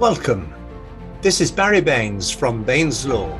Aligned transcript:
Welcome. 0.00 0.52
This 1.22 1.40
is 1.40 1.52
Barry 1.52 1.80
Baines 1.80 2.28
from 2.28 2.64
Baines 2.64 3.06
Law, 3.06 3.38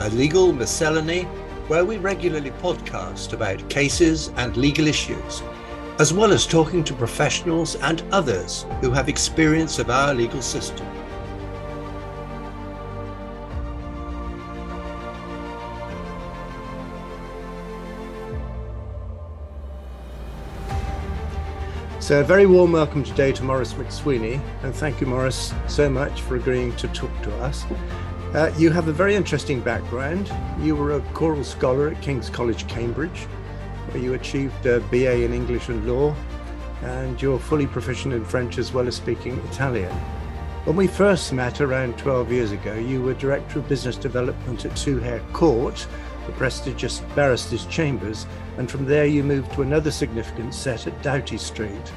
a 0.00 0.10
legal 0.10 0.52
miscellany 0.52 1.22
where 1.68 1.84
we 1.84 1.98
regularly 1.98 2.50
podcast 2.50 3.32
about 3.32 3.70
cases 3.70 4.32
and 4.34 4.56
legal 4.56 4.88
issues, 4.88 5.40
as 6.00 6.12
well 6.12 6.32
as 6.32 6.48
talking 6.48 6.82
to 6.82 6.94
professionals 6.94 7.76
and 7.76 8.02
others 8.10 8.66
who 8.80 8.90
have 8.90 9.08
experience 9.08 9.78
of 9.78 9.88
our 9.88 10.12
legal 10.12 10.42
system. 10.42 10.84
So, 22.04 22.20
a 22.20 22.22
very 22.22 22.44
warm 22.44 22.72
welcome 22.72 23.02
today 23.02 23.32
to 23.32 23.42
Maurice 23.42 23.72
MacSweeney, 23.72 24.38
and 24.62 24.74
thank 24.74 25.00
you, 25.00 25.06
Maurice, 25.06 25.54
so 25.68 25.88
much 25.88 26.20
for 26.20 26.36
agreeing 26.36 26.76
to 26.76 26.86
talk 26.88 27.10
to 27.22 27.34
us. 27.36 27.64
Uh, 28.34 28.52
you 28.58 28.70
have 28.72 28.88
a 28.88 28.92
very 28.92 29.14
interesting 29.14 29.62
background. 29.62 30.30
You 30.60 30.76
were 30.76 30.98
a 30.98 31.00
choral 31.14 31.42
scholar 31.42 31.88
at 31.88 32.02
King's 32.02 32.28
College, 32.28 32.68
Cambridge, 32.68 33.20
where 33.88 34.02
you 34.02 34.12
achieved 34.12 34.66
a 34.66 34.80
BA 34.80 35.24
in 35.24 35.32
English 35.32 35.70
and 35.70 35.88
Law, 35.88 36.14
and 36.82 37.22
you're 37.22 37.38
fully 37.38 37.66
proficient 37.66 38.12
in 38.12 38.22
French 38.22 38.58
as 38.58 38.70
well 38.70 38.86
as 38.86 38.96
speaking 38.96 39.38
Italian. 39.50 39.90
When 40.64 40.76
we 40.76 40.86
first 40.86 41.32
met 41.32 41.62
around 41.62 41.96
12 41.96 42.30
years 42.30 42.52
ago, 42.52 42.74
you 42.74 43.00
were 43.00 43.14
Director 43.14 43.60
of 43.60 43.68
Business 43.70 43.96
Development 43.96 44.62
at 44.62 44.76
Two 44.76 45.00
Court, 45.32 45.86
the 46.26 46.32
prestigious 46.32 47.00
Barristers' 47.14 47.66
Chambers, 47.66 48.26
and 48.58 48.70
from 48.70 48.84
there 48.84 49.06
you 49.06 49.22
moved 49.22 49.52
to 49.52 49.62
another 49.62 49.90
significant 49.90 50.54
set 50.54 50.86
at 50.86 51.02
Doughty 51.02 51.38
Street. 51.38 51.88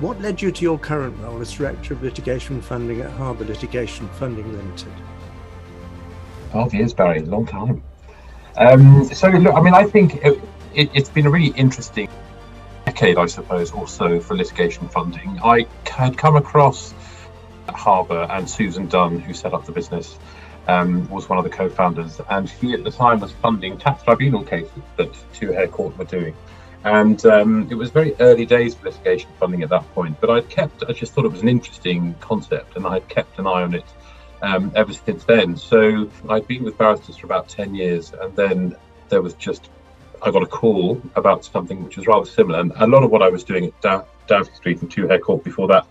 What 0.00 0.20
led 0.20 0.42
you 0.42 0.50
to 0.50 0.62
your 0.62 0.78
current 0.78 1.16
role 1.20 1.40
as 1.40 1.52
Director 1.52 1.94
of 1.94 2.02
Litigation 2.02 2.60
Funding 2.60 3.00
at 3.00 3.10
Harbour 3.10 3.44
Litigation 3.44 4.08
Funding 4.08 4.52
Limited? 4.52 4.92
12 6.50 6.74
years, 6.74 6.94
Barry, 6.94 7.20
long 7.20 7.46
time. 7.46 7.82
Um, 8.56 9.04
so, 9.06 9.28
look, 9.28 9.54
I 9.54 9.60
mean, 9.60 9.74
I 9.74 9.84
think 9.84 10.16
it, 10.24 10.40
it, 10.74 11.14
been 11.14 11.26
a 11.26 11.30
really 11.30 11.56
interesting 11.56 12.08
decade, 12.84 13.18
I 13.18 13.26
suppose, 13.26 13.72
also 13.72 14.20
for 14.20 14.36
litigation 14.36 14.88
funding. 14.88 15.38
I 15.42 15.66
had 15.86 16.16
come 16.16 16.36
across 16.36 16.94
Harbour 17.68 18.26
and 18.30 18.48
Susan 18.48 18.86
Dunn, 18.86 19.18
who 19.20 19.34
set 19.34 19.52
up 19.54 19.64
the 19.64 19.72
business, 19.72 20.18
um, 20.68 21.08
was 21.08 21.28
one 21.28 21.38
of 21.38 21.44
the 21.44 21.50
co-founders, 21.50 22.20
and 22.30 22.48
he 22.48 22.72
at 22.74 22.84
the 22.84 22.90
time 22.90 23.20
was 23.20 23.32
funding 23.32 23.78
tax 23.78 24.02
tribunal 24.02 24.42
cases 24.42 24.82
that 24.96 25.10
Two 25.32 25.52
Hare 25.52 25.68
Court 25.68 25.96
were 25.98 26.04
doing. 26.04 26.34
And 26.84 27.24
um, 27.24 27.68
it 27.70 27.74
was 27.74 27.90
very 27.90 28.14
early 28.20 28.44
days 28.44 28.74
for 28.74 28.86
litigation 28.86 29.30
funding 29.40 29.62
at 29.62 29.70
that 29.70 29.90
point, 29.94 30.20
but 30.20 30.28
I'd 30.30 30.48
kept, 30.50 30.84
I 30.86 30.92
just 30.92 31.14
thought 31.14 31.24
it 31.24 31.32
was 31.32 31.40
an 31.40 31.48
interesting 31.48 32.14
concept, 32.20 32.76
and 32.76 32.86
I 32.86 32.94
had 32.94 33.08
kept 33.08 33.38
an 33.38 33.46
eye 33.46 33.62
on 33.62 33.74
it 33.74 33.86
um, 34.42 34.70
ever 34.74 34.92
since 34.92 35.24
then. 35.24 35.56
So 35.56 36.10
I'd 36.28 36.46
been 36.46 36.62
with 36.62 36.76
barristers 36.76 37.16
for 37.16 37.26
about 37.26 37.48
10 37.48 37.74
years, 37.74 38.12
and 38.12 38.36
then 38.36 38.76
there 39.08 39.22
was 39.22 39.34
just, 39.34 39.70
I 40.22 40.30
got 40.30 40.42
a 40.42 40.46
call 40.46 41.00
about 41.16 41.44
something 41.44 41.82
which 41.82 41.96
was 41.96 42.06
rather 42.06 42.26
similar. 42.26 42.60
And 42.60 42.72
a 42.76 42.86
lot 42.86 43.02
of 43.02 43.10
what 43.10 43.22
I 43.22 43.28
was 43.28 43.44
doing 43.44 43.66
at 43.66 43.80
Dow- 43.80 44.06
Doughty 44.26 44.52
Street 44.54 44.82
and 44.82 44.90
Two 44.90 45.08
Hare 45.08 45.18
Court 45.18 45.42
before 45.42 45.68
that 45.68 45.86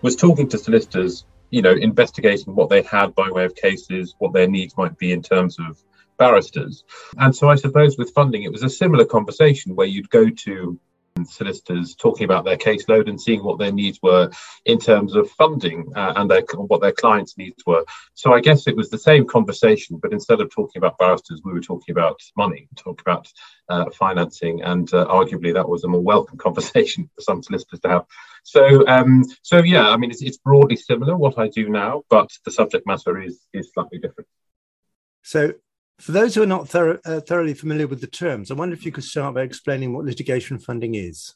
was 0.00 0.16
talking 0.16 0.48
to 0.48 0.58
solicitors 0.58 1.24
you 1.50 1.62
know, 1.62 1.72
investigating 1.72 2.54
what 2.54 2.70
they 2.70 2.82
had 2.82 3.14
by 3.14 3.30
way 3.30 3.44
of 3.44 3.54
cases, 3.54 4.14
what 4.18 4.32
their 4.32 4.48
needs 4.48 4.76
might 4.76 4.96
be 4.98 5.12
in 5.12 5.22
terms 5.22 5.58
of 5.58 5.82
barristers. 6.18 6.84
And 7.16 7.34
so 7.34 7.48
I 7.48 7.54
suppose 7.54 7.96
with 7.96 8.12
funding, 8.12 8.42
it 8.42 8.52
was 8.52 8.62
a 8.62 8.70
similar 8.70 9.04
conversation 9.04 9.74
where 9.74 9.86
you'd 9.86 10.10
go 10.10 10.28
to 10.28 10.78
solicitors 11.24 11.94
talking 11.94 12.24
about 12.24 12.44
their 12.44 12.56
caseload 12.56 13.08
and 13.08 13.20
seeing 13.20 13.42
what 13.42 13.58
their 13.58 13.72
needs 13.72 13.98
were 14.02 14.30
in 14.64 14.78
terms 14.78 15.14
of 15.14 15.30
funding 15.30 15.84
uh, 15.96 16.12
and 16.16 16.30
their, 16.30 16.42
what 16.54 16.80
their 16.80 16.92
clients' 16.92 17.36
needs 17.36 17.64
were. 17.66 17.84
So 18.14 18.32
I 18.32 18.40
guess 18.40 18.66
it 18.66 18.76
was 18.76 18.90
the 18.90 18.98
same 18.98 19.26
conversation, 19.26 19.98
but 20.00 20.12
instead 20.12 20.40
of 20.40 20.50
talking 20.50 20.80
about 20.80 20.98
barristers, 20.98 21.40
we 21.44 21.52
were 21.52 21.60
talking 21.60 21.92
about 21.92 22.20
money, 22.36 22.68
talking 22.76 23.02
about 23.04 23.28
uh, 23.68 23.90
financing, 23.90 24.62
and 24.62 24.92
uh, 24.94 25.06
arguably 25.06 25.52
that 25.54 25.68
was 25.68 25.84
a 25.84 25.88
more 25.88 26.02
welcome 26.02 26.38
conversation 26.46 27.08
for 27.14 27.22
some 27.22 27.42
solicitors 27.42 27.80
to 27.80 27.88
have. 27.88 28.04
So, 28.50 28.86
um, 28.86 29.24
so 29.42 29.58
yeah, 29.58 29.90
I 29.90 29.98
mean, 29.98 30.10
it's, 30.10 30.22
it's 30.22 30.38
broadly 30.38 30.76
similar 30.76 31.16
what 31.16 31.38
I 31.38 31.48
do 31.48 31.68
now, 31.68 32.02
but 32.08 32.30
the 32.46 32.50
subject 32.50 32.86
matter 32.86 33.20
is 33.20 33.40
is 33.52 33.70
slightly 33.74 33.98
different. 33.98 34.26
So, 35.22 35.52
for 35.98 36.12
those 36.12 36.34
who 36.34 36.42
are 36.42 36.46
not 36.46 36.74
uh, 36.74 37.20
thoroughly 37.20 37.52
familiar 37.52 37.86
with 37.86 38.00
the 38.00 38.06
terms, 38.06 38.50
I 38.50 38.54
wonder 38.54 38.74
if 38.74 38.86
you 38.86 38.92
could 38.92 39.04
start 39.04 39.34
by 39.34 39.42
explaining 39.42 39.92
what 39.92 40.06
litigation 40.06 40.58
funding 40.58 40.94
is. 40.94 41.34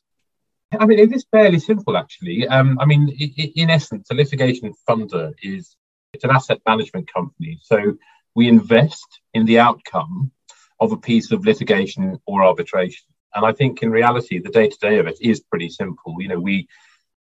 I 0.80 0.86
mean, 0.86 0.98
it 0.98 1.12
is 1.12 1.26
fairly 1.30 1.58
simple, 1.58 1.98
actually. 1.98 2.48
Um, 2.48 2.78
I 2.80 2.86
mean, 2.86 3.10
in 3.10 3.68
essence, 3.68 4.08
a 4.10 4.14
litigation 4.14 4.72
funder 4.88 5.34
is 5.42 5.76
it's 6.14 6.24
an 6.24 6.30
asset 6.30 6.60
management 6.66 7.12
company. 7.12 7.58
So 7.62 7.98
we 8.34 8.48
invest 8.48 9.20
in 9.34 9.44
the 9.44 9.58
outcome 9.58 10.30
of 10.80 10.92
a 10.92 10.96
piece 10.96 11.30
of 11.30 11.44
litigation 11.44 12.18
or 12.24 12.42
arbitration. 12.42 13.04
And 13.34 13.44
I 13.44 13.52
think 13.52 13.82
in 13.82 13.90
reality, 13.90 14.38
the 14.38 14.50
day 14.50 14.68
to 14.68 14.78
day 14.78 14.98
of 14.98 15.06
it 15.06 15.18
is 15.20 15.40
pretty 15.40 15.68
simple. 15.68 16.16
You 16.20 16.28
know, 16.28 16.40
we 16.40 16.68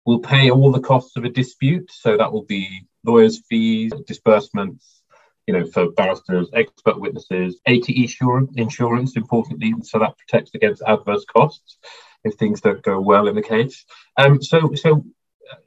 will 0.05 0.19
pay 0.19 0.49
all 0.49 0.71
the 0.71 0.79
costs 0.79 1.15
of 1.17 1.25
a 1.25 1.29
dispute. 1.29 1.91
So 1.91 2.17
that 2.17 2.31
will 2.31 2.45
be 2.45 2.87
lawyers' 3.05 3.41
fees, 3.49 3.91
disbursements, 4.07 5.03
you 5.47 5.53
know, 5.53 5.65
for 5.65 5.91
barristers, 5.91 6.49
expert 6.53 6.99
witnesses, 6.99 7.59
ATE 7.65 7.89
insurance, 7.89 8.51
insurance, 8.55 9.15
importantly, 9.15 9.73
so 9.81 9.99
that 9.99 10.17
protects 10.17 10.51
against 10.53 10.83
adverse 10.85 11.25
costs 11.25 11.77
if 12.23 12.35
things 12.35 12.61
don't 12.61 12.83
go 12.83 12.99
well 12.99 13.27
in 13.27 13.35
the 13.35 13.41
case. 13.41 13.85
Um, 14.17 14.41
so, 14.41 14.73
so 14.75 15.05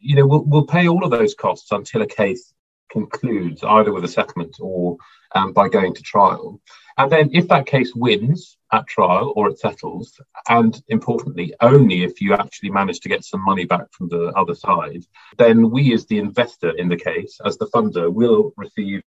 you 0.01 0.17
know, 0.17 0.27
we'll, 0.27 0.45
we'll 0.45 0.67
pay 0.67 0.89
all 0.89 1.05
of 1.05 1.11
those 1.11 1.35
costs 1.35 1.73
until 1.73 2.03
a 2.03 2.07
case 2.07 2.53
concludes, 2.93 3.65
either 3.65 3.93
with 3.93 4.05
a 4.05 4.09
settlement 4.09 4.57
or 4.61 4.97
um, 5.35 5.53
by 5.53 5.69
going 5.69 5.95
to 5.95 6.03
trial. 6.03 6.61
And 6.99 7.11
then, 7.11 7.31
if 7.33 7.49
that 7.49 7.67
case 7.67 7.95
wins 7.95 8.57
at 8.71 8.87
trial 8.87 9.33
or 9.35 9.49
it 9.49 9.59
settles, 9.59 10.21
and 10.49 10.81
importantly, 10.89 11.55
only 11.61 12.05
if 12.05 12.21
you 12.21 12.35
actually 12.35 12.71
manage 12.71 13.01
to 13.01 13.09
get 13.09 13.25
some 13.25 13.43
money 13.45 13.65
back 13.65 13.87
from 13.93 14.09
the 14.09 14.27
other 14.37 14.55
side, 14.55 15.03
then 15.39 15.71
we, 15.71 15.95
as 15.95 16.07
the 16.07 16.19
investor 16.19 16.71
in 16.71 16.89
the 16.89 16.97
case, 16.97 17.41
as 17.45 17.57
the 17.57 17.67
funder, 17.67 18.13
will 18.13 18.53
receive 18.57 19.03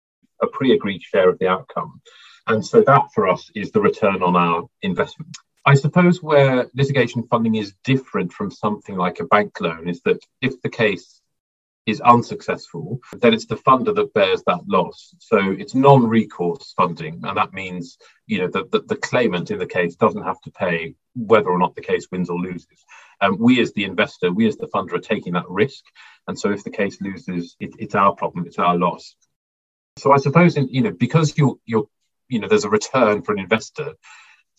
a 0.42 0.47
pre-agreed 0.47 1.02
share 1.02 1.30
of 1.30 1.38
the 1.38 1.48
outcome. 1.48 2.00
And 2.47 2.64
so 2.64 2.82
that 2.82 3.12
for 3.14 3.28
us 3.28 3.50
is 3.54 3.70
the 3.70 3.80
return 3.80 4.22
on 4.22 4.36
our 4.36 4.68
investment. 4.82 5.36
I 5.66 5.74
suppose 5.74 6.22
where 6.22 6.70
litigation 6.74 7.22
funding 7.24 7.54
is 7.54 7.74
different 7.84 8.32
from 8.32 8.50
something 8.50 8.97
like 8.97 9.20
a 9.20 9.26
bank 9.26 9.60
loan 9.60 9.88
is 9.88 10.00
that 10.02 10.20
if 10.41 10.60
the 10.62 10.70
case 10.70 11.19
is 11.90 12.00
unsuccessful, 12.00 13.00
then 13.12 13.34
it's 13.34 13.46
the 13.46 13.56
funder 13.56 13.94
that 13.94 14.14
bears 14.14 14.42
that 14.46 14.60
loss. 14.66 15.14
So 15.18 15.38
it's 15.38 15.74
non-recourse 15.74 16.72
funding, 16.76 17.20
and 17.24 17.36
that 17.36 17.52
means 17.52 17.98
you 18.26 18.38
know 18.38 18.48
that 18.48 18.70
the, 18.70 18.80
the, 18.82 18.96
claimant 18.96 19.50
in 19.50 19.58
the 19.58 19.66
case 19.66 19.96
doesn't 19.96 20.22
have 20.22 20.40
to 20.42 20.50
pay 20.50 20.94
whether 21.14 21.50
or 21.50 21.58
not 21.58 21.74
the 21.74 21.82
case 21.82 22.06
wins 22.10 22.30
or 22.30 22.38
loses. 22.38 22.84
Um, 23.20 23.36
we 23.38 23.60
as 23.60 23.72
the 23.72 23.84
investor, 23.84 24.32
we 24.32 24.46
as 24.46 24.56
the 24.56 24.68
funder 24.68 24.94
are 24.94 24.98
taking 24.98 25.34
that 25.34 25.48
risk, 25.48 25.84
and 26.26 26.38
so 26.38 26.50
if 26.50 26.64
the 26.64 26.70
case 26.70 27.00
loses, 27.00 27.56
it, 27.60 27.72
it's 27.78 27.94
our 27.94 28.14
problem, 28.14 28.46
it's 28.46 28.58
our 28.58 28.76
loss. 28.76 29.14
So 29.98 30.12
I 30.12 30.16
suppose, 30.18 30.56
in, 30.56 30.68
you 30.68 30.82
know, 30.82 30.92
because 30.92 31.36
you're, 31.36 31.56
you're, 31.66 31.88
you 32.28 32.38
know, 32.38 32.48
there's 32.48 32.64
a 32.64 32.70
return 32.70 33.22
for 33.22 33.32
an 33.32 33.40
investor, 33.40 33.94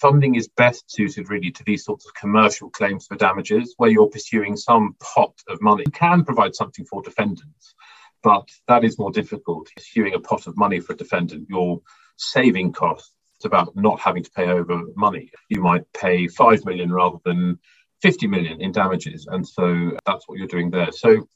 funding 0.01 0.33
is 0.35 0.47
best 0.47 0.89
suited 0.89 1.29
really 1.29 1.51
to 1.51 1.63
these 1.63 1.85
sorts 1.85 2.07
of 2.07 2.13
commercial 2.15 2.71
claims 2.71 3.05
for 3.05 3.15
damages 3.15 3.75
where 3.77 3.91
you're 3.91 4.09
pursuing 4.09 4.57
some 4.57 4.95
pot 4.99 5.33
of 5.47 5.61
money. 5.61 5.83
You 5.85 5.91
can 5.91 6.25
provide 6.25 6.55
something 6.55 6.85
for 6.85 7.03
defendants, 7.03 7.75
but 8.23 8.49
that 8.67 8.83
is 8.83 8.97
more 8.97 9.11
difficult. 9.11 9.69
Pursuing 9.75 10.15
a 10.15 10.19
pot 10.19 10.47
of 10.47 10.57
money 10.57 10.79
for 10.79 10.93
a 10.93 10.97
defendant, 10.97 11.47
you're 11.49 11.79
saving 12.17 12.73
costs. 12.73 13.13
It's 13.35 13.45
about 13.45 13.75
not 13.75 13.99
having 13.99 14.23
to 14.23 14.31
pay 14.31 14.47
over 14.47 14.81
money. 14.95 15.31
You 15.49 15.61
might 15.61 15.91
pay 15.93 16.27
5 16.27 16.65
million 16.65 16.91
rather 16.91 17.17
than 17.23 17.59
50 18.01 18.27
million 18.27 18.59
in 18.59 18.71
damages. 18.71 19.27
And 19.27 19.47
so 19.47 19.97
that's 20.05 20.27
what 20.27 20.39
you're 20.39 20.47
doing 20.47 20.71
there. 20.71 20.91
So 20.91 21.27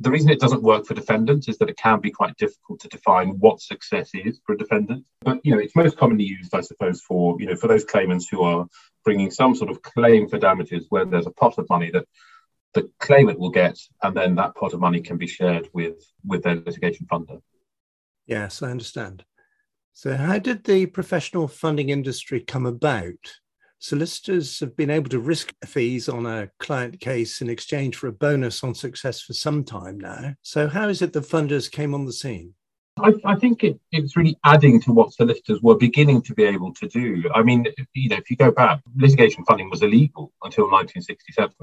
the 0.00 0.10
reason 0.10 0.30
it 0.30 0.40
doesn't 0.40 0.62
work 0.62 0.86
for 0.86 0.94
defendants 0.94 1.48
is 1.48 1.58
that 1.58 1.68
it 1.68 1.76
can 1.76 2.00
be 2.00 2.10
quite 2.10 2.36
difficult 2.36 2.80
to 2.80 2.88
define 2.88 3.30
what 3.38 3.60
success 3.60 4.10
is 4.14 4.40
for 4.44 4.54
a 4.54 4.58
defendant. 4.58 5.04
But 5.22 5.40
you 5.44 5.52
know, 5.52 5.58
it's 5.58 5.74
most 5.74 5.96
commonly 5.96 6.24
used, 6.24 6.54
I 6.54 6.60
suppose, 6.60 7.00
for 7.00 7.40
you 7.40 7.46
know 7.46 7.56
for 7.56 7.68
those 7.68 7.84
claimants 7.84 8.28
who 8.28 8.42
are 8.42 8.66
bringing 9.04 9.30
some 9.30 9.54
sort 9.54 9.70
of 9.70 9.82
claim 9.82 10.28
for 10.28 10.38
damages 10.38 10.86
where 10.88 11.04
there's 11.04 11.26
a 11.26 11.32
pot 11.32 11.58
of 11.58 11.68
money 11.68 11.90
that 11.90 12.06
the 12.74 12.90
claimant 13.00 13.38
will 13.38 13.50
get, 13.50 13.78
and 14.02 14.16
then 14.16 14.34
that 14.36 14.54
pot 14.54 14.74
of 14.74 14.80
money 14.80 15.00
can 15.00 15.16
be 15.16 15.26
shared 15.26 15.68
with 15.72 15.96
with 16.24 16.42
their 16.42 16.56
litigation 16.56 17.06
funder. 17.06 17.40
Yes, 18.26 18.62
I 18.62 18.70
understand. 18.70 19.24
So, 19.94 20.16
how 20.16 20.38
did 20.38 20.64
the 20.64 20.86
professional 20.86 21.48
funding 21.48 21.88
industry 21.88 22.40
come 22.40 22.66
about? 22.66 23.40
Solicitors 23.78 24.60
have 24.60 24.76
been 24.76 24.90
able 24.90 25.08
to 25.10 25.18
risk 25.18 25.54
fees 25.64 26.08
on 26.08 26.26
a 26.26 26.50
client 26.58 27.00
case 27.00 27.40
in 27.40 27.48
exchange 27.48 27.96
for 27.96 28.08
a 28.08 28.12
bonus 28.12 28.62
on 28.64 28.74
success 28.74 29.20
for 29.20 29.32
some 29.32 29.64
time 29.64 29.98
now. 29.98 30.34
So, 30.42 30.68
how 30.68 30.88
is 30.88 31.02
it 31.02 31.12
the 31.12 31.20
funders 31.20 31.70
came 31.70 31.94
on 31.94 32.04
the 32.04 32.12
scene? 32.12 32.54
I, 33.00 33.12
I 33.24 33.34
think 33.36 33.64
it, 33.64 33.78
it's 33.92 34.16
really 34.16 34.36
adding 34.44 34.80
to 34.82 34.92
what 34.92 35.12
solicitors 35.12 35.62
were 35.62 35.76
beginning 35.76 36.22
to 36.22 36.34
be 36.34 36.44
able 36.44 36.72
to 36.74 36.88
do. 36.88 37.24
I 37.34 37.42
mean, 37.42 37.66
you 37.94 38.08
know, 38.08 38.16
if 38.16 38.30
you 38.30 38.36
go 38.36 38.50
back, 38.50 38.80
litigation 38.96 39.44
funding 39.44 39.70
was 39.70 39.82
illegal 39.82 40.32
until 40.42 40.64
1967, 40.64 41.54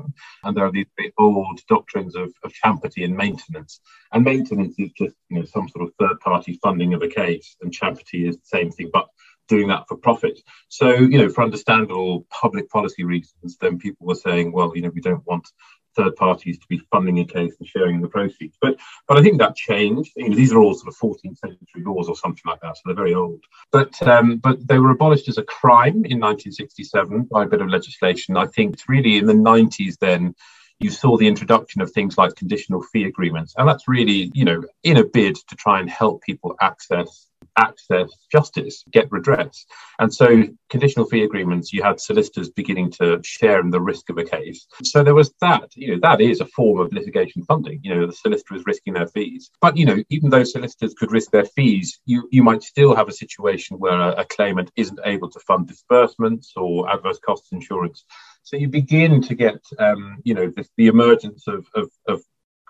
and 0.44 0.57
there 0.57 0.65
are 0.65 0.71
these 0.71 0.85
old 1.18 1.59
doctrines 1.68 2.15
of, 2.15 2.31
of 2.44 2.53
champerty 2.53 3.03
and 3.03 3.15
maintenance. 3.15 3.79
And 4.13 4.23
maintenance 4.23 4.75
is 4.77 4.91
just 4.91 5.15
you 5.29 5.39
know 5.39 5.45
some 5.45 5.68
sort 5.69 5.88
of 5.88 5.94
third-party 6.00 6.59
funding 6.63 6.94
of 6.94 7.01
a 7.01 7.07
case, 7.07 7.56
and 7.61 7.71
champerty 7.71 8.27
is 8.27 8.38
the 8.38 8.45
same 8.45 8.71
thing, 8.71 8.89
but 8.94 9.07
doing 9.47 9.68
that 9.68 9.88
for 9.88 9.97
profit. 9.97 10.39
So, 10.69 10.92
you 10.92 11.18
know, 11.18 11.30
for 11.30 11.44
understandable 11.44 12.25
public 12.30 12.69
policy 12.69 13.03
reasons, 13.03 13.57
then 13.59 13.77
people 13.77 14.07
were 14.07 14.15
saying, 14.15 14.51
well, 14.51 14.71
you 14.75 14.81
know, 14.81 14.92
we 14.94 15.01
don't 15.01 15.25
want 15.25 15.47
third 15.95 16.15
parties 16.15 16.59
to 16.59 16.68
be 16.68 16.81
funding 16.92 17.19
a 17.19 17.25
case 17.25 17.56
and 17.59 17.68
sharing 17.68 18.01
the 18.01 18.07
proceeds. 18.07 18.57
But 18.62 18.77
but 19.07 19.18
I 19.18 19.21
think 19.21 19.39
that 19.39 19.56
changed. 19.56 20.12
You 20.15 20.30
know, 20.30 20.36
these 20.36 20.51
are 20.51 20.59
all 20.59 20.74
sort 20.74 20.89
of 20.89 20.97
14th 20.97 21.38
century 21.38 21.59
laws 21.77 22.09
or 22.09 22.15
something 22.15 22.44
like 22.45 22.62
that, 22.62 22.75
so 22.75 22.81
they're 22.86 22.95
very 22.95 23.13
old. 23.13 23.44
But 23.71 24.01
um, 24.07 24.38
but 24.38 24.68
they 24.68 24.80
were 24.80 24.92
abolished 24.92 25.30
as 25.30 25.38
a 25.38 25.44
crime 25.44 26.06
in 26.06 26.19
1967 26.19 27.24
by 27.31 27.44
a 27.44 27.47
bit 27.47 27.62
of 27.62 27.69
legislation. 27.69 28.38
I 28.38 28.47
think 28.47 28.74
it's 28.74 28.89
really 28.89 29.18
in 29.18 29.25
the 29.25 29.33
90s 29.33 29.97
then 30.00 30.36
you 30.80 30.89
saw 30.89 31.15
the 31.15 31.27
introduction 31.27 31.81
of 31.81 31.89
things 31.92 32.18
like 32.18 32.36
conditional 32.36 32.81
fee 32.81 33.06
agreements. 33.06 33.53
And 33.57 33.68
that's 33.68 33.88
really, 33.88 34.30
you 34.33 34.44
know, 34.44 34.62
in 34.83 34.97
a 34.97 35.06
bid 35.06 35.36
to 35.47 35.56
try 35.56 35.80
and 35.80 35.89
help 35.89 36.21
people 36.21 36.53
access 36.59 37.27
access 37.57 38.10
justice, 38.31 38.84
get 38.92 39.12
redress. 39.12 39.66
And 40.00 40.13
so, 40.13 40.44
conditional 40.69 41.06
fee 41.06 41.24
agreements, 41.24 41.72
you 41.72 41.84
had 41.84 42.00
solicitors 42.00 42.50
beginning 42.50 42.92
to 42.92 43.19
share 43.24 43.60
in 43.60 43.69
the 43.69 43.81
risk 43.81 44.10
of 44.10 44.18
a 44.18 44.24
case. 44.24 44.68
So 44.84 45.04
there 45.04 45.16
was 45.16 45.34
that. 45.42 45.69
You 45.75 45.94
know, 45.94 46.00
that 46.02 46.22
is 46.22 46.42
a 46.42 46.46
form 46.48 46.80
of 46.80 46.92
litigation 46.94 47.44
funding. 47.44 47.80
You 47.84 47.96
know, 47.96 48.07
the 48.07 48.13
solicitor 48.13 48.56
is 48.56 48.66
risking 48.66 48.94
their 48.94 49.07
fees. 49.07 49.52
But 49.62 49.78
you 49.78 49.86
know, 49.86 49.98
even 50.10 50.30
though 50.30 50.44
solicitors 50.44 50.94
could 50.94 51.12
risk 51.12 51.31
their 51.31 51.46
fees, 51.46 52.00
you 52.06 52.28
you 52.31 52.44
might 52.44 52.63
still 52.63 52.96
have 52.96 53.07
a 53.07 53.13
situation 53.13 53.78
where 53.80 54.00
a, 54.00 54.12
a 54.12 54.25
claimant 54.25 54.72
isn't 54.75 55.00
able 55.06 55.30
to 55.30 55.40
fund 55.42 55.68
disbursements 55.68 56.54
or 56.56 56.90
adverse 56.90 57.19
costs 57.19 57.52
insurance. 57.52 58.04
So 58.44 58.57
you 58.57 58.68
begin 58.68 59.22
to 59.24 59.34
get, 59.34 59.60
um, 59.80 60.18
you 60.24 60.36
know, 60.36 60.52
the, 60.56 60.68
the 60.78 60.86
emergence 60.88 61.48
of, 61.48 61.66
of, 61.74 61.90
of 62.07 62.24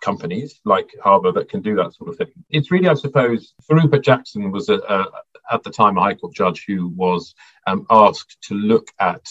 companies 0.05 0.61
like 0.65 0.89
Harbour 1.03 1.31
that 1.33 1.49
can 1.49 1.61
do 1.61 1.75
that 1.75 1.93
sort 1.95 2.11
of 2.11 2.17
thing. 2.17 2.31
It's 2.49 2.71
really, 2.71 2.87
I 2.87 2.93
suppose, 2.93 3.53
Rupert 3.69 4.03
Jackson 4.03 4.51
was 4.51 4.69
a, 4.69 4.75
a, 4.75 5.07
at 5.51 5.63
the 5.63 5.71
time 5.71 5.97
a 5.97 6.01
High 6.01 6.13
Court 6.13 6.33
judge 6.33 6.63
who 6.67 6.89
was 6.89 7.33
um, 7.65 7.85
asked 7.89 8.37
to 8.43 8.53
look 8.53 8.87
at 8.99 9.25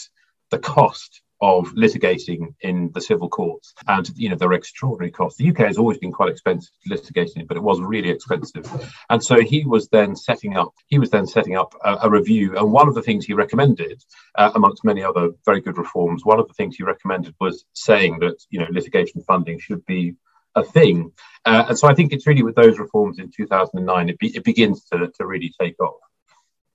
the 0.51 0.59
cost 0.59 1.21
of 1.41 1.73
litigating 1.73 2.53
in 2.61 2.89
the 2.93 3.01
civil 3.01 3.27
courts 3.27 3.73
and 3.89 4.09
you 4.15 4.29
know 4.29 4.37
there 4.37 4.47
are 4.49 4.53
extraordinary 4.53 5.11
costs. 5.11 5.37
The 5.37 5.49
uk 5.49 5.57
has 5.57 5.77
always 5.77 5.97
been 5.97 6.13
quite 6.13 6.29
expensive 6.29 6.71
litigating 6.89 7.45
but 7.45 7.57
it 7.57 7.63
was 7.63 7.81
really 7.81 8.09
expensive. 8.09 8.65
And 9.09 9.21
so 9.21 9.41
he 9.41 9.65
was 9.65 9.89
then 9.89 10.15
setting 10.15 10.55
up 10.55 10.71
he 10.87 10.97
was 10.97 11.09
then 11.09 11.27
setting 11.27 11.57
up 11.57 11.75
a, 11.83 11.97
a 12.03 12.09
review. 12.09 12.57
And 12.57 12.71
one 12.71 12.87
of 12.87 12.95
the 12.95 13.01
things 13.01 13.25
he 13.25 13.33
recommended 13.33 14.01
uh, 14.35 14.51
amongst 14.55 14.85
many 14.85 15.03
other 15.03 15.31
very 15.45 15.59
good 15.59 15.77
reforms 15.77 16.23
one 16.23 16.39
of 16.39 16.47
the 16.47 16.53
things 16.53 16.77
he 16.77 16.83
recommended 16.83 17.35
was 17.41 17.65
saying 17.73 18.19
that 18.19 18.37
you 18.49 18.59
know 18.59 18.67
litigation 18.71 19.21
funding 19.21 19.59
should 19.59 19.85
be 19.85 20.15
a 20.55 20.63
thing. 20.63 21.11
Uh, 21.45 21.65
and 21.69 21.77
so 21.77 21.87
I 21.87 21.93
think 21.93 22.11
it's 22.11 22.27
really 22.27 22.43
with 22.43 22.55
those 22.55 22.79
reforms 22.79 23.19
in 23.19 23.29
2009, 23.29 24.09
it, 24.09 24.19
be, 24.19 24.35
it 24.35 24.43
begins 24.43 24.85
to, 24.85 25.11
to 25.17 25.25
really 25.25 25.53
take 25.59 25.79
off. 25.79 25.99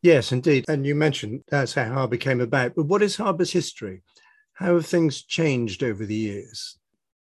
Yes, 0.02 0.32
indeed. 0.32 0.64
And 0.68 0.86
you 0.86 0.94
mentioned 0.94 1.44
that's 1.48 1.74
how 1.74 1.92
Harbour 1.92 2.16
came 2.16 2.40
about. 2.40 2.74
But 2.74 2.86
what 2.86 3.02
is 3.02 3.16
Harbour's 3.16 3.52
history? 3.52 4.02
How 4.54 4.74
have 4.74 4.86
things 4.86 5.22
changed 5.22 5.82
over 5.82 6.06
the 6.06 6.14
years? 6.14 6.78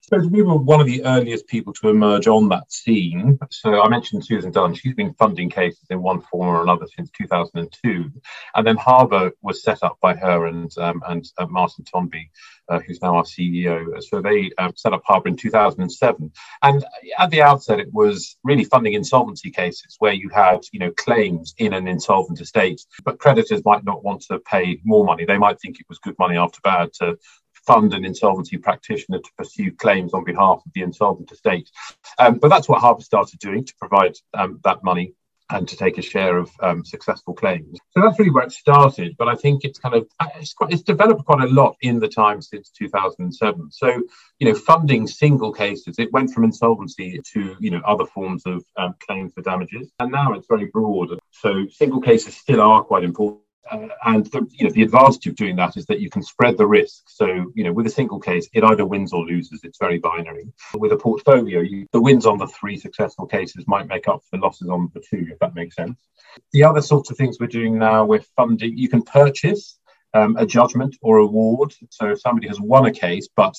So 0.09 0.19
we 0.19 0.43
were 0.43 0.55
one 0.55 0.81
of 0.81 0.87
the 0.87 1.05
earliest 1.05 1.49
people 1.49 1.73
to 1.73 1.89
emerge 1.89 2.29
on 2.29 2.49
that 2.51 2.71
scene. 2.71 3.41
So 3.51 3.83
I 3.83 3.89
mentioned 3.89 4.25
Susan 4.25 4.53
Dunn. 4.53 4.73
She's 4.73 4.95
been 4.95 5.13
funding 5.15 5.51
cases 5.51 5.85
in 5.91 6.01
one 6.01 6.21
form 6.21 6.47
or 6.49 6.63
another 6.63 6.87
since 6.97 7.11
2002, 7.11 8.13
and 8.55 8.67
then 8.67 8.77
Harbour 8.77 9.33
was 9.43 9.65
set 9.65 9.83
up 9.83 9.99
by 10.01 10.15
her 10.15 10.47
and 10.47 10.71
um, 10.79 11.03
and 11.09 11.29
uh, 11.39 11.47
Martin 11.47 11.85
Tonby, 11.85 12.31
uh, 12.69 12.79
who's 12.87 13.03
now 13.03 13.17
our 13.17 13.25
CEO. 13.25 14.01
So 14.01 14.23
they 14.23 14.53
uh, 14.59 14.71
set 14.77 14.93
up 14.93 15.03
Harbour 15.05 15.27
in 15.29 15.37
2007, 15.37 16.33
and 16.63 16.87
at 17.19 17.31
the 17.31 17.43
outset, 17.43 17.81
it 17.81 17.93
was 17.93 18.37
really 18.45 18.65
funding 18.65 18.95
insolvency 18.95 19.51
cases 19.51 19.97
where 19.99 20.13
you 20.13 20.29
had 20.29 20.61
you 20.73 20.79
know 20.79 20.93
claims 20.93 21.53
in 21.59 21.75
an 21.75 21.89
insolvent 21.89 22.41
estate, 22.41 22.81
but 23.05 23.19
creditors 23.19 23.65
might 23.65 23.83
not 23.83 24.05
want 24.05 24.23
to 24.31 24.39
pay 24.39 24.79
more 24.85 25.05
money. 25.05 25.25
They 25.25 25.39
might 25.39 25.61
think 25.61 25.81
it 25.81 25.87
was 25.89 25.99
good 25.99 26.15
money 26.17 26.37
after 26.37 26.61
bad 26.63 26.93
to 27.01 27.19
fund 27.67 27.95
an 27.95 28.05
insolvency 28.05 28.57
practitioner 28.57 29.19
to 29.19 29.31
pursue 29.37 29.73
claims 29.73 30.15
on 30.15 30.25
behalf 30.25 30.63
of 30.65 30.73
the 30.75 30.83
insolvent 30.83 31.31
estate. 31.33 31.71
Um, 32.19 32.39
but 32.39 32.49
that's 32.49 32.69
what 32.69 32.81
Harbour 32.81 33.03
started 33.03 33.39
doing 33.41 33.65
to 33.65 33.75
provide 33.79 34.15
um, 34.35 34.61
that 34.65 34.85
money 34.85 35.15
and 35.51 35.69
to 35.69 35.77
take 35.77 35.97
a 35.99 36.03
share 36.03 36.39
of 36.39 36.51
um, 36.61 36.85
successful 36.85 37.33
claims. 37.33 37.79
So 37.91 38.01
that's 38.01 38.19
really 38.19 38.31
where 38.31 38.45
it 38.45 38.53
started. 38.53 39.15
But 39.17 39.29
I 39.29 39.37
think 39.37 39.65
it's 39.65 39.79
kind 39.79 39.95
of 39.95 40.09
it's, 40.37 40.53
quite, 40.53 40.73
it's 40.73 40.83
developed 40.83 41.25
quite 41.25 41.43
a 41.43 41.53
lot 41.53 41.77
in 41.83 42.01
the 42.01 42.09
time 42.09 42.43
since 42.43 42.71
2007. 42.71 43.71
So 43.71 44.03
you 44.39 44.49
know, 44.49 44.55
funding 44.55 45.07
single 45.07 45.53
cases, 45.53 45.99
it 45.99 46.13
went 46.13 46.33
from 46.33 46.45
insolvency 46.45 47.21
to 47.33 47.57
you 47.61 47.71
know 47.71 47.81
other 47.87 48.07
forms 48.07 48.43
of 48.47 48.65
um, 48.77 48.95
claims 49.07 49.33
for 49.35 49.43
damages, 49.43 49.93
and 50.01 50.11
now 50.11 50.33
it's 50.33 50.49
very 50.49 50.67
broad. 50.67 51.19
So 51.31 51.67
single 51.69 52.01
cases 52.01 52.37
still 52.37 52.61
are 52.61 52.83
quite 52.83 53.05
important 53.05 53.46
uh, 53.71 53.89
and 54.05 54.27
the, 54.27 54.47
you 54.53 54.65
know, 54.65 54.71
the 54.71 54.83
advantage 54.83 55.27
of 55.27 55.37
doing 55.37 55.57
that 55.57 55.77
is 55.77 55.87
that 55.87 56.01
you 56.01 56.11
can 56.11 56.23
spread 56.23 56.57
the 56.57 56.67
risk. 56.67 57.05
So, 57.07 57.27
you 57.55 57.65
know, 57.65 57.73
with 57.73 57.87
a 57.87 57.91
single 57.91 58.21
case, 58.21 58.49
it 58.53 58.65
either 58.65 58.87
wins 58.87 59.13
or 59.13 59.25
loses. 59.25 59.61
It's 59.65 59.79
very 59.79 59.99
binary. 59.99 60.53
With 60.75 60.93
a 60.93 60.97
portfolio, 60.97 61.61
you, 61.61 61.87
the 61.93 62.01
wins 62.01 62.27
on 62.27 62.39
the 62.39 62.47
three 62.47 62.79
successful 62.79 63.27
cases 63.27 63.65
might 63.67 63.89
make 63.89 64.09
up 64.09 64.23
for 64.25 64.37
the 64.37 64.43
losses 64.43 64.69
on 64.69 64.91
the 64.95 65.01
two, 65.01 65.27
if 65.31 65.39
that 65.41 65.55
makes 65.55 65.77
sense. 65.77 66.01
The 66.53 66.65
other 66.65 66.83
sorts 66.83 67.11
of 67.11 67.17
things 67.17 67.39
we're 67.39 67.47
doing 67.47 67.79
now, 67.79 68.05
we're 68.05 68.25
funding, 68.37 68.77
you 68.77 68.89
can 68.89 69.03
purchase 69.03 69.79
um, 70.15 70.37
a 70.37 70.47
judgment 70.47 70.97
or 71.03 71.19
award. 71.19 71.75
So 71.91 72.11
if 72.11 72.21
somebody 72.21 72.49
has 72.49 72.61
won 72.61 72.87
a 72.87 72.93
case, 72.93 73.29
but 73.35 73.55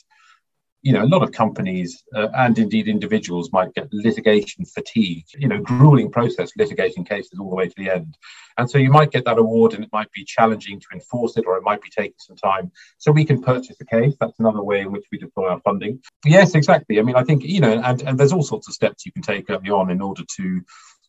you 0.81 0.93
know, 0.93 1.03
a 1.03 1.05
lot 1.05 1.23
of 1.23 1.31
companies 1.31 2.03
uh, 2.15 2.27
and 2.35 2.57
indeed 2.59 2.87
individuals 2.87 3.51
might 3.51 3.73
get 3.73 3.91
litigation 3.91 4.63
fatigue, 4.65 5.25
you 5.37 5.47
know, 5.47 5.59
grueling 5.59 6.11
process 6.11 6.51
litigating 6.57 7.07
cases 7.07 7.39
all 7.39 7.49
the 7.49 7.55
way 7.55 7.67
to 7.67 7.73
the 7.77 7.89
end. 7.89 8.17
And 8.57 8.69
so 8.69 8.77
you 8.77 8.91
might 8.91 9.11
get 9.11 9.25
that 9.25 9.37
award 9.37 9.73
and 9.73 9.83
it 9.83 9.89
might 9.91 10.11
be 10.11 10.23
challenging 10.23 10.79
to 10.79 10.87
enforce 10.93 11.35
it 11.37 11.45
or 11.45 11.57
it 11.57 11.63
might 11.63 11.81
be 11.81 11.89
taking 11.89 12.15
some 12.19 12.37
time. 12.37 12.71
So 12.99 13.11
we 13.11 13.25
can 13.25 13.41
purchase 13.41 13.77
a 13.81 13.85
case. 13.85 14.15
That's 14.19 14.39
another 14.39 14.63
way 14.63 14.81
in 14.81 14.91
which 14.91 15.05
we 15.11 15.17
deploy 15.17 15.49
our 15.49 15.59
funding. 15.61 16.01
Yes, 16.25 16.55
exactly. 16.55 16.99
I 16.99 17.01
mean, 17.01 17.15
I 17.15 17.23
think, 17.23 17.43
you 17.43 17.59
know, 17.59 17.81
and, 17.83 18.01
and 18.03 18.19
there's 18.19 18.33
all 18.33 18.43
sorts 18.43 18.67
of 18.67 18.73
steps 18.73 19.05
you 19.05 19.11
can 19.11 19.23
take 19.23 19.49
early 19.49 19.69
on 19.69 19.89
in 19.89 20.01
order 20.01 20.23
to 20.37 20.61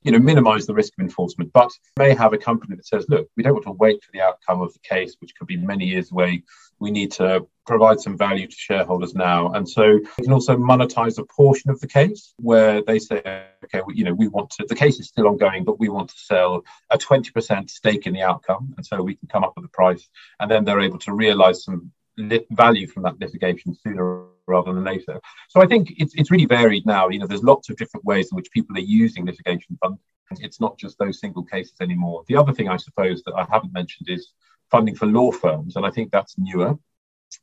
you 0.02 0.12
know, 0.12 0.18
minimize 0.18 0.66
the 0.66 0.74
risk 0.74 0.92
of 0.98 1.02
enforcement, 1.02 1.52
but 1.52 1.70
may 1.98 2.14
have 2.14 2.32
a 2.32 2.38
company 2.38 2.76
that 2.76 2.87
says, 2.87 3.06
look, 3.08 3.28
we 3.37 3.42
don't 3.42 3.54
want 3.54 3.66
to 3.66 3.72
wait 3.72 4.02
for 4.02 4.10
the 4.12 4.20
outcome 4.20 4.60
of 4.60 4.72
the 4.72 4.78
case, 4.80 5.16
which 5.20 5.34
could 5.37 5.48
be 5.48 5.56
many 5.56 5.87
years 5.87 6.12
away. 6.12 6.42
We 6.80 6.90
need 6.90 7.12
to 7.12 7.47
provide 7.66 8.00
some 8.00 8.16
value 8.16 8.47
to 8.47 8.56
shareholders 8.56 9.14
now. 9.14 9.52
And 9.52 9.68
so 9.68 10.00
we 10.18 10.25
can 10.25 10.32
also 10.32 10.56
monetize 10.56 11.18
a 11.18 11.25
portion 11.25 11.70
of 11.70 11.78
the 11.80 11.87
case 11.87 12.35
where 12.38 12.82
they 12.82 12.99
say, 12.99 13.18
okay, 13.64 13.82
well, 13.87 13.94
you 13.94 14.04
know, 14.04 14.14
we 14.14 14.28
want 14.28 14.50
to, 14.50 14.66
the 14.66 14.75
case 14.75 14.99
is 14.99 15.08
still 15.08 15.28
ongoing, 15.28 15.64
but 15.64 15.78
we 15.78 15.88
want 15.88 16.08
to 16.08 16.18
sell 16.18 16.64
a 16.90 16.99
20% 16.99 17.68
stake 17.68 18.06
in 18.06 18.14
the 18.14 18.23
outcome. 18.23 18.75
And 18.76 18.85
so 18.85 19.02
we 19.02 19.16
can 19.16 19.28
come 19.28 19.44
up 19.44 19.52
with 19.54 19.66
a 19.66 19.68
price 19.68 20.08
and 20.40 20.50
then 20.50 20.64
they're 20.64 20.80
able 20.80 20.99
to 21.00 21.12
realize 21.12 21.64
some 21.64 21.92
lit- 22.16 22.47
value 22.50 22.87
from 22.87 23.02
that 23.04 23.20
litigation 23.20 23.75
sooner 23.75 24.25
rather 24.47 24.73
than 24.73 24.85
later. 24.85 25.20
So 25.50 25.61
I 25.61 25.66
think 25.66 25.92
it's, 25.99 26.14
it's 26.14 26.30
really 26.30 26.47
varied 26.47 26.87
now. 26.87 27.08
You 27.11 27.18
know, 27.18 27.26
there's 27.26 27.42
lots 27.44 27.68
of 27.68 27.76
different 27.76 28.06
ways 28.06 28.30
in 28.32 28.37
which 28.37 28.50
people 28.50 28.76
are 28.76 28.80
using 28.80 29.26
litigation 29.26 29.78
funding. 29.80 30.00
It's 30.40 30.61
not 30.61 30.78
just 30.78 30.99
those 30.99 31.20
single 31.20 31.42
cases 31.44 31.75
anymore. 31.80 32.25
The 32.28 32.37
other 32.37 32.52
thing 32.52 32.68
I 32.68 32.76
suppose 32.76 33.23
that 33.25 33.35
I 33.35 33.47
haven't 33.50 33.73
mentioned 33.73 34.08
is 34.11 34.32
funding 34.70 34.94
for 34.94 35.06
law 35.06 35.32
firms, 35.32 35.76
and 35.76 35.87
I 35.87 35.90
think 35.90 36.10
that's 36.10 36.37
newer. 36.38 36.78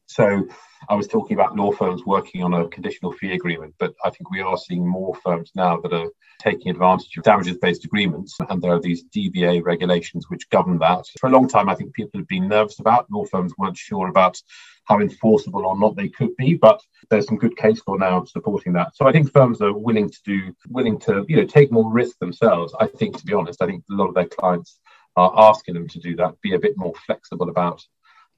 So 0.08 0.48
I 0.90 0.96
was 0.96 1.08
talking 1.08 1.36
about 1.38 1.56
law 1.56 1.72
firms 1.72 2.06
working 2.06 2.44
on 2.44 2.54
a 2.54 2.68
conditional 2.68 3.12
fee 3.12 3.34
agreement, 3.34 3.76
but 3.80 3.94
I 4.04 4.10
think 4.10 4.30
we 4.30 4.42
are 4.42 4.58
seeing 4.58 4.88
more 4.88 5.16
firms 5.16 5.52
now 5.56 5.80
that 5.82 5.94
are 5.94 6.10
taking 6.40 6.70
advantage 6.70 7.18
of 7.18 7.24
damages 7.24 7.58
based 7.58 7.86
agreements. 7.86 8.38
And 8.50 8.62
there 8.62 8.74
are 8.74 8.80
these 8.80 9.06
DBA 9.06 9.64
regulations 9.64 10.30
which 10.30 10.50
govern 10.50 10.78
that. 10.80 11.06
For 11.20 11.28
a 11.28 11.32
long 11.32 11.48
time, 11.48 11.70
I 11.70 11.76
think 11.76 11.94
people 11.94 12.20
have 12.20 12.28
been 12.28 12.48
nervous 12.48 12.80
about. 12.80 13.12
Law 13.12 13.26
firms 13.26 13.54
weren't 13.58 13.78
sure 13.78 14.08
about 14.08 14.40
how 14.86 15.00
enforceable 15.00 15.66
or 15.66 15.78
not 15.78 15.96
they 15.96 16.10
could 16.10 16.36
be, 16.36 16.54
but 16.54 16.80
there's 17.10 17.28
some 17.28 17.38
good 17.38 17.58
case 17.58 17.82
law 17.88 17.96
now 17.96 18.24
supporting 18.26 18.74
that. 18.74 18.96
So 18.96 19.08
I 19.08 19.12
think 19.12 19.32
firms 19.32 19.62
are 19.62 19.74
willing 19.74 20.10
to 20.10 20.20
do, 20.24 20.56
willing 20.70 21.00
to, 21.02 21.26
you 21.28 21.38
know, 21.38 21.46
take 21.46 21.72
more 21.72 21.92
risk 21.92 22.20
themselves. 22.20 22.76
I 22.80 22.88
think, 22.88 23.18
to 23.18 23.26
be 23.26 23.34
honest, 23.34 23.62
I 23.62 23.66
think 23.66 23.84
a 23.90 23.96
lot 23.96 24.10
of 24.10 24.16
their 24.16 24.28
clients 24.28 24.80
are 25.16 25.50
asking 25.50 25.76
them 25.76 25.88
to 25.90 26.00
do 26.00 26.16
that, 26.18 26.40
be 26.42 26.54
a 26.54 26.60
bit 26.60 26.78
more 26.78 26.94
flexible 27.06 27.50
about 27.50 27.86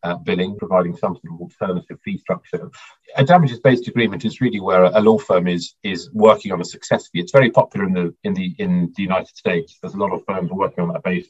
uh, 0.03 0.15
billing, 0.15 0.57
providing 0.57 0.95
some 0.95 1.15
sort 1.15 1.33
of 1.33 1.41
alternative 1.41 1.99
fee 2.03 2.17
structure. 2.17 2.69
A 3.15 3.23
damages-based 3.23 3.87
agreement 3.87 4.25
is 4.25 4.41
really 4.41 4.59
where 4.59 4.83
a 4.85 4.99
law 4.99 5.17
firm 5.17 5.47
is 5.47 5.75
is 5.83 6.09
working 6.13 6.51
on 6.51 6.61
a 6.61 6.65
success 6.65 7.07
fee. 7.07 7.19
It's 7.19 7.31
very 7.31 7.49
popular 7.49 7.85
in 7.87 7.93
the 7.93 8.15
in 8.23 8.33
the 8.33 8.55
in 8.59 8.93
the 8.95 9.03
United 9.03 9.35
States. 9.35 9.77
There's 9.81 9.95
a 9.95 9.97
lot 9.97 10.13
of 10.13 10.23
firms 10.25 10.51
working 10.51 10.83
on 10.83 10.93
that 10.93 11.03
base, 11.03 11.27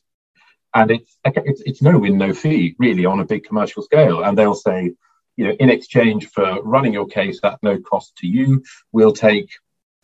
and 0.76 0.92
it's 0.92 1.18
it's, 1.26 1.62
it's 1.62 1.82
no 1.82 1.98
win, 1.98 2.18
no 2.18 2.34
fee 2.34 2.76
really 2.78 3.06
on 3.06 3.20
a 3.20 3.26
big 3.26 3.46
commercial 3.46 3.84
scale. 3.84 4.24
And 4.24 4.38
they'll 4.38 4.54
say, 4.54 4.94
you 5.38 5.46
know, 5.46 5.56
in 5.60 5.70
exchange 5.70 6.28
for 6.28 6.62
running 6.64 6.94
your 6.94 7.08
case 7.08 7.40
at 7.44 7.60
no 7.64 7.80
cost 7.80 8.18
to 8.18 8.28
you, 8.28 8.64
we'll 8.92 9.14
take 9.14 9.50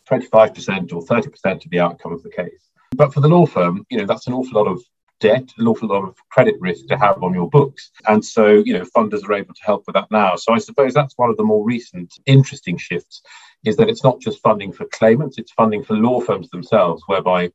25% 0.09 0.93
or 0.93 1.01
30% 1.01 1.65
of 1.65 1.71
the 1.71 1.79
outcome 1.79 2.13
of 2.13 2.23
the 2.23 2.29
case. 2.29 2.69
But 2.95 3.13
for 3.13 3.21
the 3.21 3.27
law 3.27 3.45
firm, 3.45 3.85
you 3.89 3.97
know, 3.97 4.05
that's 4.05 4.27
an 4.27 4.33
awful 4.33 4.61
lot 4.61 4.71
of 4.71 4.81
debt, 5.19 5.49
an 5.57 5.67
awful 5.67 5.89
lot 5.89 6.03
of 6.03 6.15
credit 6.29 6.55
risk 6.59 6.87
to 6.87 6.97
have 6.97 7.23
on 7.23 7.33
your 7.33 7.49
books. 7.49 7.91
And 8.07 8.23
so, 8.23 8.47
you 8.65 8.73
know, 8.73 8.85
funders 8.95 9.23
are 9.23 9.33
able 9.33 9.53
to 9.53 9.63
help 9.63 9.83
with 9.87 9.95
that 9.95 10.11
now. 10.11 10.35
So 10.35 10.53
I 10.53 10.57
suppose 10.57 10.93
that's 10.93 11.17
one 11.17 11.29
of 11.29 11.37
the 11.37 11.43
more 11.43 11.63
recent 11.63 12.13
interesting 12.25 12.77
shifts 12.77 13.21
is 13.63 13.77
that 13.77 13.89
it's 13.89 14.03
not 14.03 14.19
just 14.19 14.41
funding 14.41 14.73
for 14.73 14.85
claimants, 14.91 15.37
it's 15.37 15.53
funding 15.53 15.83
for 15.83 15.95
law 15.95 16.19
firms 16.19 16.49
themselves, 16.49 17.03
whereby, 17.07 17.51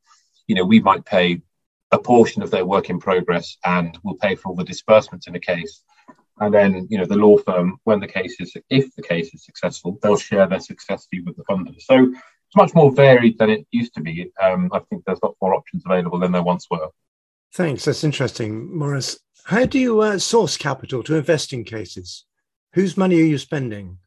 you 0.47 0.55
know, 0.55 0.65
we 0.65 0.81
might 0.81 1.05
pay 1.05 1.43
a 1.91 1.99
portion 1.99 2.43
of 2.43 2.51
their 2.51 2.67
work 2.67 2.91
in 2.91 2.99
progress 2.99 3.57
and 3.65 3.99
we'll 4.03 4.15
pay 4.17 4.35
for 4.35 4.49
all 4.49 4.57
the 4.57 4.65
disbursements 4.65 5.27
in 5.27 5.35
a 5.35 5.41
case. 5.41 5.83
And 6.41 6.55
then, 6.55 6.87
you 6.89 6.99
know, 6.99 7.05
the 7.05 7.17
law 7.17 7.37
firm, 7.39 7.79
when 7.85 8.01
the 8.01 8.07
case 8.07 8.37
is, 8.41 8.57
if 8.71 8.95
the 8.95 9.03
case 9.03 9.35
is 9.35 9.45
successful, 9.45 9.99
they'll 10.03 10.17
share 10.17 10.47
their 10.47 10.61
success 10.61 11.07
fee 11.11 11.21
with 11.21 11.37
the 11.37 11.45
funder. 11.45 11.75
So 11.81 12.05
it's 12.05 12.57
much 12.57 12.75
more 12.75 12.93
varied 12.93 13.39
than 13.39 13.51
it 13.51 13.67
used 13.71 13.95
to 13.95 14.01
be. 14.01 14.31
Um, 14.41 14.71
I 14.73 14.79
think 14.79 15.05
there's 15.05 15.19
got 15.21 15.35
more 15.43 15.55
options 15.55 15.83
available 15.85 16.19
than 16.19 16.33
there 16.33 16.43
once 16.43 16.67
were. 16.71 16.89
Thanks. 17.55 17.85
That's 17.85 18.05
interesting, 18.05 18.77
Maurice. 18.77 19.19
How 19.45 19.65
do 19.65 19.79
you 19.79 20.01
uh, 20.01 20.19
source 20.19 20.57
capital 20.57 21.03
to 21.05 21.17
invest 21.17 21.53
in 21.53 21.65
cases? 21.65 22.25
Whose 22.75 22.97
money 22.97 23.21
are 23.21 23.25
you 23.25 23.39
spending? 23.39 23.99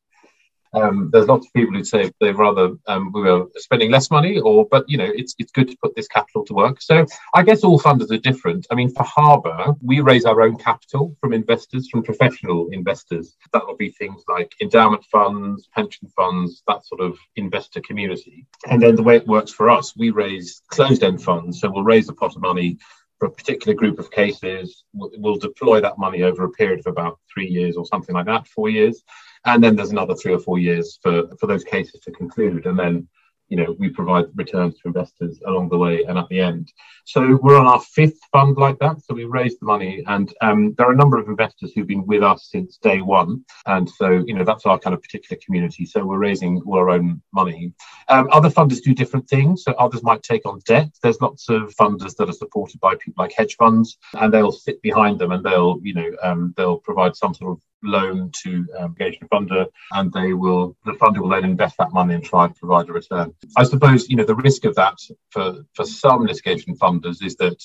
Um, 0.74 1.10
there's 1.12 1.28
lots 1.28 1.48
of 1.48 1.54
people 1.54 1.76
who 1.76 1.84
say 1.84 2.12
they'd 2.20 2.38
rather 2.38 2.72
um, 2.88 3.12
we 3.12 3.22
were 3.22 3.48
spending 3.58 3.92
less 3.92 4.10
money, 4.10 4.40
or 4.40 4.66
but 4.70 4.88
you 4.88 4.98
know 4.98 5.10
it's 5.14 5.36
it's 5.38 5.52
good 5.52 5.68
to 5.68 5.78
put 5.84 5.96
this 5.96 6.08
capital 6.08 6.46
to 6.46 6.54
work. 6.54 6.82
So 6.82 7.06
I 7.34 7.44
guess 7.44 7.64
all 7.64 7.80
funders 7.80 8.12
are 8.12 8.18
different. 8.18 8.68
I 8.72 8.76
mean, 8.76 8.90
for 8.94 9.04
Harbour, 9.04 9.74
we 9.82 10.00
raise 10.00 10.26
our 10.26 10.42
own 10.42 10.58
capital 10.58 11.18
from 11.20 11.34
investors, 11.34 11.90
from 11.90 12.04
professional 12.04 12.70
investors. 12.72 13.36
That 13.52 13.66
will 13.66 13.76
be 13.76 13.90
things 13.90 14.24
like 14.30 14.54
endowment 14.62 15.04
funds, 15.06 15.68
pension 15.76 16.08
funds, 16.16 16.64
that 16.68 16.86
sort 16.86 17.02
of 17.02 17.18
investor 17.36 17.82
community. 17.82 18.48
And 18.70 18.82
then 18.82 18.96
the 18.96 19.04
way 19.04 19.18
it 19.18 19.28
works 19.28 19.52
for 19.52 19.70
us, 19.70 19.96
we 19.98 20.12
raise 20.12 20.62
closed-end 20.70 21.22
funds. 21.22 21.60
So 21.60 21.70
we'll 21.70 21.84
raise 21.84 22.08
a 22.08 22.14
pot 22.14 22.36
of 22.36 22.42
money 22.42 22.78
for 23.22 23.28
a 23.28 23.32
particular 23.32 23.76
group 23.76 24.00
of 24.00 24.10
cases. 24.10 24.84
We'll 24.96 25.36
deploy 25.36 25.80
that 25.80 26.00
money 26.00 26.24
over 26.24 26.44
a 26.44 26.50
period 26.50 26.80
of 26.80 26.88
about 26.88 27.20
three 27.32 27.46
years 27.48 27.78
or 27.78 27.86
something 27.86 28.16
like 28.16 28.26
that, 28.26 28.48
four 28.48 28.68
years. 28.68 29.04
And 29.46 29.64
then 29.64 29.76
there's 29.76 29.92
another 29.92 30.16
three 30.16 30.34
or 30.34 30.40
four 30.40 30.58
years 30.58 30.98
for, 31.04 31.28
for 31.40 31.46
those 31.46 31.64
cases 31.64 32.00
to 32.00 32.12
conclude. 32.12 32.66
And 32.66 32.80
then 32.80 33.08
you 33.52 33.58
know, 33.58 33.76
we 33.78 33.90
provide 33.90 34.26
returns 34.36 34.76
to 34.76 34.88
investors 34.88 35.42
along 35.46 35.68
the 35.68 35.78
way 35.78 36.06
and 36.06 36.18
at 36.18 36.28
the 36.30 36.40
end. 36.40 36.72
So 37.04 37.38
we're 37.44 37.60
on 37.60 37.68
our 37.68 37.82
fifth 37.82 38.20
fund 38.32 38.56
like 38.56 38.80
that. 38.80 39.02
So 39.04 39.14
we 39.14 39.26
raised 39.26 39.60
the 39.60 39.66
money, 39.66 40.04
and 40.08 40.34
um, 40.40 40.74
there 40.78 40.88
are 40.88 40.94
a 40.94 40.96
number 40.96 41.18
of 41.20 41.28
investors 41.28 41.74
who've 41.74 41.86
been 41.86 42.08
with 42.08 42.24
us 42.24 42.48
since 42.50 42.78
day 42.78 43.02
one. 43.02 43.44
And 43.66 43.90
so, 43.90 44.24
you 44.26 44.34
know, 44.34 44.46
that's 44.46 44.66
our 44.66 44.80
kind 44.80 44.94
of 44.94 45.02
particular 45.02 45.38
community. 45.44 45.86
So 45.86 46.06
we're 46.06 46.18
raising 46.18 46.62
all 46.66 46.78
our 46.78 46.92
own 46.92 47.22
money. 47.34 47.74
Um, 48.08 48.30
other 48.32 48.50
funders 48.50 48.82
do 48.82 48.94
different 48.94 49.28
things. 49.28 49.64
So 49.64 49.74
others 49.74 50.02
might 50.02 50.24
take 50.24 50.46
on 50.46 50.62
debt. 50.66 50.90
There's 51.04 51.20
lots 51.20 51.50
of 51.50 51.76
funders 51.76 52.16
that 52.16 52.30
are 52.30 52.34
supported 52.34 52.80
by 52.80 52.96
people 52.96 53.22
like 53.22 53.34
hedge 53.34 53.58
funds, 53.58 53.98
and 54.14 54.34
they'll 54.34 54.54
sit 54.54 54.82
behind 54.82 55.20
them 55.20 55.34
and 55.34 55.44
they'll, 55.44 55.78
you 55.84 55.94
know, 55.94 56.10
um, 56.24 56.54
they'll 56.56 56.78
provide 56.78 57.18
some 57.18 57.34
sort 57.34 57.52
of 57.58 57.62
loan 57.84 58.32
to 58.44 58.68
um, 58.78 58.96
engage 59.00 59.20
a 59.22 59.26
funder, 59.26 59.68
and 59.92 60.12
they 60.14 60.34
will 60.34 60.76
the 60.86 60.94
funder 60.94 61.20
will 61.20 61.30
then 61.30 61.46
invest 61.46 61.78
that 61.78 61.94
money 61.94 62.16
and 62.16 62.24
try 62.24 62.46
and 62.46 62.56
provide 62.56 62.90
a 62.90 62.94
return. 62.94 63.34
I 63.58 63.64
suppose 63.64 64.10
you 64.10 64.16
know 64.16 64.26
the 64.26 64.36
risk 64.36 64.66
of 64.66 64.76
that 64.76 64.98
for 65.30 65.64
for 65.74 65.86
some 65.86 66.24
litigation 66.26 66.76
funders 66.78 67.24
is 67.24 67.36
that 67.38 67.62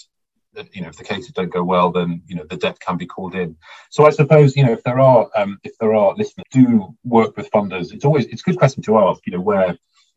you 0.73 0.83
know 0.83 0.89
if 0.89 0.97
the 0.97 1.05
cases 1.05 1.33
don't 1.33 1.53
go 1.53 1.63
well 1.63 1.91
then 1.93 2.23
you 2.27 2.35
know 2.35 2.45
the 2.49 2.57
debt 2.57 2.81
can 2.81 2.97
be 2.97 3.07
called 3.07 3.35
in 3.35 3.57
so 3.91 4.07
i 4.07 4.11
suppose 4.11 4.57
you 4.57 4.65
know 4.65 4.73
if 4.73 4.83
there 4.85 4.99
are 4.99 5.29
um, 5.37 5.59
if 5.65 5.77
there 5.79 5.95
are 5.95 6.15
listeners 6.15 6.47
do 6.51 6.95
work 7.05 7.37
with 7.37 7.51
funders 7.51 7.93
it's 7.93 8.05
always 8.05 8.27
it's 8.27 8.43
a 8.43 8.45
good 8.45 8.59
question 8.59 8.83
to 8.83 8.99
ask 8.99 9.21
you 9.27 9.33
know 9.33 9.41
where 9.41 9.77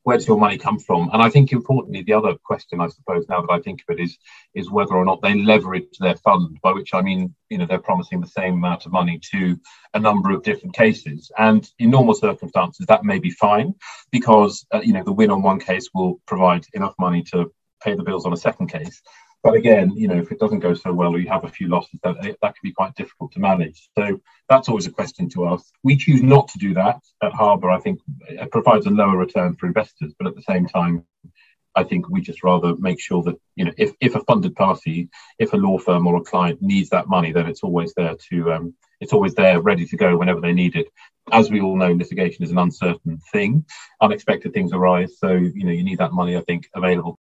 where 0.10 0.18
does 0.18 0.28
your 0.28 0.40
money 0.40 0.58
come 0.58 0.80
from? 0.80 1.08
And 1.14 1.22
I 1.22 1.30
think 1.30 1.52
importantly, 1.52 2.02
the 2.02 2.14
other 2.14 2.34
question, 2.44 2.82
I 2.82 2.88
suppose, 2.88 3.30
now 3.30 3.42
that 3.42 3.52
I 3.52 3.60
think 3.60 3.84
of 3.88 3.96
it, 3.96 4.02
is 4.02 4.18
is 4.56 4.72
whether 4.72 4.96
or 4.96 5.06
not 5.06 5.22
they 5.22 5.36
leverage 5.36 6.00
their 6.00 6.16
fund, 6.16 6.58
by 6.64 6.72
which 6.72 6.96
I 6.96 7.04
mean, 7.04 7.36
you 7.52 7.60
know, 7.60 7.68
they're 7.68 7.78
promising 7.78 8.20
the 8.20 8.28
same 8.28 8.56
amount 8.56 8.88
of 8.88 8.92
money 8.92 9.20
to 9.32 9.60
a 9.94 10.00
number 10.00 10.32
of 10.32 10.42
different 10.42 10.74
cases. 10.74 11.32
And 11.38 11.70
in 11.78 11.92
normal 11.92 12.16
circumstances, 12.16 12.88
that 12.88 13.04
may 13.04 13.20
be 13.20 13.30
fine 13.30 13.76
because 14.12 14.66
uh, 14.74 14.82
you 14.84 14.94
know 14.94 15.04
the 15.04 15.14
win 15.14 15.30
on 15.30 15.44
one 15.44 15.60
case 15.60 15.90
will 15.94 16.20
provide 16.26 16.66
enough 16.74 16.96
money 16.98 17.22
to 17.32 17.54
pay 17.84 17.94
the 17.94 18.02
bills 18.02 18.26
on 18.26 18.34
a 18.34 18.44
second 18.48 18.72
case. 18.72 19.04
But 19.42 19.56
again, 19.56 19.92
you 19.96 20.08
know, 20.08 20.18
if 20.18 20.32
it 20.32 20.40
doesn't 20.40 20.60
go 20.60 20.74
so 20.74 20.92
well 20.92 21.16
or 21.16 21.20
you 21.20 21.30
have 21.30 21.46
a 21.46 21.50
few 21.50 21.70
losses, 21.70 22.00
that, 22.04 22.18
that 22.22 22.42
can 22.42 22.62
be 22.62 22.74
quite 22.74 22.96
difficult 22.96 23.32
to 23.34 23.40
manage. 23.40 23.90
So 23.98 24.20
that's 24.50 24.68
always 24.68 24.86
a 24.86 24.92
question 24.92 25.30
to 25.30 25.48
ask. 25.48 25.66
We 25.82 25.96
choose 25.96 26.22
not 26.22 26.50
to 26.50 26.58
do 26.58 26.74
that 26.74 27.00
at 27.24 27.34
Harbour. 27.34 27.70
I 27.70 27.80
think 27.80 28.00
it 28.28 28.52
provides 28.52 28.86
a 28.86 28.90
lower 28.90 29.16
return 29.16 29.56
for 29.56 29.68
investors, 29.68 30.14
but 30.18 30.28
at 30.28 30.36
the 30.36 30.42
same 30.42 30.66
time, 30.66 31.06
I 31.76 31.84
think 31.84 32.10
we 32.10 32.20
just 32.20 32.44
rather 32.44 32.76
make 32.78 33.00
sure 33.00 33.24
that, 33.24 33.36
you 33.56 33.64
know, 33.64 33.72
if, 33.78 33.94
if 34.02 34.16
a 34.16 34.24
funded 34.26 34.56
party, 34.56 35.08
if 35.38 35.54
a 35.54 35.58
law 35.58 35.78
firm 35.78 36.08
or 36.08 36.18
a 36.18 36.22
client 36.22 36.62
needs 36.62 36.90
that 36.90 37.08
money, 37.08 37.32
then 37.32 37.48
it's 37.48 37.64
always 37.64 37.94
there 37.94 38.16
to, 38.32 38.52
um, 38.52 38.74
it's 39.00 39.14
always 39.14 39.36
there 39.36 39.62
ready 39.62 39.86
to 39.86 39.96
go 39.96 40.18
whenever 40.18 40.42
they 40.42 40.52
need 40.52 40.76
it. 40.76 40.88
As 41.32 41.50
we 41.50 41.62
all 41.62 41.78
know, 41.78 41.94
litigation 41.94 42.44
is 42.44 42.52
an 42.52 42.58
uncertain 42.58 43.20
thing. 43.32 43.64
Unexpected 44.02 44.54
things 44.54 44.74
arise. 44.74 45.18
So, 45.20 45.32
you 45.32 45.64
know, 45.64 45.72
you 45.72 45.84
need 45.84 46.00
that 46.00 46.12
money, 46.12 46.36
I 46.36 46.42
think, 46.42 46.68
available 46.76 47.18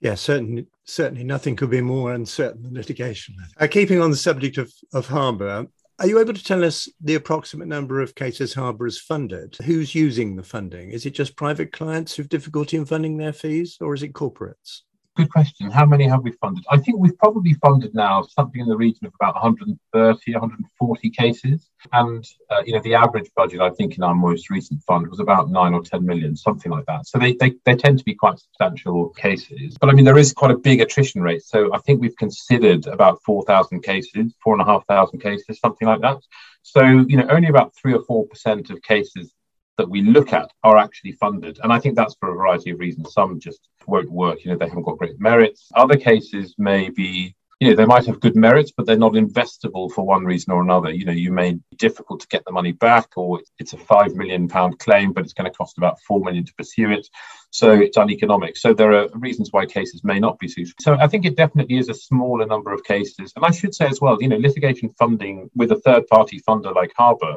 yeah, 0.00 0.14
certainly, 0.14 0.66
certainly 0.84 1.24
nothing 1.24 1.56
could 1.56 1.70
be 1.70 1.80
more 1.80 2.12
uncertain 2.12 2.62
than 2.62 2.74
litigation. 2.74 3.34
Uh, 3.58 3.66
keeping 3.66 4.00
on 4.00 4.10
the 4.10 4.16
subject 4.16 4.58
of, 4.58 4.72
of 4.92 5.06
Harbour, 5.06 5.66
are 5.98 6.06
you 6.06 6.18
able 6.18 6.34
to 6.34 6.44
tell 6.44 6.62
us 6.62 6.88
the 7.00 7.14
approximate 7.14 7.68
number 7.68 8.00
of 8.02 8.14
cases 8.14 8.52
Harbour 8.52 8.84
has 8.84 8.98
funded? 8.98 9.56
Who's 9.64 9.94
using 9.94 10.36
the 10.36 10.42
funding? 10.42 10.90
Is 10.90 11.06
it 11.06 11.14
just 11.14 11.36
private 11.36 11.72
clients 11.72 12.14
who 12.14 12.22
have 12.22 12.28
difficulty 12.28 12.76
in 12.76 12.84
funding 12.84 13.16
their 13.16 13.32
fees, 13.32 13.78
or 13.80 13.94
is 13.94 14.02
it 14.02 14.12
corporates? 14.12 14.82
Good 15.16 15.32
question. 15.32 15.70
How 15.70 15.86
many 15.86 16.06
have 16.08 16.24
we 16.24 16.32
funded? 16.32 16.66
I 16.70 16.76
think 16.76 16.98
we've 16.98 17.16
probably 17.16 17.54
funded 17.54 17.94
now 17.94 18.20
something 18.20 18.60
in 18.60 18.68
the 18.68 18.76
region 18.76 19.06
of 19.06 19.14
about 19.18 19.32
130, 19.32 20.32
140 20.32 21.10
cases. 21.10 21.70
And, 21.94 22.22
uh, 22.50 22.62
you 22.66 22.74
know, 22.74 22.82
the 22.82 22.96
average 22.96 23.30
budget, 23.34 23.62
I 23.62 23.70
think, 23.70 23.96
in 23.96 24.02
our 24.02 24.14
most 24.14 24.50
recent 24.50 24.82
fund 24.82 25.08
was 25.08 25.18
about 25.18 25.48
nine 25.48 25.72
or 25.72 25.82
10 25.82 26.04
million, 26.04 26.36
something 26.36 26.70
like 26.70 26.84
that. 26.84 27.06
So 27.06 27.18
they, 27.18 27.32
they, 27.32 27.54
they 27.64 27.74
tend 27.74 27.98
to 27.98 28.04
be 28.04 28.14
quite 28.14 28.38
substantial 28.38 29.08
cases. 29.10 29.78
But 29.80 29.88
I 29.88 29.94
mean, 29.94 30.04
there 30.04 30.18
is 30.18 30.34
quite 30.34 30.50
a 30.50 30.58
big 30.58 30.82
attrition 30.82 31.22
rate. 31.22 31.42
So 31.42 31.72
I 31.72 31.78
think 31.78 32.02
we've 32.02 32.16
considered 32.16 32.86
about 32.86 33.22
4,000 33.24 33.82
cases, 33.82 34.34
four 34.44 34.52
and 34.52 34.60
a 34.60 34.66
half 34.66 34.86
thousand 34.86 35.20
cases, 35.20 35.58
something 35.60 35.88
like 35.88 36.02
that. 36.02 36.18
So, 36.60 36.82
you 36.82 37.16
know, 37.16 37.26
only 37.30 37.48
about 37.48 37.72
three 37.74 37.94
or 37.94 38.04
4% 38.04 38.68
of 38.68 38.82
cases 38.82 39.32
that 39.78 39.88
we 39.88 40.02
look 40.02 40.32
at 40.32 40.50
are 40.62 40.76
actually 40.76 41.12
funded. 41.12 41.58
And 41.62 41.72
I 41.72 41.78
think 41.78 41.96
that's 41.96 42.16
for 42.18 42.30
a 42.30 42.34
variety 42.34 42.70
of 42.70 42.78
reasons. 42.78 43.12
Some 43.12 43.38
just 43.40 43.68
won't 43.86 44.10
work, 44.10 44.44
you 44.44 44.50
know, 44.50 44.58
they 44.58 44.68
haven't 44.68 44.84
got 44.84 44.98
great 44.98 45.20
merits. 45.20 45.68
Other 45.74 45.96
cases 45.96 46.54
may 46.58 46.90
be, 46.90 47.34
you 47.60 47.70
know, 47.70 47.76
they 47.76 47.86
might 47.86 48.04
have 48.06 48.20
good 48.20 48.36
merits, 48.36 48.72
but 48.76 48.84
they're 48.84 48.98
not 48.98 49.12
investable 49.12 49.90
for 49.90 50.04
one 50.04 50.24
reason 50.24 50.52
or 50.52 50.60
another. 50.62 50.90
You 50.90 51.04
know, 51.04 51.12
you 51.12 51.32
may 51.32 51.52
be 51.52 51.76
difficult 51.76 52.20
to 52.20 52.28
get 52.28 52.44
the 52.44 52.52
money 52.52 52.72
back, 52.72 53.08
or 53.16 53.40
it's 53.58 53.72
a 53.72 53.78
five 53.78 54.14
million 54.14 54.46
pound 54.48 54.78
claim, 54.78 55.12
but 55.12 55.24
it's 55.24 55.32
going 55.32 55.50
to 55.50 55.56
cost 55.56 55.78
about 55.78 56.00
four 56.00 56.20
million 56.20 56.44
to 56.44 56.54
pursue 56.54 56.90
it. 56.90 57.08
So 57.50 57.72
it's 57.72 57.96
uneconomic. 57.96 58.56
So 58.58 58.74
there 58.74 58.92
are 58.92 59.08
reasons 59.14 59.52
why 59.52 59.64
cases 59.64 60.04
may 60.04 60.18
not 60.18 60.38
be 60.38 60.48
suitable. 60.48 60.76
So 60.80 60.98
I 61.00 61.06
think 61.06 61.24
it 61.24 61.36
definitely 61.36 61.78
is 61.78 61.88
a 61.88 61.94
smaller 61.94 62.44
number 62.44 62.72
of 62.72 62.84
cases. 62.84 63.32
And 63.36 63.44
I 63.44 63.50
should 63.50 63.74
say 63.74 63.86
as 63.86 64.00
well, 64.00 64.18
you 64.20 64.28
know, 64.28 64.36
litigation 64.36 64.90
funding 64.98 65.48
with 65.54 65.72
a 65.72 65.80
third 65.80 66.06
party 66.08 66.42
funder 66.46 66.74
like 66.74 66.92
Harbour 66.96 67.36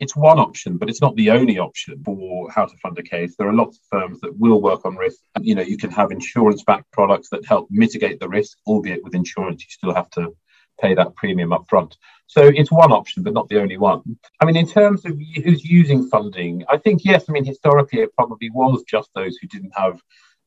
it's 0.00 0.16
one 0.16 0.38
option, 0.38 0.76
but 0.76 0.90
it's 0.90 1.00
not 1.00 1.14
the 1.16 1.30
only 1.30 1.58
option 1.58 2.02
for 2.04 2.50
how 2.50 2.66
to 2.66 2.76
fund 2.78 2.98
a 2.98 3.02
case. 3.02 3.36
There 3.36 3.48
are 3.48 3.54
lots 3.54 3.78
of 3.78 3.84
firms 3.90 4.20
that 4.20 4.36
will 4.36 4.60
work 4.60 4.84
on 4.84 4.96
risk. 4.96 5.20
And, 5.34 5.46
you 5.46 5.54
know, 5.54 5.62
you 5.62 5.76
can 5.76 5.90
have 5.90 6.10
insurance-backed 6.10 6.90
products 6.90 7.28
that 7.30 7.46
help 7.46 7.68
mitigate 7.70 8.18
the 8.20 8.28
risk, 8.28 8.58
albeit 8.66 9.04
with 9.04 9.14
insurance, 9.14 9.62
you 9.62 9.70
still 9.70 9.94
have 9.94 10.10
to 10.10 10.34
pay 10.80 10.94
that 10.94 11.14
premium 11.14 11.52
up 11.52 11.64
front. 11.68 11.96
So 12.26 12.50
it's 12.52 12.72
one 12.72 12.90
option, 12.90 13.22
but 13.22 13.32
not 13.32 13.48
the 13.48 13.60
only 13.60 13.76
one. 13.76 14.02
I 14.40 14.44
mean, 14.44 14.56
in 14.56 14.66
terms 14.66 15.04
of 15.04 15.16
who's 15.44 15.64
using 15.64 16.08
funding, 16.08 16.64
I 16.68 16.78
think, 16.78 17.04
yes, 17.04 17.26
I 17.28 17.32
mean, 17.32 17.44
historically, 17.44 18.00
it 18.00 18.14
probably 18.16 18.50
was 18.50 18.82
just 18.82 19.10
those 19.14 19.36
who 19.36 19.46
didn't 19.46 19.72
have 19.76 20.00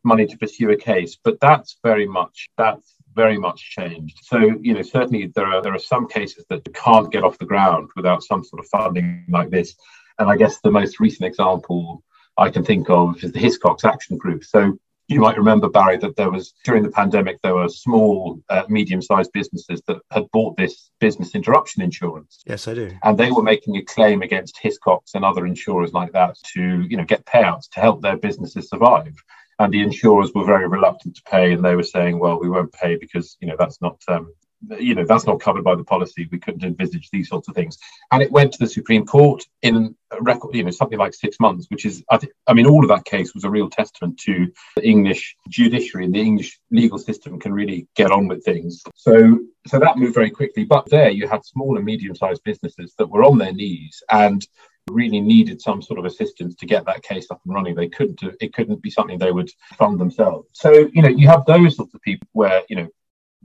money 0.04 0.26
to 0.28 0.38
pursue 0.38 0.72
a 0.72 0.76
case, 0.76 1.18
but 1.24 1.40
that's 1.40 1.78
very 1.84 2.06
much, 2.06 2.50
that's 2.58 2.96
very 3.18 3.38
much 3.38 3.72
changed. 3.72 4.20
So, 4.24 4.38
you 4.62 4.74
know, 4.76 4.84
certainly 4.84 5.32
there 5.36 5.48
are 5.48 5.62
there 5.62 5.76
are 5.76 5.90
some 5.94 6.08
cases 6.08 6.46
that 6.50 6.62
can't 6.74 7.12
get 7.12 7.24
off 7.26 7.38
the 7.40 7.52
ground 7.54 7.90
without 7.98 8.24
some 8.24 8.44
sort 8.46 8.62
of 8.62 8.68
funding 8.70 9.26
like 9.38 9.50
this. 9.50 9.76
And 10.20 10.30
I 10.30 10.38
guess 10.38 10.60
the 10.60 10.72
most 10.72 11.00
recent 11.00 11.26
example 11.28 12.04
I 12.38 12.50
can 12.50 12.64
think 12.64 12.90
of 12.90 13.24
is 13.24 13.32
the 13.34 13.40
Hiscox 13.40 13.84
Action 13.84 14.18
Group. 14.18 14.44
So 14.44 14.80
you 15.08 15.22
might 15.22 15.38
remember 15.38 15.70
Barry 15.70 15.98
that 15.98 16.16
there 16.18 16.30
was 16.30 16.54
during 16.64 16.84
the 16.84 16.90
pandemic 16.90 17.38
there 17.42 17.56
were 17.56 17.70
small, 17.70 18.42
uh, 18.50 18.64
medium-sized 18.68 19.32
businesses 19.32 19.82
that 19.88 20.00
had 20.12 20.30
bought 20.32 20.58
this 20.58 20.92
business 21.00 21.34
interruption 21.34 21.82
insurance. 21.82 22.42
Yes, 22.46 22.68
I 22.68 22.74
do. 22.74 22.92
And 23.04 23.18
they 23.18 23.32
were 23.32 23.44
making 23.54 23.78
a 23.78 23.84
claim 23.84 24.22
against 24.22 24.60
Hiscox 24.62 25.16
and 25.16 25.24
other 25.24 25.46
insurers 25.46 25.94
like 25.94 26.12
that 26.12 26.36
to, 26.54 26.62
you 26.90 26.98
know, 26.98 27.06
get 27.06 27.26
payouts 27.26 27.70
to 27.72 27.80
help 27.80 28.02
their 28.02 28.18
businesses 28.18 28.70
survive 28.70 29.16
and 29.60 29.74
the 29.74 29.82
insurers 29.82 30.32
were 30.34 30.46
very 30.46 30.68
reluctant 30.68 31.16
to 31.16 31.24
pay 31.24 31.54
and 31.54 31.64
they 31.64 31.76
were 31.76 31.84
saying 31.84 32.20
well 32.20 32.40
we 32.40 32.50
won't 32.50 32.72
pay 32.74 32.96
because 32.96 33.38
you 33.40 33.48
know 33.48 33.56
that's 33.58 33.82
not 33.82 34.02
um, 34.08 34.34
you 34.80 34.96
know 34.96 35.06
that's 35.06 35.28
not 35.28 35.40
covered 35.40 35.64
by 35.64 35.76
the 35.76 35.84
policy 35.84 36.28
we 36.32 36.40
couldn't 36.40 36.64
envisage 36.64 37.10
these 37.12 37.30
sorts 37.30 37.48
of 37.48 37.56
things 37.56 37.78
and 38.12 38.24
it 38.24 38.32
went 38.32 38.52
to 38.52 38.58
the 38.60 38.68
supreme 38.68 39.06
court 39.06 39.46
in 39.62 39.96
a 40.12 40.22
record 40.22 40.56
you 40.56 40.64
know 40.64 40.72
something 40.72 40.98
like 40.98 41.14
six 41.14 41.40
months 41.40 41.68
which 41.70 41.86
is 41.86 42.04
i, 42.10 42.18
th- 42.18 42.32
I 42.48 42.54
mean 42.54 42.66
all 42.66 42.84
of 42.84 42.90
that 42.90 43.06
case 43.06 43.34
was 43.34 43.44
a 43.44 43.50
real 43.50 43.70
testament 43.70 44.18
to 44.22 44.52
the 44.76 44.88
english 44.88 45.36
judiciary 45.48 46.06
and 46.06 46.16
the 46.16 46.22
english 46.22 46.60
legal 46.72 46.98
system 46.98 47.40
can 47.40 47.54
really 47.54 47.88
get 47.96 48.12
on 48.12 48.28
with 48.28 48.44
things 48.44 48.82
so 48.96 49.40
so 49.68 49.80
that 49.80 49.98
moved 49.98 50.16
very 50.16 50.32
quickly 50.32 50.64
but 50.64 50.90
there 50.90 51.10
you 51.10 51.28
had 51.28 51.46
small 51.46 51.78
and 51.78 51.86
medium 51.86 52.16
sized 52.16 52.44
businesses 52.44 52.94
that 52.98 53.10
were 53.10 53.24
on 53.24 53.38
their 53.38 53.54
knees 53.54 54.02
and 54.12 54.48
really 54.90 55.20
needed 55.20 55.62
some 55.62 55.82
sort 55.82 56.00
of 56.00 56.06
assistance 56.06 56.56
to 56.56 56.66
get 56.66 56.86
that 56.86 57.04
case 57.04 57.30
up 57.30 57.42
and 57.46 57.54
running. 57.54 57.76
They 57.76 57.90
couldn't 57.90 58.22
it 58.40 58.54
couldn't 58.54 58.82
be 58.82 58.90
something 58.90 59.18
they 59.18 59.32
would 59.32 59.52
fund 59.78 60.00
themselves. 60.00 60.50
So, 60.54 60.72
you 60.94 61.02
know, 61.02 61.10
you 61.10 61.28
have 61.28 61.46
those 61.46 61.76
sorts 61.76 61.94
of 61.94 62.02
people 62.02 62.28
where, 62.34 62.64
you 62.70 62.78
know, 62.78 62.88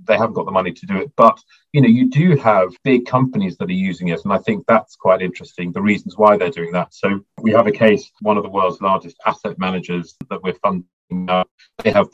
they 0.04 0.16
haven't 0.16 0.34
got 0.34 0.46
the 0.46 0.52
money 0.52 0.72
to 0.72 0.86
do 0.86 0.98
it. 0.98 1.10
But 1.16 1.38
you 1.72 1.80
know, 1.80 1.88
you 1.88 2.10
do 2.10 2.36
have 2.36 2.70
big 2.84 3.06
companies 3.06 3.56
that 3.58 3.68
are 3.68 3.72
using 3.72 4.08
it, 4.08 4.20
and 4.24 4.32
I 4.32 4.38
think 4.38 4.64
that's 4.66 4.96
quite 4.96 5.22
interesting. 5.22 5.72
The 5.72 5.82
reasons 5.82 6.16
why 6.16 6.36
they're 6.36 6.50
doing 6.50 6.72
that. 6.72 6.94
So 6.94 7.20
we 7.40 7.52
have 7.52 7.66
a 7.66 7.72
case, 7.72 8.10
one 8.20 8.36
of 8.36 8.42
the 8.42 8.50
world's 8.50 8.80
largest 8.80 9.16
asset 9.26 9.58
managers 9.58 10.16
that 10.30 10.42
we're 10.42 10.54
funding. 10.54 10.86
Now, 11.10 11.44
they 11.82 11.90
have 11.90 12.08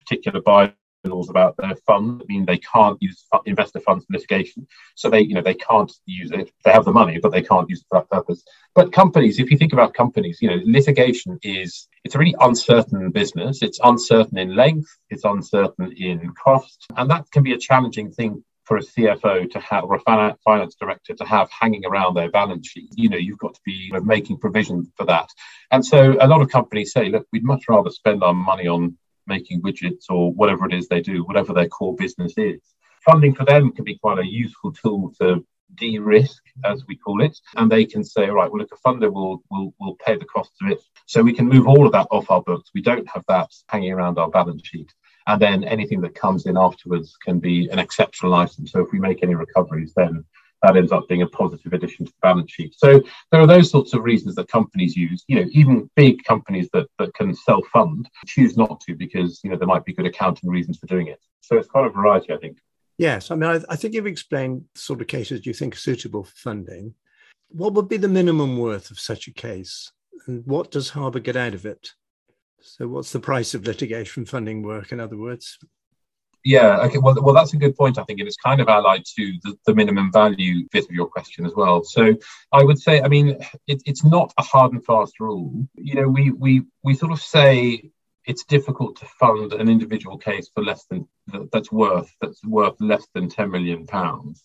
particular 0.00 0.40
buy 0.40 0.74
laws 1.04 1.28
about 1.28 1.56
their 1.56 1.74
fund. 1.86 2.22
I 2.22 2.24
mean, 2.28 2.44
they 2.46 2.58
can't 2.58 2.98
use 3.00 3.24
investor 3.46 3.80
funds 3.80 4.04
for 4.04 4.14
litigation, 4.14 4.66
so 4.94 5.10
they, 5.10 5.20
you 5.20 5.34
know, 5.34 5.42
they 5.42 5.54
can't 5.54 5.92
use 6.06 6.30
it. 6.30 6.50
They 6.64 6.72
have 6.72 6.84
the 6.84 6.92
money, 6.92 7.18
but 7.18 7.32
they 7.32 7.42
can't 7.42 7.68
use 7.68 7.80
it 7.80 7.86
for 7.88 8.00
that 8.00 8.10
purpose. 8.10 8.44
But 8.74 8.92
companies, 8.92 9.38
if 9.38 9.50
you 9.50 9.58
think 9.58 9.72
about 9.72 9.94
companies, 9.94 10.38
you 10.40 10.48
know, 10.48 10.60
litigation 10.64 11.38
is 11.42 11.88
it's 12.04 12.14
a 12.14 12.18
really 12.18 12.34
uncertain 12.40 13.10
business. 13.10 13.62
It's 13.62 13.80
uncertain 13.82 14.38
in 14.38 14.56
length. 14.56 14.88
It's 15.10 15.24
uncertain 15.24 15.92
in 15.96 16.32
cost, 16.42 16.86
and 16.96 17.10
that 17.10 17.30
can 17.30 17.42
be 17.42 17.52
a 17.52 17.58
challenging 17.58 18.10
thing 18.10 18.44
for 18.64 18.76
a 18.76 18.80
CFO 18.80 19.50
to 19.50 19.60
have 19.60 19.84
or 19.84 19.96
a 19.96 20.36
finance 20.44 20.76
director 20.76 21.14
to 21.14 21.24
have 21.24 21.50
hanging 21.50 21.84
around 21.84 22.14
their 22.14 22.30
balance 22.30 22.68
sheet. 22.68 22.90
You 22.94 23.08
know, 23.08 23.16
you've 23.16 23.38
got 23.38 23.54
to 23.54 23.60
be 23.64 23.92
making 24.04 24.38
provision 24.38 24.90
for 24.96 25.04
that. 25.06 25.28
And 25.70 25.84
so 25.84 26.16
a 26.20 26.28
lot 26.28 26.42
of 26.42 26.48
companies 26.48 26.92
say, 26.92 27.08
look, 27.08 27.26
we'd 27.32 27.44
much 27.44 27.64
rather 27.68 27.90
spend 27.90 28.22
our 28.22 28.34
money 28.34 28.68
on 28.68 28.96
making 29.26 29.62
widgets 29.62 30.04
or 30.08 30.32
whatever 30.32 30.66
it 30.66 30.74
is 30.74 30.88
they 30.88 31.00
do, 31.00 31.24
whatever 31.24 31.52
their 31.52 31.68
core 31.68 31.94
business 31.96 32.34
is. 32.36 32.60
Funding 33.04 33.34
for 33.34 33.44
them 33.44 33.72
can 33.72 33.84
be 33.84 33.98
quite 33.98 34.18
a 34.18 34.26
useful 34.26 34.72
tool 34.72 35.12
to 35.20 35.44
de-risk, 35.74 36.42
as 36.64 36.84
we 36.86 36.96
call 36.96 37.22
it, 37.22 37.38
and 37.56 37.70
they 37.70 37.84
can 37.84 38.04
say, 38.04 38.28
right, 38.28 38.50
well, 38.50 38.60
look, 38.60 38.72
a 38.72 38.88
funder 38.88 39.12
will 39.12 39.42
will 39.50 39.74
will 39.80 39.96
pay 40.04 40.16
the 40.16 40.24
cost 40.24 40.52
of 40.62 40.70
it, 40.70 40.78
so 41.06 41.22
we 41.22 41.32
can 41.32 41.48
move 41.48 41.66
all 41.66 41.86
of 41.86 41.92
that 41.92 42.06
off 42.10 42.30
our 42.30 42.42
books. 42.42 42.70
We 42.74 42.82
don't 42.82 43.08
have 43.08 43.24
that 43.28 43.50
hanging 43.68 43.92
around 43.92 44.18
our 44.18 44.28
balance 44.28 44.66
sheet, 44.66 44.92
and 45.26 45.40
then 45.40 45.64
anything 45.64 46.00
that 46.02 46.14
comes 46.14 46.46
in 46.46 46.56
afterwards 46.56 47.16
can 47.24 47.38
be 47.38 47.68
an 47.70 47.78
exceptional 47.78 48.34
item. 48.34 48.66
So 48.66 48.80
if 48.80 48.92
we 48.92 48.98
make 48.98 49.22
any 49.22 49.34
recoveries, 49.34 49.94
then 49.94 50.24
that 50.62 50.76
ends 50.76 50.92
up 50.92 51.08
being 51.08 51.22
a 51.22 51.26
positive 51.26 51.72
addition 51.72 52.06
to 52.06 52.12
the 52.12 52.18
balance 52.22 52.52
sheet. 52.52 52.74
So 52.76 53.00
there 53.30 53.40
are 53.40 53.46
those 53.46 53.70
sorts 53.70 53.94
of 53.94 54.02
reasons 54.02 54.34
that 54.36 54.48
companies 54.48 54.96
use. 54.96 55.24
You 55.28 55.36
know, 55.36 55.48
even 55.52 55.90
big 55.96 56.22
companies 56.24 56.68
that, 56.72 56.88
that 56.98 57.14
can 57.14 57.34
self-fund 57.34 58.08
choose 58.26 58.56
not 58.56 58.80
to 58.82 58.94
because 58.94 59.40
you 59.42 59.50
know 59.50 59.56
there 59.56 59.68
might 59.68 59.84
be 59.84 59.92
good 59.92 60.06
accounting 60.06 60.50
reasons 60.50 60.78
for 60.78 60.86
doing 60.86 61.08
it. 61.08 61.20
So 61.40 61.56
it's 61.56 61.68
quite 61.68 61.86
a 61.86 61.90
variety, 61.90 62.32
I 62.32 62.38
think. 62.38 62.58
Yes, 62.98 63.30
I 63.30 63.34
mean, 63.34 63.50
I, 63.50 63.72
I 63.72 63.76
think 63.76 63.94
you've 63.94 64.06
explained 64.06 64.64
sort 64.74 65.00
of 65.00 65.06
cases 65.06 65.46
you 65.46 65.54
think 65.54 65.74
are 65.74 65.78
suitable 65.78 66.24
for 66.24 66.36
funding. 66.36 66.94
What 67.48 67.74
would 67.74 67.88
be 67.88 67.96
the 67.96 68.08
minimum 68.08 68.58
worth 68.58 68.90
of 68.90 69.00
such 69.00 69.26
a 69.26 69.32
case, 69.32 69.90
and 70.26 70.46
what 70.46 70.70
does 70.70 70.90
Harbour 70.90 71.20
get 71.20 71.36
out 71.36 71.54
of 71.54 71.66
it? 71.66 71.92
So, 72.60 72.86
what's 72.86 73.10
the 73.10 73.20
price 73.20 73.54
of 73.54 73.66
litigation 73.66 74.24
funding 74.24 74.62
work? 74.62 74.92
In 74.92 75.00
other 75.00 75.16
words, 75.16 75.58
yeah, 76.44 76.80
okay. 76.82 76.98
Well, 76.98 77.16
well, 77.22 77.34
that's 77.34 77.52
a 77.52 77.56
good 77.56 77.76
point. 77.76 77.98
I 77.98 78.04
think 78.04 78.20
it 78.20 78.26
is 78.26 78.36
kind 78.36 78.60
of 78.60 78.68
allied 78.68 79.04
to 79.16 79.32
the, 79.42 79.56
the 79.66 79.74
minimum 79.74 80.10
value 80.12 80.66
bit 80.72 80.84
of 80.84 80.90
your 80.90 81.06
question 81.06 81.46
as 81.46 81.54
well. 81.54 81.84
So 81.84 82.16
I 82.52 82.64
would 82.64 82.80
say, 82.80 83.00
I 83.00 83.08
mean, 83.08 83.38
it, 83.66 83.82
it's 83.86 84.04
not 84.04 84.32
a 84.38 84.42
hard 84.42 84.72
and 84.72 84.84
fast 84.84 85.20
rule. 85.20 85.68
You 85.76 85.94
know, 85.94 86.08
we 86.08 86.30
we 86.30 86.62
we 86.82 86.94
sort 86.94 87.12
of 87.12 87.20
say 87.20 87.90
it's 88.24 88.44
difficult 88.44 88.96
to 88.96 89.06
fund 89.06 89.52
an 89.52 89.68
individual 89.68 90.18
case 90.18 90.50
for 90.54 90.62
less 90.64 90.84
than 90.86 91.08
that's 91.52 91.70
worth 91.70 92.10
that's 92.20 92.44
worth 92.44 92.76
less 92.80 93.06
than 93.14 93.28
ten 93.28 93.50
million 93.50 93.86
pounds, 93.86 94.44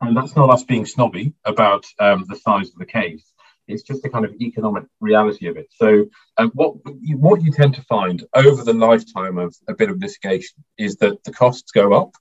and 0.00 0.16
that's 0.16 0.34
not 0.34 0.50
us 0.50 0.64
being 0.64 0.86
snobby 0.86 1.32
about 1.44 1.84
um, 2.00 2.24
the 2.28 2.36
size 2.36 2.70
of 2.70 2.76
the 2.78 2.86
case. 2.86 3.32
It's 3.68 3.82
just 3.82 4.02
the 4.02 4.08
kind 4.08 4.24
of 4.24 4.34
economic 4.40 4.84
reality 5.00 5.46
of 5.48 5.56
it. 5.56 5.68
So, 5.70 6.06
um, 6.36 6.50
what 6.54 6.74
what 7.16 7.42
you 7.42 7.52
tend 7.52 7.74
to 7.74 7.82
find 7.82 8.24
over 8.34 8.62
the 8.62 8.72
lifetime 8.72 9.38
of 9.38 9.54
a 9.68 9.74
bit 9.74 9.90
of 9.90 9.98
litigation 9.98 10.62
is 10.78 10.96
that 10.96 11.22
the 11.24 11.32
costs 11.32 11.70
go 11.72 11.92
up 11.92 12.12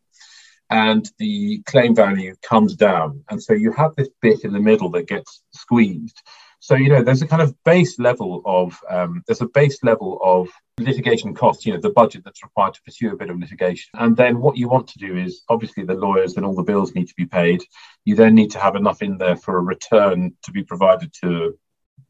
and 0.69 1.09
the 1.19 1.61
claim 1.65 1.95
value 1.95 2.35
comes 2.41 2.75
down, 2.75 3.23
and 3.29 3.41
so 3.41 3.53
you 3.53 3.71
have 3.73 3.95
this 3.95 4.09
bit 4.21 4.43
in 4.43 4.53
the 4.53 4.59
middle 4.59 4.89
that 4.91 5.07
gets 5.07 5.43
squeezed. 5.53 6.21
So 6.65 6.73
you 6.73 6.89
know, 6.89 7.03
there's 7.03 7.21
a 7.21 7.27
kind 7.27 7.43
of 7.43 7.55
base 7.63 7.99
level 7.99 8.41
of 8.43 8.75
um, 8.89 9.21
there's 9.27 9.41
a 9.41 9.45
base 9.45 9.83
level 9.83 10.19
of 10.23 10.49
litigation 10.79 11.35
costs. 11.35 11.63
You 11.63 11.73
know, 11.73 11.79
the 11.79 11.91
budget 11.91 12.23
that's 12.25 12.43
required 12.43 12.73
to 12.73 12.81
pursue 12.81 13.11
a 13.11 13.15
bit 13.15 13.29
of 13.29 13.37
litigation, 13.37 13.91
and 13.93 14.17
then 14.17 14.39
what 14.39 14.57
you 14.57 14.67
want 14.67 14.87
to 14.87 14.97
do 14.97 15.15
is 15.15 15.43
obviously 15.47 15.83
the 15.83 15.93
lawyers 15.93 16.37
and 16.37 16.43
all 16.43 16.55
the 16.55 16.63
bills 16.63 16.95
need 16.95 17.07
to 17.07 17.13
be 17.15 17.27
paid. 17.27 17.61
You 18.03 18.15
then 18.15 18.33
need 18.33 18.49
to 18.49 18.59
have 18.59 18.75
enough 18.75 19.03
in 19.03 19.19
there 19.19 19.35
for 19.35 19.59
a 19.59 19.61
return 19.61 20.33
to 20.41 20.51
be 20.51 20.63
provided 20.63 21.13
to 21.21 21.55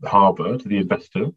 harbour 0.05 0.57
to 0.57 0.67
the 0.67 0.77
investor 0.77 1.27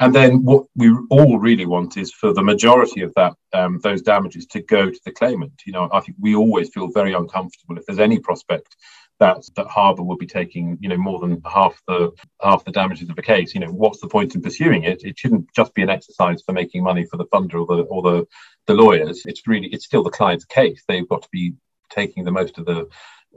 and 0.00 0.14
then 0.14 0.42
what 0.42 0.64
we 0.74 0.90
all 1.10 1.38
really 1.38 1.66
want 1.66 1.96
is 1.96 2.12
for 2.12 2.32
the 2.32 2.42
majority 2.42 3.02
of 3.02 3.12
that 3.14 3.34
um, 3.52 3.78
those 3.82 4.00
damages 4.00 4.46
to 4.46 4.60
go 4.62 4.90
to 4.90 5.00
the 5.04 5.12
claimant 5.12 5.52
you 5.66 5.72
know 5.72 5.88
i 5.92 6.00
think 6.00 6.16
we 6.18 6.34
always 6.34 6.70
feel 6.70 6.88
very 6.88 7.12
uncomfortable 7.12 7.76
if 7.76 7.84
there's 7.84 7.98
any 7.98 8.18
prospect 8.18 8.74
that 9.18 9.44
that 9.56 9.66
Harbour 9.66 10.02
will 10.02 10.16
be 10.16 10.26
taking, 10.26 10.78
you 10.80 10.88
know, 10.88 10.96
more 10.96 11.18
than 11.18 11.40
half 11.46 11.80
the 11.86 12.12
half 12.42 12.64
the 12.64 12.72
damages 12.72 13.08
of 13.08 13.18
a 13.18 13.22
case. 13.22 13.54
You 13.54 13.60
know, 13.60 13.70
what's 13.70 14.00
the 14.00 14.08
point 14.08 14.34
in 14.34 14.42
pursuing 14.42 14.84
it? 14.84 15.04
It 15.04 15.18
shouldn't 15.18 15.52
just 15.54 15.74
be 15.74 15.82
an 15.82 15.90
exercise 15.90 16.42
for 16.42 16.52
making 16.52 16.82
money 16.82 17.06
for 17.06 17.16
the 17.16 17.26
funder 17.26 17.54
or 17.54 17.66
the 17.66 17.82
or 17.84 18.02
the 18.02 18.26
the 18.66 18.74
lawyers. 18.74 19.22
It's 19.26 19.46
really 19.46 19.68
it's 19.68 19.84
still 19.84 20.02
the 20.02 20.10
client's 20.10 20.44
case. 20.44 20.82
They've 20.86 21.08
got 21.08 21.22
to 21.22 21.28
be 21.30 21.54
taking 21.90 22.24
the 22.24 22.32
most 22.32 22.58
of 22.58 22.66
the 22.66 22.88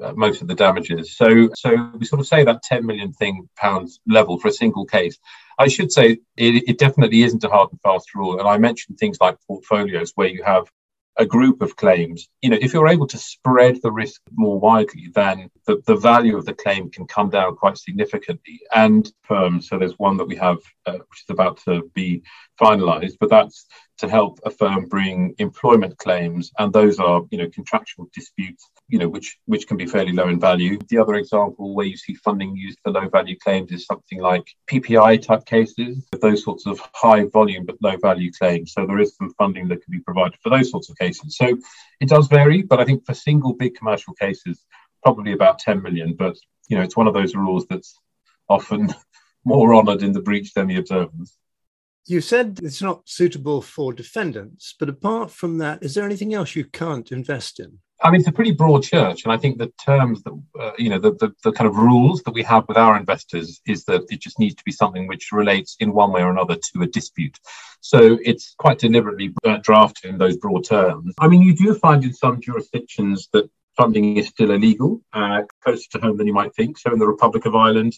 uh, 0.01 0.13
most 0.13 0.41
of 0.41 0.47
the 0.47 0.55
damages. 0.55 1.15
So 1.15 1.49
so 1.55 1.91
we 1.97 2.05
sort 2.05 2.21
of 2.21 2.27
say 2.27 2.43
that 2.43 2.63
10 2.63 2.85
million 2.85 3.13
thing 3.13 3.49
pounds 3.55 3.99
level 4.07 4.39
for 4.39 4.49
a 4.49 4.53
single 4.53 4.85
case. 4.85 5.17
I 5.57 5.67
should 5.67 5.91
say 5.91 6.19
it, 6.37 6.63
it 6.69 6.77
definitely 6.77 7.23
isn't 7.23 7.43
a 7.43 7.49
hard 7.49 7.71
and 7.71 7.81
fast 7.81 8.15
rule. 8.15 8.39
And 8.39 8.47
I 8.47 8.57
mentioned 8.57 8.97
things 8.97 9.17
like 9.19 9.37
portfolios 9.45 10.13
where 10.15 10.27
you 10.27 10.43
have 10.43 10.69
a 11.17 11.25
group 11.25 11.61
of 11.61 11.75
claims, 11.75 12.29
you 12.41 12.49
know, 12.49 12.57
if 12.61 12.73
you're 12.73 12.87
able 12.87 13.07
to 13.07 13.17
spread 13.17 13.81
the 13.81 13.91
risk 13.91 14.21
more 14.31 14.59
widely, 14.59 15.09
then 15.13 15.49
the, 15.67 15.81
the 15.85 15.95
value 15.95 16.37
of 16.37 16.45
the 16.45 16.53
claim 16.53 16.89
can 16.89 17.05
come 17.05 17.29
down 17.29 17.55
quite 17.55 17.77
significantly. 17.77 18.61
And 18.73 19.11
firms, 19.23 19.67
so 19.67 19.77
there's 19.77 19.99
one 19.99 20.17
that 20.17 20.27
we 20.27 20.37
have 20.37 20.59
uh, 20.85 20.93
which 20.93 21.23
is 21.23 21.29
about 21.29 21.57
to 21.65 21.91
be 21.93 22.23
finalised, 22.59 23.17
but 23.19 23.29
that's 23.29 23.65
to 23.97 24.07
help 24.07 24.39
a 24.45 24.49
firm 24.49 24.85
bring 24.85 25.35
employment 25.39 25.97
claims, 25.97 26.51
and 26.57 26.71
those 26.71 26.99
are, 26.99 27.23
you 27.31 27.37
know, 27.37 27.49
contractual 27.49 28.09
disputes, 28.13 28.69
you 28.89 28.97
know, 28.97 29.07
which 29.07 29.37
which 29.45 29.67
can 29.67 29.77
be 29.77 29.85
fairly 29.85 30.11
low 30.11 30.27
in 30.27 30.39
value. 30.39 30.79
The 30.89 30.97
other 30.97 31.15
example 31.15 31.75
where 31.75 31.85
you 31.85 31.95
see 31.95 32.15
funding 32.15 32.55
used 32.55 32.79
for 32.83 32.91
low 32.91 33.07
value 33.07 33.37
claims 33.37 33.71
is 33.71 33.85
something 33.85 34.19
like 34.19 34.45
PPI 34.67 35.21
type 35.21 35.45
cases, 35.45 36.07
those 36.21 36.43
sorts 36.43 36.65
of 36.65 36.81
high 36.93 37.25
volume 37.25 37.65
but 37.65 37.81
low 37.81 37.97
value 37.97 38.31
claims. 38.31 38.73
So 38.73 38.85
there 38.85 38.99
is 38.99 39.15
some 39.15 39.31
funding 39.37 39.67
that 39.67 39.83
can 39.83 39.91
be 39.91 39.99
provided 39.99 40.39
for 40.41 40.49
those 40.49 40.71
sorts 40.71 40.89
of 40.89 40.97
cases. 40.97 41.37
So 41.37 41.57
it 42.01 42.09
does 42.09 42.27
vary, 42.27 42.63
but 42.63 42.79
I 42.79 42.85
think 42.85 43.05
for 43.05 43.13
single 43.13 43.53
big 43.53 43.75
commercial 43.75 44.13
cases, 44.13 44.65
probably 45.03 45.33
about 45.33 45.59
10 45.59 45.83
million. 45.83 46.15
But 46.15 46.35
you 46.67 46.77
know, 46.77 46.83
it's 46.83 46.97
one 46.97 47.07
of 47.07 47.13
those 47.13 47.35
rules 47.35 47.67
that's 47.69 47.99
often 48.49 48.93
more 49.45 49.75
honoured 49.75 50.01
in 50.01 50.13
the 50.13 50.21
breach 50.21 50.53
than 50.53 50.67
the 50.67 50.77
observance. 50.77 51.37
You 52.07 52.21
said 52.21 52.59
it's 52.63 52.81
not 52.81 53.07
suitable 53.07 53.61
for 53.61 53.93
defendants, 53.93 54.73
but 54.79 54.89
apart 54.89 55.29
from 55.29 55.59
that, 55.59 55.83
is 55.83 55.93
there 55.93 56.05
anything 56.05 56.33
else 56.33 56.55
you 56.55 56.65
can't 56.65 57.11
invest 57.11 57.59
in? 57.59 57.79
I 58.01 58.11
mean, 58.11 58.19
it's 58.19 58.29
a 58.29 58.33
pretty 58.33 58.51
broad 58.51 58.83
church, 58.83 59.23
and 59.23 59.33
I 59.33 59.37
think 59.37 59.57
the 59.57 59.71
terms 59.83 60.23
that 60.23 60.41
uh, 60.57 60.71
you 60.77 60.89
know, 60.89 60.99
the, 60.99 61.11
the, 61.11 61.33
the 61.43 61.51
kind 61.51 61.67
of 61.67 61.75
rules 61.75 62.23
that 62.23 62.33
we 62.33 62.43
have 62.43 62.65
with 62.67 62.77
our 62.77 62.95
investors 62.95 63.61
is 63.67 63.83
that 63.85 64.05
it 64.09 64.21
just 64.21 64.39
needs 64.39 64.55
to 64.55 64.63
be 64.63 64.71
something 64.71 65.07
which 65.07 65.31
relates 65.31 65.75
in 65.79 65.91
one 65.91 66.11
way 66.13 66.21
or 66.21 66.31
another 66.31 66.55
to 66.55 66.81
a 66.81 66.87
dispute. 66.87 67.37
So 67.81 68.17
it's 68.23 68.55
quite 68.57 68.79
deliberately 68.79 69.33
drafted 69.61 70.11
in 70.11 70.17
those 70.17 70.37
broad 70.37 70.63
terms. 70.63 71.13
I 71.19 71.27
mean, 71.27 71.41
you 71.41 71.53
do 71.53 71.73
find 71.73 72.03
in 72.03 72.13
some 72.13 72.39
jurisdictions 72.39 73.27
that 73.33 73.49
funding 73.75 74.17
is 74.17 74.27
still 74.27 74.51
illegal, 74.51 75.01
uh, 75.13 75.43
closer 75.63 75.89
to 75.91 75.99
home 75.99 76.17
than 76.17 76.27
you 76.27 76.33
might 76.33 76.53
think. 76.55 76.77
So 76.77 76.91
in 76.91 76.99
the 76.99 77.07
Republic 77.07 77.45
of 77.45 77.55
Ireland, 77.55 77.97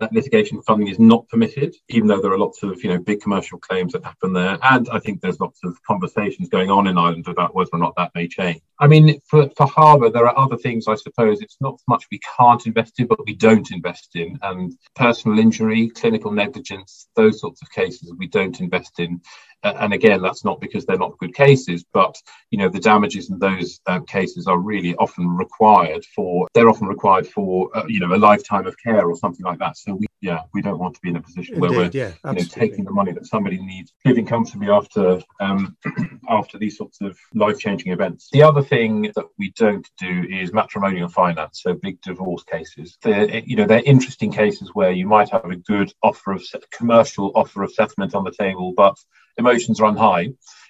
that 0.00 0.12
litigation 0.12 0.62
funding 0.62 0.88
is 0.88 0.98
not 0.98 1.28
permitted, 1.28 1.74
even 1.88 2.06
though 2.08 2.20
there 2.20 2.32
are 2.32 2.38
lots 2.38 2.62
of 2.62 2.82
you 2.82 2.90
know 2.90 2.98
big 2.98 3.20
commercial 3.20 3.58
claims 3.58 3.92
that 3.92 4.04
happen 4.04 4.32
there. 4.32 4.58
And 4.62 4.88
I 4.90 4.98
think 4.98 5.20
there's 5.20 5.40
lots 5.40 5.60
of 5.64 5.82
conversations 5.82 6.48
going 6.48 6.70
on 6.70 6.86
in 6.86 6.98
Ireland 6.98 7.26
about 7.28 7.54
whether 7.54 7.70
or 7.72 7.78
not 7.78 7.94
that 7.96 8.12
may 8.14 8.28
change. 8.28 8.60
I 8.80 8.86
mean, 8.86 9.20
for, 9.26 9.50
for 9.56 9.66
Harbour, 9.66 10.08
there 10.08 10.26
are 10.28 10.38
other 10.38 10.56
things 10.56 10.86
I 10.86 10.94
suppose 10.94 11.40
it's 11.40 11.56
not 11.60 11.80
much 11.88 12.04
we 12.12 12.20
can't 12.38 12.64
invest 12.66 13.00
in, 13.00 13.06
but 13.06 13.24
we 13.26 13.34
don't 13.34 13.70
invest 13.72 14.14
in. 14.14 14.38
And 14.42 14.76
personal 14.94 15.38
injury, 15.38 15.88
clinical 15.88 16.30
negligence, 16.30 17.08
those 17.16 17.40
sorts 17.40 17.60
of 17.62 17.70
cases 17.70 18.12
we 18.16 18.28
don't 18.28 18.60
invest 18.60 19.00
in. 19.00 19.20
And 19.64 19.92
again, 19.92 20.22
that's 20.22 20.44
not 20.44 20.60
because 20.60 20.86
they're 20.86 20.98
not 20.98 21.18
good 21.18 21.34
cases, 21.34 21.84
but 21.92 22.16
you 22.50 22.58
know 22.58 22.68
the 22.68 22.80
damages 22.80 23.30
in 23.30 23.38
those 23.38 23.80
uh, 23.86 24.00
cases 24.00 24.46
are 24.46 24.58
really 24.58 24.94
often 24.96 25.28
required 25.28 26.04
for 26.14 26.46
they're 26.54 26.68
often 26.68 26.86
required 26.86 27.26
for 27.26 27.76
uh, 27.76 27.84
you 27.86 28.00
know 28.00 28.14
a 28.14 28.16
lifetime 28.16 28.66
of 28.66 28.76
care 28.78 29.06
or 29.06 29.16
something 29.16 29.44
like 29.44 29.58
that. 29.58 29.76
So 29.76 29.94
we 29.94 30.06
yeah 30.20 30.42
we 30.54 30.62
don't 30.62 30.78
want 30.78 30.94
to 30.94 31.00
be 31.00 31.10
in 31.10 31.16
a 31.16 31.20
position 31.20 31.56
Indeed, 31.56 31.60
where 31.60 31.78
we're 31.78 31.90
yeah, 31.92 32.12
you 32.26 32.32
know, 32.32 32.44
taking 32.48 32.84
the 32.84 32.92
money 32.92 33.12
that 33.12 33.26
somebody 33.26 33.60
needs 33.60 33.92
living 34.04 34.26
comfortably 34.26 34.70
after 34.70 35.20
um, 35.40 35.76
after 36.28 36.58
these 36.58 36.76
sorts 36.76 37.00
of 37.00 37.18
life 37.34 37.58
changing 37.58 37.92
events. 37.92 38.28
The 38.32 38.42
other 38.42 38.62
thing 38.62 39.10
that 39.16 39.26
we 39.38 39.52
don't 39.56 39.88
do 39.98 40.24
is 40.30 40.52
matrimonial 40.52 41.08
finance, 41.08 41.62
so 41.62 41.74
big 41.74 42.00
divorce 42.02 42.44
cases. 42.44 42.96
They're, 43.02 43.38
you 43.38 43.56
know 43.56 43.66
they're 43.66 43.82
interesting 43.84 44.30
cases 44.30 44.70
where 44.74 44.92
you 44.92 45.06
might 45.06 45.30
have 45.30 45.44
a 45.44 45.56
good 45.56 45.92
offer 46.02 46.32
of 46.32 46.44
commercial 46.70 47.32
offer 47.34 47.62
of 47.62 47.72
settlement 47.72 48.14
on 48.14 48.24
the 48.24 48.32
table, 48.32 48.72
but 48.76 48.96
emotions 49.38 49.80
run 49.80 49.96
high 49.96 50.28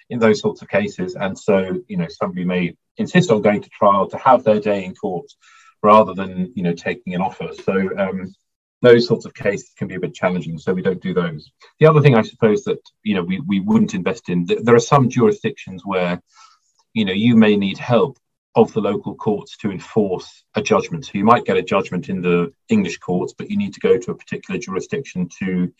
in 0.09 0.19
those 0.19 0.39
sorts 0.39 0.61
of 0.61 0.69
cases. 0.69 1.15
And 1.15 1.37
so, 1.37 1.81
you 1.87 1.97
know, 1.97 2.07
somebody 2.09 2.45
may 2.45 2.75
insist 2.97 3.31
on 3.31 3.41
going 3.41 3.61
to 3.61 3.69
trial 3.69 4.07
to 4.09 4.17
have 4.17 4.43
their 4.43 4.59
day 4.59 4.85
in 4.85 4.95
court 4.95 5.27
rather 5.83 6.13
than, 6.13 6.51
you 6.55 6.63
know, 6.63 6.73
taking 6.73 7.13
an 7.15 7.21
offer. 7.21 7.49
So, 7.63 7.89
um, 7.97 8.33
those 8.81 9.07
sorts 9.07 9.25
of 9.25 9.33
cases 9.33 9.71
can 9.77 9.87
be 9.87 9.95
a 9.95 9.99
bit 9.99 10.13
challenging, 10.13 10.57
so 10.57 10.73
we 10.73 10.81
don't 10.81 11.01
do 11.01 11.13
those. 11.13 11.51
The 11.79 11.87
other 11.87 12.01
thing 12.01 12.15
I 12.15 12.21
suppose 12.21 12.63
that 12.63 12.79
you 13.03 13.15
know 13.15 13.23
we, 13.23 13.41
we 13.41 13.59
wouldn't 13.59 13.93
invest 13.93 14.29
in. 14.29 14.45
There 14.45 14.75
are 14.75 14.79
some 14.79 15.09
jurisdictions 15.09 15.85
where 15.85 16.21
you 16.93 17.05
know 17.05 17.13
you 17.13 17.35
may 17.35 17.57
need 17.57 17.77
help 17.77 18.17
of 18.55 18.73
the 18.73 18.81
local 18.81 19.15
courts 19.15 19.57
to 19.57 19.71
enforce 19.71 20.43
a 20.55 20.61
judgment. 20.61 21.05
So 21.05 21.11
you 21.13 21.23
might 21.23 21.45
get 21.45 21.57
a 21.57 21.61
judgment 21.61 22.09
in 22.09 22.21
the 22.21 22.53
English 22.69 22.97
courts, 22.97 23.33
but 23.37 23.49
you 23.49 23.57
need 23.57 23.73
to 23.73 23.79
go 23.79 23.97
to 23.97 24.11
a 24.11 24.15
particular 24.15 24.59
jurisdiction 24.59 25.29
to 25.39 25.71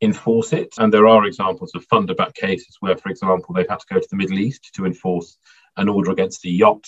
enforce 0.00 0.52
it. 0.52 0.74
And 0.78 0.92
there 0.92 1.06
are 1.06 1.24
examples 1.24 1.72
of 1.74 1.86
funder 1.88 2.16
back 2.16 2.34
cases 2.34 2.76
where, 2.80 2.96
for 2.96 3.08
example, 3.08 3.54
they've 3.54 3.68
had 3.68 3.80
to 3.80 3.94
go 3.94 4.00
to 4.00 4.08
the 4.10 4.16
Middle 4.16 4.38
East 4.38 4.70
to 4.74 4.86
enforce 4.86 5.38
an 5.76 5.88
order 5.88 6.10
against 6.10 6.44
a 6.44 6.50
yacht. 6.50 6.84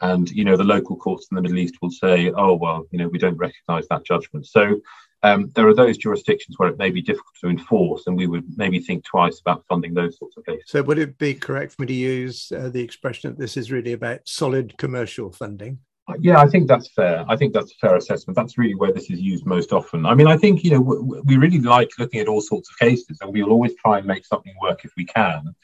And, 0.00 0.30
you 0.30 0.44
know, 0.44 0.56
the 0.56 0.64
local 0.64 0.96
courts 0.96 1.28
in 1.30 1.36
the 1.36 1.42
Middle 1.42 1.58
East 1.58 1.76
will 1.80 1.90
say, 1.90 2.30
oh, 2.30 2.54
well, 2.54 2.86
you 2.90 2.98
know, 2.98 3.08
we 3.08 3.18
don't 3.18 3.38
recognize 3.38 3.88
that 3.88 4.04
judgment. 4.04 4.46
So 4.46 4.80
um, 5.22 5.50
there 5.54 5.66
are 5.66 5.74
those 5.74 5.96
jurisdictions 5.96 6.58
where 6.58 6.68
it 6.68 6.78
may 6.78 6.90
be 6.90 7.02
difficult 7.02 7.34
to 7.40 7.48
enforce, 7.48 8.06
and 8.06 8.16
we 8.16 8.26
would 8.26 8.44
maybe 8.56 8.78
think 8.78 9.04
twice 9.04 9.40
about 9.40 9.64
funding 9.68 9.94
those 9.94 10.18
sorts 10.18 10.36
of 10.36 10.44
cases. 10.44 10.64
So, 10.66 10.82
would 10.82 10.98
it 10.98 11.18
be 11.18 11.34
correct 11.34 11.72
for 11.72 11.82
me 11.82 11.88
to 11.88 11.94
use 11.94 12.52
uh, 12.52 12.68
the 12.68 12.82
expression 12.82 13.30
that 13.30 13.38
this 13.38 13.56
is 13.56 13.72
really 13.72 13.92
about 13.92 14.20
solid 14.24 14.76
commercial 14.76 15.32
funding? 15.32 15.78
Yeah, 16.20 16.40
I 16.40 16.46
think 16.46 16.68
that's 16.68 16.88
fair. 16.88 17.24
I 17.28 17.36
think 17.36 17.52
that's 17.52 17.72
a 17.72 17.76
fair 17.76 17.96
assessment. 17.96 18.36
That's 18.36 18.56
really 18.56 18.76
where 18.76 18.92
this 18.92 19.10
is 19.10 19.20
used 19.20 19.44
most 19.44 19.72
often. 19.72 20.06
I 20.06 20.14
mean, 20.14 20.28
I 20.28 20.36
think, 20.36 20.62
you 20.62 20.70
know, 20.70 20.80
we 20.80 21.36
really 21.36 21.60
like 21.60 21.90
looking 21.98 22.20
at 22.20 22.28
all 22.28 22.40
sorts 22.40 22.70
of 22.70 22.78
cases 22.78 23.18
and 23.20 23.32
we'll 23.32 23.50
always 23.50 23.74
try 23.74 23.98
and 23.98 24.06
make 24.06 24.24
something 24.24 24.54
work 24.60 24.84
if 24.84 24.92
we 24.96 25.04
can. 25.04 25.54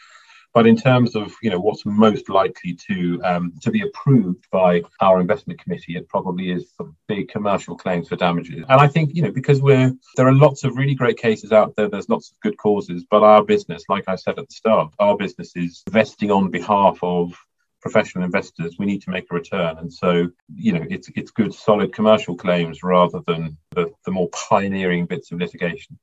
But 0.54 0.66
in 0.66 0.76
terms 0.76 1.16
of, 1.16 1.32
you 1.42 1.48
know, 1.48 1.60
what's 1.60 1.86
most 1.86 2.28
likely 2.28 2.74
to 2.88 3.20
um, 3.24 3.54
to 3.62 3.70
be 3.70 3.82
approved 3.82 4.46
by 4.50 4.82
our 5.00 5.20
investment 5.20 5.58
committee, 5.60 5.96
it 5.96 6.08
probably 6.08 6.50
is 6.50 6.72
some 6.76 6.94
big 7.08 7.28
commercial 7.28 7.74
claims 7.74 8.08
for 8.08 8.16
damages. 8.16 8.64
And 8.68 8.80
I 8.80 8.86
think, 8.86 9.14
you 9.14 9.22
know, 9.22 9.30
because 9.30 9.62
we're 9.62 9.94
there 10.16 10.26
are 10.26 10.34
lots 10.34 10.64
of 10.64 10.76
really 10.76 10.94
great 10.94 11.16
cases 11.16 11.52
out 11.52 11.74
there, 11.76 11.88
there's 11.88 12.10
lots 12.10 12.32
of 12.32 12.40
good 12.40 12.58
causes, 12.58 13.06
but 13.10 13.22
our 13.22 13.42
business, 13.42 13.84
like 13.88 14.04
I 14.08 14.16
said 14.16 14.38
at 14.38 14.48
the 14.48 14.54
start, 14.54 14.92
our 14.98 15.16
business 15.16 15.56
is 15.56 15.82
investing 15.86 16.30
on 16.30 16.50
behalf 16.50 16.98
of 17.00 17.32
professional 17.82 18.24
investors, 18.24 18.76
we 18.78 18.86
need 18.86 19.02
to 19.02 19.10
make 19.10 19.26
a 19.30 19.34
return. 19.34 19.76
And 19.78 19.92
so, 19.92 20.28
you 20.54 20.72
know, 20.72 20.84
it's 20.88 21.08
it's 21.14 21.30
good, 21.30 21.52
solid 21.52 21.92
commercial 21.92 22.36
claims 22.36 22.82
rather 22.82 23.20
than 23.26 23.58
the, 23.74 23.92
the 24.06 24.12
more 24.12 24.28
pioneering 24.30 25.06
bits 25.06 25.32
of 25.32 25.38
litigation. 25.38 25.98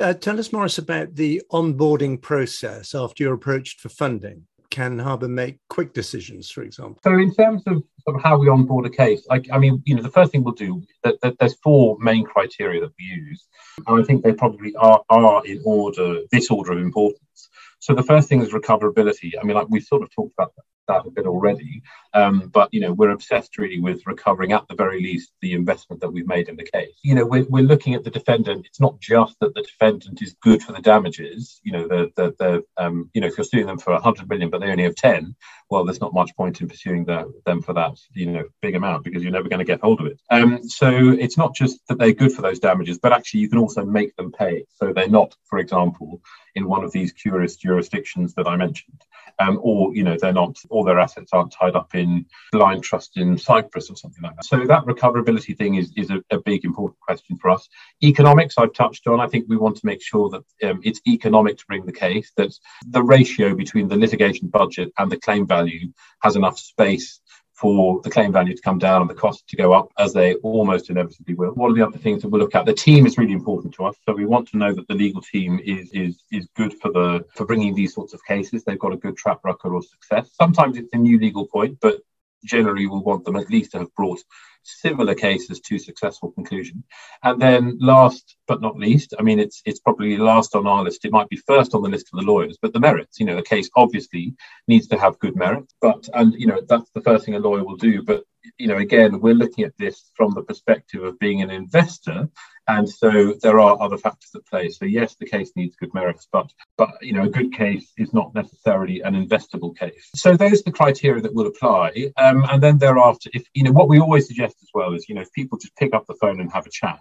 Uh, 0.00 0.14
tell 0.14 0.38
us, 0.38 0.52
Maurice, 0.52 0.78
about 0.78 1.14
the 1.16 1.42
onboarding 1.52 2.20
process 2.20 2.94
after 2.94 3.22
you're 3.22 3.34
approached 3.34 3.80
for 3.80 3.88
funding. 3.88 4.46
Can 4.70 4.98
Harbour 4.98 5.28
make 5.28 5.58
quick 5.70 5.94
decisions, 5.94 6.50
for 6.50 6.62
example? 6.62 7.00
So, 7.02 7.12
in 7.14 7.34
terms 7.34 7.62
of, 7.66 7.82
of 8.06 8.22
how 8.22 8.38
we 8.38 8.48
onboard 8.48 8.86
a 8.86 8.90
case, 8.90 9.26
I, 9.30 9.42
I 9.50 9.58
mean, 9.58 9.82
you 9.86 9.96
know, 9.96 10.02
the 10.02 10.10
first 10.10 10.30
thing 10.30 10.44
we'll 10.44 10.54
do, 10.54 10.82
that, 11.04 11.20
that 11.22 11.38
there's 11.38 11.56
four 11.62 11.96
main 12.00 12.24
criteria 12.24 12.80
that 12.82 12.92
we 12.98 13.04
use. 13.06 13.48
And 13.86 14.00
I 14.00 14.04
think 14.04 14.22
they 14.22 14.32
probably 14.32 14.74
are, 14.76 15.02
are 15.08 15.44
in 15.46 15.62
order, 15.64 16.20
this 16.30 16.50
order 16.50 16.72
of 16.72 16.78
importance. 16.78 17.48
So 17.80 17.94
the 17.94 18.02
first 18.02 18.28
thing 18.28 18.42
is 18.42 18.52
recoverability. 18.52 19.32
I 19.40 19.44
mean, 19.44 19.56
like 19.56 19.68
we 19.70 19.80
sort 19.80 20.02
of 20.02 20.10
talked 20.10 20.34
about 20.38 20.52
that 20.88 21.06
a 21.06 21.10
bit 21.10 21.26
already. 21.26 21.82
Um, 22.14 22.48
but 22.48 22.72
you 22.72 22.80
know, 22.80 22.92
we're 22.92 23.10
obsessed 23.10 23.58
really 23.58 23.78
with 23.78 24.06
recovering 24.06 24.52
at 24.52 24.66
the 24.68 24.74
very 24.74 25.00
least 25.00 25.32
the 25.40 25.52
investment 25.52 26.00
that 26.00 26.10
we've 26.10 26.26
made 26.26 26.48
in 26.48 26.56
the 26.56 26.64
case. 26.64 26.94
You 27.02 27.14
know, 27.14 27.26
we're, 27.26 27.44
we're 27.44 27.62
looking 27.62 27.94
at 27.94 28.04
the 28.04 28.10
defendant. 28.10 28.66
It's 28.66 28.80
not 28.80 28.98
just 29.00 29.36
that 29.40 29.54
the 29.54 29.62
defendant 29.62 30.20
is 30.22 30.34
good 30.42 30.62
for 30.62 30.72
the 30.72 30.82
damages. 30.82 31.60
You 31.62 31.72
know, 31.72 31.88
the 31.88 32.10
the, 32.16 32.34
the 32.38 32.64
um, 32.82 33.10
you 33.14 33.20
know, 33.20 33.28
if 33.28 33.38
you're 33.38 33.44
suing 33.44 33.66
them 33.66 33.78
for 33.78 33.92
100 33.92 34.28
million 34.28 34.50
but 34.50 34.60
they 34.60 34.70
only 34.70 34.84
have 34.84 34.94
10, 34.94 35.36
well, 35.70 35.84
there's 35.84 36.00
not 36.00 36.14
much 36.14 36.34
point 36.36 36.60
in 36.60 36.68
pursuing 36.68 37.04
the, 37.04 37.32
them 37.44 37.62
for 37.62 37.74
that 37.74 37.98
you 38.12 38.26
know 38.26 38.44
big 38.62 38.74
amount 38.74 39.04
because 39.04 39.22
you're 39.22 39.32
never 39.32 39.48
going 39.48 39.58
to 39.58 39.64
get 39.64 39.80
hold 39.80 40.00
of 40.00 40.06
it. 40.06 40.20
Um, 40.30 40.66
so 40.68 40.90
it's 41.10 41.36
not 41.36 41.54
just 41.54 41.80
that 41.88 41.98
they're 41.98 42.12
good 42.12 42.32
for 42.32 42.42
those 42.42 42.58
damages, 42.58 42.98
but 42.98 43.12
actually 43.12 43.40
you 43.40 43.48
can 43.48 43.58
also 43.58 43.84
make 43.84 44.16
them 44.16 44.32
pay. 44.32 44.64
So 44.76 44.92
they're 44.92 45.08
not, 45.08 45.34
for 45.44 45.58
example, 45.58 46.20
in 46.54 46.66
one 46.66 46.84
of 46.84 46.92
these 46.92 47.12
curious 47.12 47.56
jurisdictions 47.56 48.34
that 48.34 48.46
I 48.46 48.56
mentioned, 48.56 49.00
um, 49.38 49.58
or 49.62 49.94
you 49.94 50.02
know 50.02 50.16
they're 50.20 50.32
not 50.32 50.56
all 50.70 50.84
their 50.84 50.98
assets 50.98 51.32
aren't 51.32 51.52
tied 51.52 51.76
up 51.76 51.94
in 51.94 52.26
blind 52.52 52.82
trust 52.82 53.16
in 53.16 53.38
Cyprus 53.38 53.90
or 53.90 53.96
something 53.96 54.22
like 54.22 54.36
that. 54.36 54.44
So 54.44 54.64
that 54.66 54.84
recoverability 54.84 55.56
thing 55.56 55.76
is, 55.76 55.92
is 55.96 56.10
a, 56.10 56.22
a 56.30 56.40
big 56.40 56.64
important 56.64 56.98
question 57.00 57.36
for 57.36 57.50
us. 57.50 57.68
Economics, 58.02 58.56
I've 58.58 58.72
touched 58.72 59.06
on. 59.06 59.20
I 59.20 59.28
think 59.28 59.46
we 59.48 59.56
want 59.56 59.76
to 59.76 59.86
make 59.86 60.02
sure 60.02 60.30
that 60.30 60.70
um, 60.70 60.80
it's 60.82 61.00
economic 61.06 61.58
to 61.58 61.66
bring 61.66 61.86
the 61.86 61.92
case, 61.92 62.32
that 62.36 62.52
the 62.86 63.02
ratio 63.02 63.54
between 63.54 63.88
the 63.88 63.96
litigation 63.96 64.48
budget 64.48 64.92
and 64.98 65.10
the 65.10 65.18
claim 65.18 65.46
value 65.46 65.92
has 66.22 66.36
enough 66.36 66.58
space 66.58 67.20
for 67.58 68.00
the 68.02 68.10
claim 68.10 68.32
value 68.32 68.54
to 68.54 68.62
come 68.62 68.78
down 68.78 69.00
and 69.00 69.10
the 69.10 69.14
cost 69.14 69.48
to 69.48 69.56
go 69.56 69.72
up, 69.72 69.90
as 69.98 70.12
they 70.12 70.34
almost 70.36 70.90
inevitably 70.90 71.34
will. 71.34 71.50
One 71.54 71.70
of 71.70 71.76
the 71.76 71.84
other 71.84 71.98
things 71.98 72.22
that 72.22 72.28
we'll 72.28 72.40
look 72.40 72.54
at, 72.54 72.66
the 72.66 72.72
team 72.72 73.04
is 73.04 73.18
really 73.18 73.32
important 73.32 73.74
to 73.74 73.84
us. 73.86 73.96
So 74.06 74.14
we 74.14 74.26
want 74.26 74.46
to 74.50 74.58
know 74.58 74.72
that 74.72 74.86
the 74.86 74.94
legal 74.94 75.20
team 75.20 75.60
is 75.64 75.90
is 75.92 76.22
is 76.30 76.48
good 76.54 76.74
for 76.74 76.92
the 76.92 77.24
for 77.34 77.46
bringing 77.46 77.74
these 77.74 77.94
sorts 77.94 78.14
of 78.14 78.24
cases. 78.24 78.62
They've 78.62 78.78
got 78.78 78.92
a 78.92 78.96
good 78.96 79.16
track 79.16 79.38
record 79.42 79.74
of 79.74 79.84
success. 79.84 80.30
Sometimes 80.34 80.76
it's 80.76 80.92
a 80.92 80.98
new 80.98 81.18
legal 81.18 81.46
point, 81.46 81.78
but 81.80 82.00
generally 82.44 82.86
we'll 82.86 83.02
want 83.02 83.24
them 83.24 83.34
at 83.34 83.50
least 83.50 83.72
to 83.72 83.78
have 83.78 83.94
brought 83.96 84.20
similar 84.68 85.14
cases 85.14 85.60
to 85.60 85.78
successful 85.78 86.32
conclusion. 86.32 86.84
And 87.22 87.40
then 87.40 87.78
last 87.80 88.36
but 88.46 88.60
not 88.60 88.78
least, 88.78 89.14
I 89.18 89.22
mean, 89.22 89.38
it's 89.38 89.62
it's 89.64 89.80
probably 89.80 90.16
last 90.16 90.54
on 90.54 90.66
our 90.66 90.82
list. 90.82 91.04
It 91.04 91.12
might 91.12 91.28
be 91.28 91.36
first 91.36 91.74
on 91.74 91.82
the 91.82 91.88
list 91.88 92.08
of 92.12 92.20
the 92.20 92.26
lawyers, 92.26 92.58
but 92.60 92.72
the 92.72 92.80
merits. 92.80 93.18
You 93.18 93.26
know, 93.26 93.36
the 93.36 93.42
case 93.42 93.68
obviously 93.76 94.34
needs 94.66 94.86
to 94.88 94.98
have 94.98 95.18
good 95.18 95.36
merits, 95.36 95.74
but 95.80 96.08
and 96.14 96.34
you 96.34 96.46
know 96.46 96.60
that's 96.68 96.90
the 96.94 97.02
first 97.02 97.24
thing 97.24 97.34
a 97.34 97.38
lawyer 97.38 97.64
will 97.64 97.76
do. 97.76 98.02
But 98.02 98.24
you 98.56 98.68
know, 98.68 98.78
again, 98.78 99.20
we're 99.20 99.34
looking 99.34 99.64
at 99.64 99.76
this 99.78 100.10
from 100.14 100.32
the 100.34 100.42
perspective 100.42 101.02
of 101.02 101.18
being 101.18 101.42
an 101.42 101.50
investor 101.50 102.28
and 102.68 102.88
so 102.88 103.34
there 103.42 103.58
are 103.58 103.80
other 103.80 103.96
factors 103.96 104.30
at 104.34 104.46
play. 104.46 104.68
So 104.68 104.84
yes, 104.84 105.16
the 105.16 105.26
case 105.26 105.52
needs 105.56 105.74
good 105.74 105.92
merits, 105.94 106.28
but 106.30 106.52
but 106.76 106.90
you 107.00 107.14
know 107.14 107.24
a 107.24 107.28
good 107.28 107.52
case 107.52 107.92
is 107.96 108.12
not 108.12 108.34
necessarily 108.34 109.00
an 109.00 109.14
investable 109.14 109.76
case. 109.76 110.10
So 110.14 110.36
those 110.36 110.60
are 110.60 110.64
the 110.64 110.72
criteria 110.72 111.22
that 111.22 111.34
will 111.34 111.46
apply. 111.46 112.12
Um, 112.18 112.44
and 112.50 112.62
then 112.62 112.78
thereafter, 112.78 113.30
if 113.32 113.46
you 113.54 113.64
know 113.64 113.72
what 113.72 113.88
we 113.88 113.98
always 113.98 114.28
suggest 114.28 114.56
as 114.62 114.68
well 114.74 114.92
is 114.92 115.08
you 115.08 115.14
know 115.14 115.22
if 115.22 115.32
people 115.32 115.58
just 115.58 115.76
pick 115.76 115.94
up 115.94 116.06
the 116.06 116.14
phone 116.20 116.40
and 116.40 116.52
have 116.52 116.66
a 116.66 116.70
chat, 116.70 117.00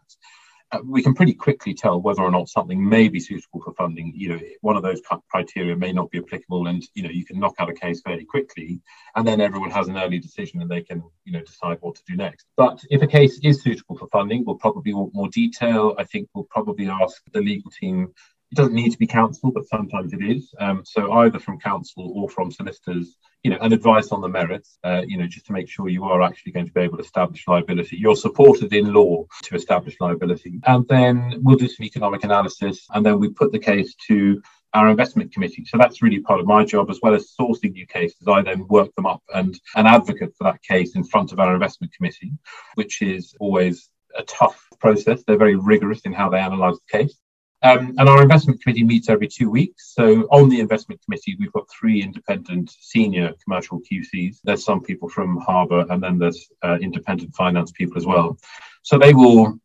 Uh, 0.73 0.79
we 0.83 1.01
can 1.01 1.13
pretty 1.13 1.33
quickly 1.33 1.73
tell 1.73 2.01
whether 2.01 2.21
or 2.21 2.31
not 2.31 2.49
something 2.49 2.87
may 2.87 3.07
be 3.07 3.21
suitable 3.21 3.61
for 3.61 3.73
funding. 3.75 4.11
You 4.13 4.29
know, 4.29 4.39
one 4.59 4.75
of 4.75 4.83
those 4.83 5.01
criteria 5.29 5.77
may 5.77 5.93
not 5.93 6.11
be 6.11 6.17
applicable, 6.17 6.67
and 6.67 6.83
you 6.93 7.03
know, 7.03 7.09
you 7.09 7.23
can 7.23 7.39
knock 7.39 7.55
out 7.59 7.69
a 7.69 7.73
case 7.73 8.01
fairly 8.01 8.25
quickly, 8.25 8.81
and 9.15 9.25
then 9.25 9.39
everyone 9.39 9.71
has 9.71 9.87
an 9.87 9.97
early 9.97 10.19
decision, 10.19 10.61
and 10.61 10.69
they 10.69 10.81
can 10.81 11.01
you 11.23 11.31
know 11.31 11.41
decide 11.41 11.77
what 11.79 11.95
to 11.95 12.03
do 12.05 12.17
next. 12.17 12.47
But 12.57 12.83
if 12.89 13.01
a 13.01 13.07
case 13.07 13.39
is 13.43 13.61
suitable 13.61 13.97
for 13.97 14.07
funding, 14.09 14.43
we'll 14.45 14.57
probably 14.57 14.93
want 14.93 15.13
more 15.13 15.29
detail. 15.29 15.95
I 15.97 16.03
think 16.03 16.27
we'll 16.33 16.49
probably 16.49 16.89
ask 16.89 17.21
the 17.31 17.39
legal 17.39 17.71
team 17.71 18.13
it 18.51 18.55
doesn't 18.55 18.73
need 18.73 18.91
to 18.91 18.97
be 18.97 19.07
counsel, 19.07 19.51
but 19.51 19.67
sometimes 19.67 20.13
it 20.13 20.23
is. 20.23 20.53
Um, 20.59 20.83
so 20.85 21.11
either 21.11 21.39
from 21.39 21.59
counsel 21.59 22.13
or 22.15 22.29
from 22.29 22.51
solicitors, 22.51 23.17
you 23.43 23.51
know, 23.51 23.57
an 23.59 23.73
advice 23.73 24.11
on 24.11 24.21
the 24.21 24.29
merits, 24.29 24.77
uh, 24.83 25.03
you 25.05 25.17
know, 25.17 25.27
just 25.27 25.45
to 25.47 25.53
make 25.53 25.69
sure 25.69 25.89
you 25.89 26.05
are 26.05 26.21
actually 26.21 26.53
going 26.53 26.65
to 26.65 26.71
be 26.71 26.81
able 26.81 26.97
to 26.97 27.03
establish 27.03 27.47
liability. 27.47 27.97
You're 27.97 28.15
supported 28.15 28.73
in 28.73 28.93
law 28.93 29.25
to 29.43 29.55
establish 29.55 29.97
liability. 29.99 30.59
And 30.65 30.87
then 30.87 31.39
we'll 31.41 31.57
do 31.57 31.67
some 31.67 31.85
economic 31.85 32.23
analysis 32.23 32.87
and 32.93 33.05
then 33.05 33.19
we 33.19 33.29
put 33.29 33.51
the 33.51 33.59
case 33.59 33.93
to 34.07 34.41
our 34.73 34.89
investment 34.89 35.33
committee. 35.33 35.65
So 35.65 35.77
that's 35.77 36.01
really 36.01 36.19
part 36.19 36.39
of 36.39 36.45
my 36.45 36.63
job, 36.63 36.89
as 36.89 36.99
well 37.01 37.15
as 37.15 37.33
sourcing 37.39 37.73
new 37.73 37.87
cases. 37.87 38.27
I 38.27 38.41
then 38.43 38.67
work 38.67 38.93
them 38.95 39.05
up 39.05 39.23
and 39.33 39.59
an 39.75 39.87
advocate 39.87 40.33
for 40.37 40.45
that 40.45 40.61
case 40.63 40.95
in 40.95 41.03
front 41.03 41.31
of 41.31 41.39
our 41.39 41.53
investment 41.53 41.93
committee, 41.93 42.31
which 42.75 43.01
is 43.01 43.35
always 43.39 43.89
a 44.17 44.23
tough 44.23 44.67
process. 44.79 45.23
They're 45.23 45.37
very 45.37 45.55
rigorous 45.55 46.01
in 46.01 46.13
how 46.13 46.29
they 46.29 46.39
analyse 46.39 46.77
the 46.91 46.97
case. 46.97 47.17
Um, 47.63 47.95
and 47.97 48.07
our 48.07 48.21
investment 48.21 48.61
committee 48.61 48.83
meets 48.83 49.09
every 49.09 49.27
two 49.27 49.49
weeks. 49.49 49.93
So 49.95 50.21
on 50.31 50.47
the 50.47 50.59
investment 50.59 51.01
committee, 51.03 51.35
we've 51.39 51.51
got 51.53 51.67
three 51.69 52.03
independent 52.03 52.71
senior 52.79 53.33
commercial 53.43 53.81
QCs. 53.81 54.37
There's 54.43 54.63
some 54.63 54.81
people 54.81 55.09
from 55.09 55.37
Harbour, 55.37 55.85
and 55.89 56.01
then 56.01 56.19
there's 56.19 56.49
uh, 56.63 56.77
independent 56.79 57.35
finance 57.35 57.71
people 57.71 57.97
as 57.97 58.05
well. 58.05 58.37
So 58.83 58.99
they 58.99 59.13
will 59.13 59.59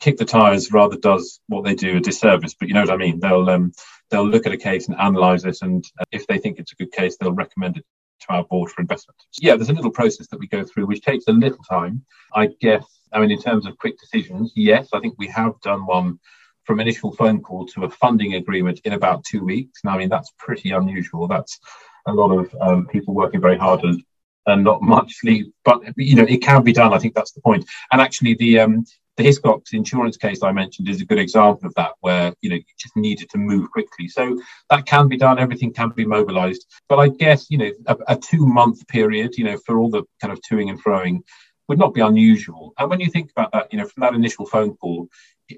kick 0.00 0.16
the 0.16 0.24
tires 0.24 0.72
rather 0.72 0.96
does 0.96 1.40
what 1.48 1.64
they 1.64 1.74
do 1.74 1.98
a 1.98 2.00
disservice. 2.00 2.54
But 2.54 2.68
you 2.68 2.74
know 2.74 2.80
what 2.80 2.90
I 2.90 2.96
mean. 2.96 3.20
They'll 3.20 3.48
um, 3.50 3.72
they'll 4.10 4.26
look 4.26 4.46
at 4.46 4.52
a 4.52 4.56
case 4.56 4.88
and 4.88 4.98
analyze 4.98 5.44
it. 5.44 5.58
And 5.60 5.84
uh, 6.00 6.04
if 6.12 6.26
they 6.26 6.38
think 6.38 6.58
it's 6.58 6.72
a 6.72 6.76
good 6.76 6.92
case, 6.92 7.16
they'll 7.16 7.32
recommend 7.32 7.76
it 7.76 7.84
to 8.20 8.26
our 8.30 8.44
board 8.44 8.70
for 8.70 8.80
investment. 8.80 9.16
So 9.30 9.40
yeah, 9.42 9.56
there's 9.56 9.70
a 9.70 9.74
little 9.74 9.90
process 9.90 10.28
that 10.28 10.38
we 10.40 10.46
go 10.46 10.64
through, 10.64 10.86
which 10.86 11.02
takes 11.02 11.26
a 11.28 11.32
little 11.32 11.62
time. 11.68 12.04
I 12.34 12.48
guess, 12.60 12.84
I 13.12 13.20
mean, 13.20 13.30
in 13.30 13.40
terms 13.40 13.66
of 13.66 13.76
quick 13.78 13.98
decisions, 13.98 14.52
yes, 14.56 14.88
I 14.92 15.00
think 15.00 15.16
we 15.18 15.28
have 15.28 15.60
done 15.60 15.86
one 15.86 16.18
from 16.64 16.80
initial 16.80 17.12
phone 17.12 17.40
call 17.40 17.66
to 17.66 17.84
a 17.84 17.90
funding 17.90 18.34
agreement 18.34 18.80
in 18.84 18.92
about 18.92 19.24
two 19.24 19.44
weeks. 19.44 19.80
Now, 19.84 19.92
I 19.92 19.98
mean, 19.98 20.08
that's 20.08 20.32
pretty 20.38 20.70
unusual. 20.70 21.28
That's 21.28 21.58
a 22.06 22.12
lot 22.12 22.30
of 22.32 22.54
um, 22.60 22.86
people 22.86 23.14
working 23.14 23.40
very 23.40 23.56
hard 23.56 23.82
and, 23.84 24.02
and 24.46 24.64
not 24.64 24.82
much 24.96 25.14
sleep, 25.14 25.52
but 25.64 25.80
you 25.96 26.16
know, 26.16 26.26
it 26.28 26.42
can 26.42 26.62
be 26.62 26.72
done. 26.72 26.92
I 26.92 26.98
think 26.98 27.14
that's 27.14 27.32
the 27.32 27.40
point. 27.40 27.64
And 27.92 28.00
actually, 28.00 28.34
the 28.34 28.60
um, 28.60 28.84
the 29.16 29.22
Hiscox 29.22 29.72
insurance 29.72 30.16
case 30.16 30.42
I 30.42 30.50
mentioned 30.50 30.88
is 30.88 31.00
a 31.00 31.04
good 31.04 31.20
example 31.20 31.68
of 31.68 31.74
that, 31.74 31.92
where 32.00 32.34
you 32.40 32.50
know 32.50 32.56
you 32.56 32.64
just 32.78 32.96
needed 32.96 33.30
to 33.30 33.38
move 33.38 33.70
quickly. 33.70 34.08
So 34.08 34.40
that 34.70 34.86
can 34.86 35.08
be 35.08 35.16
done. 35.16 35.38
Everything 35.38 35.72
can 35.72 35.90
be 35.90 36.04
mobilised. 36.04 36.66
But 36.88 36.98
I 36.98 37.08
guess 37.08 37.46
you 37.50 37.58
know 37.58 37.70
a, 37.86 37.96
a 38.08 38.16
two 38.16 38.46
month 38.46 38.86
period, 38.88 39.36
you 39.36 39.44
know, 39.44 39.58
for 39.64 39.78
all 39.78 39.90
the 39.90 40.02
kind 40.20 40.32
of 40.32 40.40
toing 40.50 40.68
and 40.68 40.82
froing, 40.82 41.20
would 41.68 41.78
not 41.78 41.94
be 41.94 42.00
unusual. 42.00 42.72
And 42.78 42.90
when 42.90 43.00
you 43.00 43.10
think 43.10 43.30
about 43.30 43.52
that, 43.52 43.72
you 43.72 43.78
know, 43.78 43.86
from 43.86 44.02
that 44.02 44.14
initial 44.14 44.46
phone 44.46 44.76
call, 44.76 45.08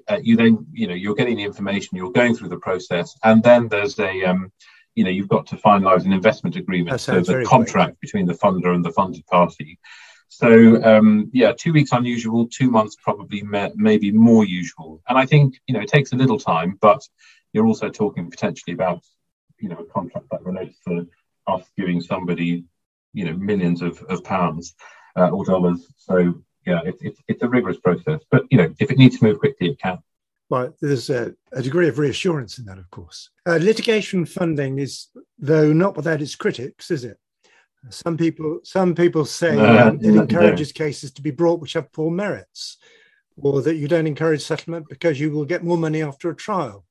uh, 0.07 0.19
you 0.21 0.35
then 0.35 0.65
you 0.71 0.87
know 0.87 0.93
you're 0.93 1.15
getting 1.15 1.37
the 1.37 1.43
information, 1.43 1.97
you're 1.97 2.11
going 2.11 2.35
through 2.35 2.49
the 2.49 2.57
process, 2.57 3.15
and 3.23 3.43
then 3.43 3.67
there's 3.67 3.97
a 3.99 4.23
um, 4.23 4.51
you 4.95 5.03
know 5.03 5.09
you've 5.09 5.29
got 5.29 5.47
to 5.47 5.55
finalise 5.55 6.05
an 6.05 6.13
investment 6.13 6.55
agreement, 6.55 6.99
so 6.99 7.21
the 7.21 7.45
contract 7.45 7.91
quick. 7.91 7.99
between 8.01 8.25
the 8.25 8.33
funder 8.33 8.73
and 8.73 8.83
the 8.83 8.91
funded 8.91 9.25
party. 9.27 9.79
So 10.29 10.83
um, 10.83 11.29
yeah, 11.33 11.53
two 11.53 11.71
weeks 11.71 11.91
unusual, 11.93 12.47
two 12.47 12.69
months 12.69 12.97
probably 13.01 13.43
maybe 13.43 14.11
more 14.11 14.45
usual. 14.45 15.01
And 15.07 15.17
I 15.17 15.25
think 15.25 15.55
you 15.67 15.73
know 15.73 15.81
it 15.81 15.89
takes 15.89 16.11
a 16.11 16.17
little 16.17 16.39
time, 16.39 16.77
but 16.81 17.01
you're 17.53 17.67
also 17.67 17.89
talking 17.89 18.29
potentially 18.29 18.73
about 18.73 19.03
you 19.59 19.69
know 19.69 19.77
a 19.77 19.85
contract 19.85 20.27
that 20.31 20.43
relates 20.43 20.77
to 20.87 21.07
us 21.47 21.63
giving 21.77 22.01
somebody 22.01 22.65
you 23.13 23.25
know 23.25 23.33
millions 23.33 23.81
of, 23.81 24.01
of 24.03 24.23
pounds 24.23 24.75
uh, 25.15 25.29
or 25.29 25.45
dollars. 25.45 25.87
So 25.97 26.43
yeah, 26.67 26.81
it, 26.83 26.95
it, 27.01 27.17
it's 27.27 27.41
a 27.41 27.47
rigorous 27.47 27.77
process. 27.77 28.21
But 28.29 28.43
you 28.51 28.57
know 28.57 28.73
if 28.79 28.91
it 28.91 28.97
needs 28.97 29.17
to 29.17 29.25
move 29.25 29.39
quickly, 29.39 29.69
it 29.69 29.79
can. 29.79 29.99
Well, 30.49 30.73
there's 30.81 31.09
a, 31.09 31.33
a, 31.51 31.61
degree 31.61 31.89
of 31.89 31.99
reassurance 31.99 32.57
in 32.57 32.65
that, 32.65 32.77
of 32.77 32.89
course. 32.89 33.29
Uh, 33.45 33.59
litigation 33.61 34.25
funding 34.25 34.79
is, 34.79 35.07
though 35.37 35.73
not 35.73 35.97
without 35.97 36.21
its 36.21 36.35
critics, 36.35 36.89
is 36.89 37.03
it? 37.03 37.17
Some 37.89 38.15
people, 38.15 38.61
some 38.63 38.95
people 38.95 39.25
say 39.25 39.59
um, 39.59 39.99
it 40.01 40.15
encourages 40.15 40.71
cases 40.71 41.11
to 41.13 41.21
be 41.21 41.31
brought 41.31 41.59
which 41.59 41.73
have 41.73 41.91
poor 41.91 42.11
merits, 42.11 42.77
or 43.35 43.61
that 43.61 43.75
you 43.75 43.87
don't 43.87 44.07
encourage 44.07 44.41
settlement 44.41 44.87
because 44.89 45.19
you 45.19 45.31
will 45.31 45.45
get 45.45 45.63
more 45.63 45.77
money 45.77 46.01
after 46.01 46.29
a 46.29 46.35
trial, 46.35 46.85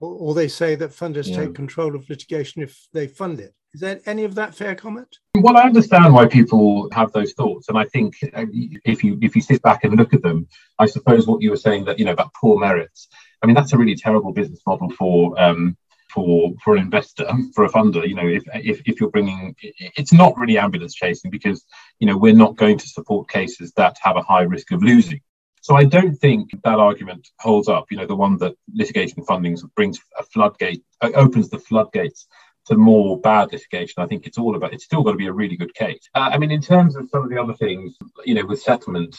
or, 0.00 0.12
or 0.12 0.34
they 0.34 0.48
say 0.48 0.74
that 0.76 0.90
funders 0.90 1.28
yeah. 1.28 1.38
take 1.38 1.54
control 1.54 1.94
of 1.94 2.08
litigation 2.08 2.62
if 2.62 2.86
they 2.92 3.06
fund 3.06 3.40
it. 3.40 3.54
Is 3.74 3.80
there 3.80 4.00
any 4.06 4.24
of 4.24 4.34
that 4.34 4.54
fair 4.54 4.74
comment? 4.74 5.18
Well, 5.36 5.56
I 5.56 5.62
understand 5.62 6.12
why 6.12 6.26
people 6.26 6.88
have 6.92 7.12
those 7.12 7.32
thoughts, 7.34 7.68
and 7.68 7.78
I 7.78 7.84
think 7.84 8.16
uh, 8.34 8.46
if 8.84 9.04
you 9.04 9.18
if 9.22 9.36
you 9.36 9.42
sit 9.42 9.62
back 9.62 9.84
and 9.84 9.96
look 9.96 10.12
at 10.12 10.22
them, 10.22 10.48
I 10.78 10.86
suppose 10.86 11.26
what 11.26 11.40
you 11.40 11.50
were 11.50 11.56
saying 11.56 11.84
that 11.84 11.98
you 11.98 12.04
know 12.04 12.12
about 12.12 12.34
poor 12.34 12.58
merits. 12.58 13.08
I 13.42 13.46
mean, 13.46 13.54
that's 13.54 13.72
a 13.72 13.78
really 13.78 13.94
terrible 13.94 14.32
business 14.32 14.60
model 14.66 14.90
for 14.90 15.40
um, 15.40 15.76
for 16.12 16.52
for 16.62 16.76
an 16.76 16.82
investor 16.82 17.26
for 17.54 17.64
a 17.64 17.68
funder 17.68 18.06
you 18.06 18.14
know 18.14 18.26
if 18.26 18.42
if, 18.54 18.82
if 18.84 19.00
you're 19.00 19.10
bringing 19.10 19.54
it's 19.96 20.12
not 20.12 20.36
really 20.36 20.58
ambulance 20.58 20.94
chasing 20.94 21.30
because 21.30 21.64
you 21.98 22.06
know 22.06 22.16
we're 22.16 22.34
not 22.34 22.56
going 22.56 22.76
to 22.76 22.88
support 22.88 23.28
cases 23.28 23.72
that 23.76 23.96
have 24.02 24.16
a 24.16 24.22
high 24.22 24.42
risk 24.42 24.72
of 24.72 24.82
losing 24.82 25.20
so 25.60 25.76
i 25.76 25.84
don't 25.84 26.16
think 26.16 26.50
that 26.64 26.78
argument 26.78 27.28
holds 27.38 27.68
up 27.68 27.86
you 27.90 27.96
know 27.96 28.06
the 28.06 28.16
one 28.16 28.36
that 28.38 28.54
litigation 28.74 29.22
funding 29.24 29.56
brings 29.76 30.00
a 30.18 30.22
floodgate 30.24 30.82
opens 31.14 31.48
the 31.48 31.58
floodgates 31.58 32.26
to 32.70 32.76
more 32.76 33.20
bad 33.20 33.52
litigation 33.52 34.02
i 34.02 34.06
think 34.06 34.26
it's 34.26 34.38
all 34.38 34.56
about 34.56 34.72
it's 34.72 34.84
still 34.84 35.02
got 35.02 35.12
to 35.12 35.16
be 35.16 35.26
a 35.26 35.32
really 35.32 35.56
good 35.56 35.74
case 35.74 36.08
uh, 36.14 36.30
i 36.32 36.38
mean 36.38 36.50
in 36.50 36.62
terms 36.62 36.96
of 36.96 37.08
some 37.10 37.24
of 37.24 37.30
the 37.30 37.40
other 37.40 37.54
things 37.54 37.96
you 38.24 38.34
know 38.34 38.44
with 38.46 38.60
settlement 38.60 39.16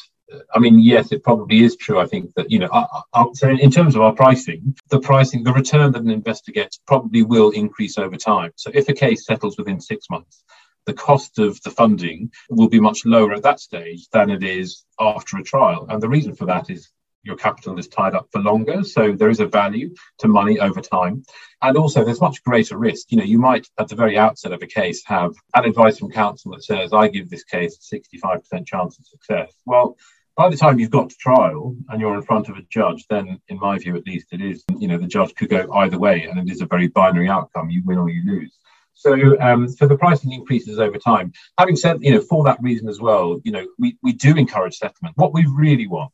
I 0.53 0.59
mean, 0.59 0.79
yes, 0.79 1.11
it 1.11 1.23
probably 1.23 1.63
is 1.63 1.75
true. 1.75 1.99
I 1.99 2.05
think 2.05 2.33
that, 2.35 2.49
you 2.49 2.59
know, 2.59 2.69
I, 2.71 2.85
I, 3.13 3.25
so 3.33 3.49
in 3.49 3.71
terms 3.71 3.95
of 3.95 4.01
our 4.01 4.13
pricing, 4.13 4.75
the 4.89 4.99
pricing, 4.99 5.43
the 5.43 5.53
return 5.53 5.91
that 5.91 6.01
an 6.01 6.09
investor 6.09 6.51
gets 6.51 6.79
probably 6.87 7.23
will 7.23 7.51
increase 7.51 7.97
over 7.97 8.15
time. 8.15 8.51
So 8.55 8.71
if 8.73 8.87
a 8.87 8.93
case 8.93 9.25
settles 9.25 9.57
within 9.57 9.81
six 9.81 10.09
months, 10.09 10.43
the 10.85 10.93
cost 10.93 11.37
of 11.39 11.61
the 11.61 11.69
funding 11.69 12.31
will 12.49 12.69
be 12.69 12.79
much 12.79 13.05
lower 13.05 13.33
at 13.33 13.43
that 13.43 13.59
stage 13.59 14.07
than 14.11 14.29
it 14.29 14.43
is 14.43 14.83
after 14.99 15.37
a 15.37 15.43
trial. 15.43 15.85
And 15.89 16.01
the 16.01 16.09
reason 16.09 16.35
for 16.35 16.45
that 16.45 16.69
is 16.69 16.89
your 17.23 17.35
capital 17.35 17.77
is 17.77 17.87
tied 17.87 18.15
up 18.15 18.27
for 18.31 18.41
longer. 18.41 18.83
So 18.83 19.13
there 19.13 19.29
is 19.29 19.39
a 19.39 19.45
value 19.45 19.93
to 20.19 20.27
money 20.27 20.59
over 20.59 20.81
time. 20.81 21.23
And 21.61 21.77
also 21.77 22.03
there's 22.03 22.21
much 22.21 22.43
greater 22.43 22.77
risk. 22.77 23.11
You 23.11 23.17
know, 23.17 23.23
you 23.23 23.39
might 23.39 23.67
at 23.77 23.87
the 23.87 23.95
very 23.95 24.17
outset 24.17 24.51
of 24.51 24.61
a 24.61 24.67
case 24.67 25.03
have 25.05 25.33
an 25.53 25.65
advice 25.65 25.99
from 25.99 26.11
counsel 26.11 26.51
that 26.51 26.63
says, 26.63 26.93
I 26.93 27.07
give 27.07 27.29
this 27.29 27.43
case 27.43 27.77
a 27.91 27.95
65% 27.95 28.65
chance 28.65 28.99
of 28.99 29.05
success. 29.05 29.53
Well, 29.65 29.97
by 30.35 30.49
the 30.49 30.57
time 30.57 30.79
you've 30.79 30.91
got 30.91 31.09
to 31.09 31.15
trial 31.17 31.75
and 31.89 32.01
you're 32.01 32.15
in 32.15 32.23
front 32.23 32.49
of 32.49 32.57
a 32.57 32.61
judge, 32.69 33.05
then 33.09 33.39
in 33.49 33.59
my 33.59 33.77
view 33.77 33.95
at 33.95 34.07
least, 34.07 34.27
it 34.31 34.41
is, 34.41 34.63
you 34.79 34.87
know, 34.87 34.97
the 34.97 35.07
judge 35.07 35.35
could 35.35 35.49
go 35.49 35.71
either 35.73 35.99
way 35.99 36.23
and 36.23 36.39
it 36.39 36.51
is 36.51 36.61
a 36.61 36.65
very 36.65 36.87
binary 36.87 37.29
outcome. 37.29 37.69
You 37.69 37.83
win 37.85 37.97
or 37.97 38.09
you 38.09 38.23
lose. 38.25 38.57
So, 38.93 39.39
um, 39.39 39.67
so 39.67 39.87
the 39.87 39.97
pricing 39.97 40.31
increases 40.31 40.79
over 40.79 40.97
time. 40.97 41.33
Having 41.57 41.75
said, 41.77 41.97
you 42.01 42.11
know, 42.11 42.21
for 42.21 42.43
that 42.45 42.61
reason 42.61 42.87
as 42.87 42.99
well, 42.99 43.39
you 43.43 43.51
know, 43.51 43.67
we, 43.79 43.97
we 44.03 44.13
do 44.13 44.35
encourage 44.35 44.77
settlement. 44.77 45.17
What 45.17 45.33
we 45.33 45.45
really 45.47 45.87
want 45.87 46.13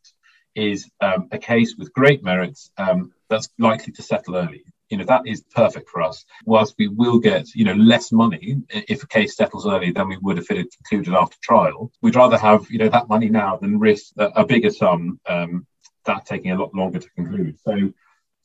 is 0.58 0.89
um, 1.02 1.28
a 1.32 1.38
case 1.38 1.76
with 1.78 1.93
great 1.93 2.24
merits 2.24 2.72
um, 2.78 3.13
that's 3.30 3.50
likely 3.58 3.93
to 3.93 4.02
settle 4.02 4.36
early 4.36 4.63
you 4.89 4.98
know 4.98 5.06
that 5.06 5.22
is 5.26 5.43
perfect 5.54 5.89
for 5.89 6.02
us 6.02 6.26
whilst 6.46 6.76
we 6.78 6.88
will 6.88 7.20
get 7.20 7.54
you 7.54 7.65
know 7.65 7.74
less 7.74 8.12
money 8.12 8.58
if 8.70 9.04
a 9.04 9.08
case 9.08 9.36
settles 9.36 9.67
early 9.67 9.91
than 9.91 10.08
we 10.08 10.17
would 10.17 10.38
if 10.38 10.50
it 10.50 10.58
had 10.58 10.67
concluded 10.72 11.13
after 11.13 11.38
trial 11.41 11.91
we'd 12.02 12.15
rather 12.15 12.38
have 12.38 12.70
you 12.70 12.80
know 12.80 12.89
that 12.89 13.10
money 13.10 13.30
now 13.30 13.58
than 13.58 13.80
risk 13.80 14.13
a, 14.17 14.26
a 14.28 14.46
bigger 14.46 14.70
sum 14.70 15.20
um, 15.28 15.65
that 16.06 16.26
taking 16.26 16.52
a 16.52 16.58
lot 16.58 16.74
longer 16.74 17.00
to 17.00 17.10
conclude 17.12 17.58
so 17.60 17.91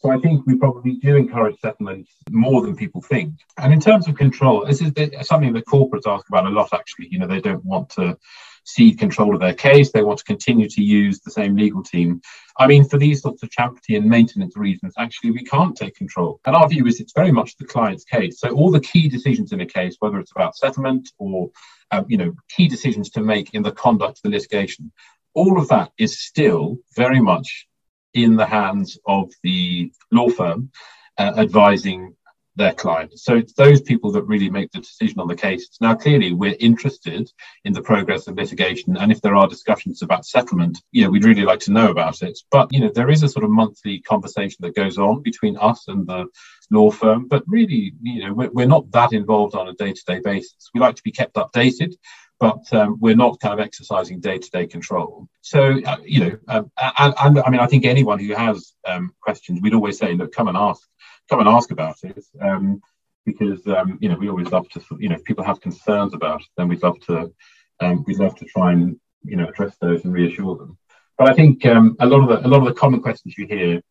so 0.03 0.11
I 0.11 0.19
think 0.19 0.45
we 0.47 0.57
probably 0.57 0.95
do 0.95 1.15
encourage 1.15 1.61
settlement 1.61 2.09
more 2.29 2.61
than 2.61 2.75
people 2.75 3.01
think. 3.01 3.35
And 3.57 3.73
in 3.73 3.81
terms 3.81 4.09
of 4.09 4.17
control, 4.17 4.67
this 4.67 4.81
is 4.81 4.93
something 5.29 5.53
that 5.53 5.67
corporates 5.67 6.09
ask 6.09 6.29
about 6.29 6.47
a 6.47 6.51
lot. 6.51 6.73
Actually, 6.73 7.07
you 7.13 7.21
know, 7.21 7.29
they 7.29 7.41
don't 7.41 7.65
want 7.65 7.91
to 7.91 8.19
cede 8.65 8.99
control 8.99 9.35
of 9.35 9.41
their 9.41 9.55
case. 9.55 9.91
They 9.91 10.03
want 10.03 10.19
to 10.19 10.25
continue 10.25 10.69
to 10.69 10.83
use 10.83 11.21
the 11.21 11.31
same 11.31 11.57
legal 11.57 11.83
team. 11.83 12.21
I 12.59 12.67
mean, 12.67 12.85
for 12.85 12.99
these 12.99 13.23
sorts 13.23 13.43
of 13.43 13.51
champerty 13.51 13.97
and 13.97 14.07
maintenance 14.07 14.57
reasons, 14.57 14.95
actually, 14.99 15.31
we 15.33 15.45
can't 15.45 15.77
take 15.77 15.95
control. 15.95 16.41
And 16.45 16.55
our 16.55 16.69
view 16.69 16.87
is 16.87 17.01
it's 17.01 17.13
very 17.15 17.33
much 17.33 17.57
the 17.57 17.65
client's 17.65 18.05
case. 18.05 18.41
So 18.41 18.51
all 18.51 18.71
the 18.71 18.81
key 18.81 19.09
decisions 19.09 19.53
in 19.53 19.61
a 19.61 19.67
case, 19.67 19.97
whether 19.99 20.19
it's 20.19 20.33
about 20.33 20.57
settlement 20.57 21.11
or, 21.19 21.51
uh, 21.91 22.05
you 22.09 22.19
know, 22.19 22.35
key 22.49 22.69
decisions 22.69 23.11
to 23.11 23.21
make 23.21 23.55
in 23.55 23.63
the 23.63 23.73
conduct 23.73 24.19
of 24.19 24.23
the 24.23 24.37
litigation, 24.37 24.93
all 25.35 25.59
of 25.59 25.69
that 25.69 25.93
is 25.99 26.21
still 26.21 26.79
very 26.95 27.21
much 27.21 27.67
in 28.15 28.37
the 28.37 28.47
hands 28.47 28.99
of 29.07 29.31
the 29.43 29.91
law 30.11 30.29
firm 30.29 30.71
uh, 31.19 31.33
advising 31.37 32.15
their 32.57 32.73
clients. 32.73 33.25
So 33.25 33.37
it's 33.37 33.55
those 33.55 33.81
people 33.81 34.13
that 34.13 34.25
really 34.25 34.51
make 34.51 34.71
the 34.73 34.79
decision 34.79 35.21
on 35.21 35.29
the 35.29 35.35
case. 35.35 35.69
Now, 35.81 35.95
clearly, 35.95 36.33
we're 36.33 36.57
interested 36.61 37.31
in 37.65 37.73
the 37.73 37.83
progress 37.83 38.27
of 38.29 38.37
litigation, 38.37 38.97
and 38.97 39.11
if 39.11 39.21
there 39.23 39.37
are 39.37 39.49
discussions 39.49 40.03
about 40.03 40.27
settlement, 40.27 40.79
you 40.91 41.05
know, 41.05 41.11
we'd 41.11 41.25
really 41.25 41.45
like 41.45 41.61
to 41.61 41.73
know 41.73 41.91
about 41.91 42.23
it. 42.23 42.39
But 42.51 42.73
you 42.73 42.81
know, 42.81 42.91
there 42.95 43.11
is 43.11 43.23
a 43.23 43.29
sort 43.29 43.45
of 43.45 43.51
monthly 43.51 44.01
conversation 44.01 44.59
that 44.61 44.75
goes 44.75 44.99
on 44.99 45.23
between 45.23 45.57
us 45.57 45.89
and 45.89 46.07
the 46.07 46.27
law 46.71 46.91
firm, 46.91 47.29
but 47.29 47.43
really, 47.47 47.95
you 48.03 48.27
know, 48.27 48.35
we're, 48.35 48.51
we're 48.51 48.67
not 48.67 48.91
that 48.93 49.13
involved 49.13 49.55
on 49.55 49.69
a 49.69 49.75
day-to-day 49.75 50.21
basis. 50.21 50.71
We 50.75 50.81
like 50.81 50.97
to 50.97 51.03
be 51.03 51.13
kept 51.13 51.35
updated. 51.35 51.95
But 52.41 52.73
um, 52.73 52.99
we're 52.99 53.15
not 53.15 53.39
kind 53.39 53.55
of 53.55 53.61
exercising 53.65 54.19
day-to-day 54.19 54.67
control. 54.67 55.29
So, 55.43 55.81
uh, 55.87 55.99
you 56.05 56.21
know, 56.25 56.39
um, 56.49 56.73
and, 56.99 57.15
and, 57.23 57.39
I 57.39 57.51
mean, 57.51 57.61
I 57.61 57.69
think 57.69 57.85
anyone 57.85 58.19
who 58.19 58.35
has 58.35 58.73
um, 58.85 59.15
questions, 59.21 59.61
we'd 59.63 59.75
always 59.75 59.97
say, 59.97 60.15
look, 60.15 60.33
come 60.33 60.49
and 60.49 60.57
ask 60.57 60.83
come 61.29 61.41
and 61.41 61.49
ask 61.49 61.71
about 61.71 61.97
it 62.03 62.25
um, 62.41 62.81
because 63.25 63.67
um, 63.67 63.99
you 64.01 64.09
know 64.09 64.17
we 64.17 64.29
always 64.29 64.51
love 64.51 64.69
to 64.71 64.81
you 64.99 65.09
know 65.09 65.17
if 65.17 65.25
people 65.25 65.45
have 65.45 65.61
concerns 65.61 66.15
about 66.15 66.41
it, 66.41 66.47
then 66.57 66.69
we'd 66.69 66.83
love 66.83 66.99
to 67.07 67.33
um, 67.81 68.05
we'd 68.07 68.19
love 68.19 68.37
to 68.37 68.45
try 68.45 68.73
and 68.73 68.99
you 69.25 69.37
know 69.37 69.49
address 69.49 69.77
those 69.81 70.05
and 70.05 70.13
reassure 70.13 70.57
them. 70.57 70.79
But 71.19 71.31
I 71.31 71.35
think 71.35 71.65
um, 71.67 71.97
a 72.01 72.07
lot 72.07 72.23
of 72.23 72.29
the 72.29 72.47
a 72.47 72.49
lot 72.49 72.59
of 72.59 72.67
the 72.67 72.75
common 72.75 73.01
questions 73.01 73.37
you 73.37 73.47
hear, 73.47 73.83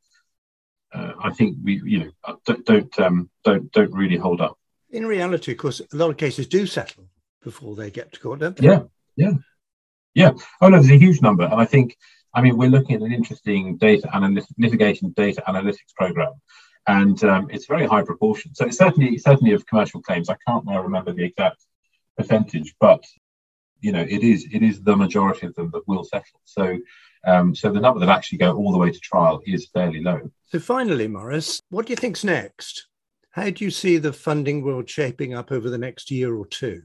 uh, 0.93 1.13
I 1.21 1.31
think 1.31 1.57
we 1.63 1.81
you 1.83 1.99
know 1.99 2.11
uh, 2.23 2.35
don't 2.45 2.65
don't, 2.65 2.99
um, 2.99 3.29
don't 3.43 3.71
don't 3.71 3.93
really 3.93 4.17
hold 4.17 4.41
up. 4.41 4.57
In 4.89 5.05
reality, 5.05 5.53
of 5.53 5.57
course, 5.57 5.79
a 5.79 5.95
lot 5.95 6.09
of 6.09 6.17
cases 6.17 6.47
do 6.47 6.65
settle 6.65 7.05
before 7.43 7.75
they 7.75 7.89
get 7.89 8.11
to 8.11 8.19
court, 8.19 8.39
don't 8.39 8.55
they? 8.57 8.67
Yeah, 8.67 8.83
yeah, 9.15 9.33
yeah. 10.13 10.31
Oh 10.59 10.69
no, 10.69 10.77
there's 10.77 10.91
a 10.91 10.97
huge 10.97 11.21
number, 11.21 11.43
and 11.43 11.61
I 11.61 11.65
think 11.65 11.95
I 12.33 12.41
mean 12.41 12.57
we're 12.57 12.69
looking 12.69 12.95
at 12.95 13.01
an 13.01 13.13
interesting 13.13 13.77
data 13.77 14.09
analytics 14.13 14.47
litigation 14.57 15.13
data 15.15 15.43
analytics 15.47 15.95
program 15.95 16.33
and 16.87 17.23
um, 17.23 17.47
it's 17.51 17.65
very 17.65 17.85
high 17.85 18.03
proportion. 18.03 18.53
So 18.55 18.65
it's 18.65 18.77
certainly 18.77 19.17
certainly 19.17 19.53
of 19.53 19.65
commercial 19.65 20.01
claims. 20.01 20.29
I 20.29 20.37
can't 20.47 20.65
now 20.65 20.81
remember 20.81 21.13
the 21.13 21.25
exact 21.25 21.63
percentage, 22.17 22.73
but 22.79 23.03
you 23.79 23.91
know 23.91 24.01
it 24.01 24.23
is 24.23 24.47
it 24.51 24.63
is 24.63 24.81
the 24.81 24.95
majority 24.95 25.47
of 25.47 25.55
them 25.55 25.71
that 25.73 25.87
will 25.87 26.03
settle. 26.03 26.39
So 26.45 26.77
um, 27.25 27.55
so 27.55 27.71
the 27.71 27.79
number 27.79 27.99
that 27.99 28.09
actually 28.09 28.39
go 28.39 28.55
all 28.55 28.71
the 28.71 28.77
way 28.77 28.91
to 28.91 28.99
trial 28.99 29.41
is 29.45 29.67
fairly 29.67 30.01
low. 30.01 30.31
So 30.47 30.59
finally, 30.59 31.07
Maurice, 31.07 31.61
what 31.69 31.85
do 31.85 31.91
you 31.91 31.97
think's 31.97 32.23
next? 32.23 32.87
How 33.31 33.49
do 33.49 33.63
you 33.63 33.71
see 33.71 33.97
the 33.97 34.11
funding 34.11 34.63
world 34.63 34.89
shaping 34.89 35.33
up 35.33 35.51
over 35.51 35.69
the 35.69 35.77
next 35.77 36.11
year 36.11 36.35
or 36.35 36.45
two? 36.45 36.83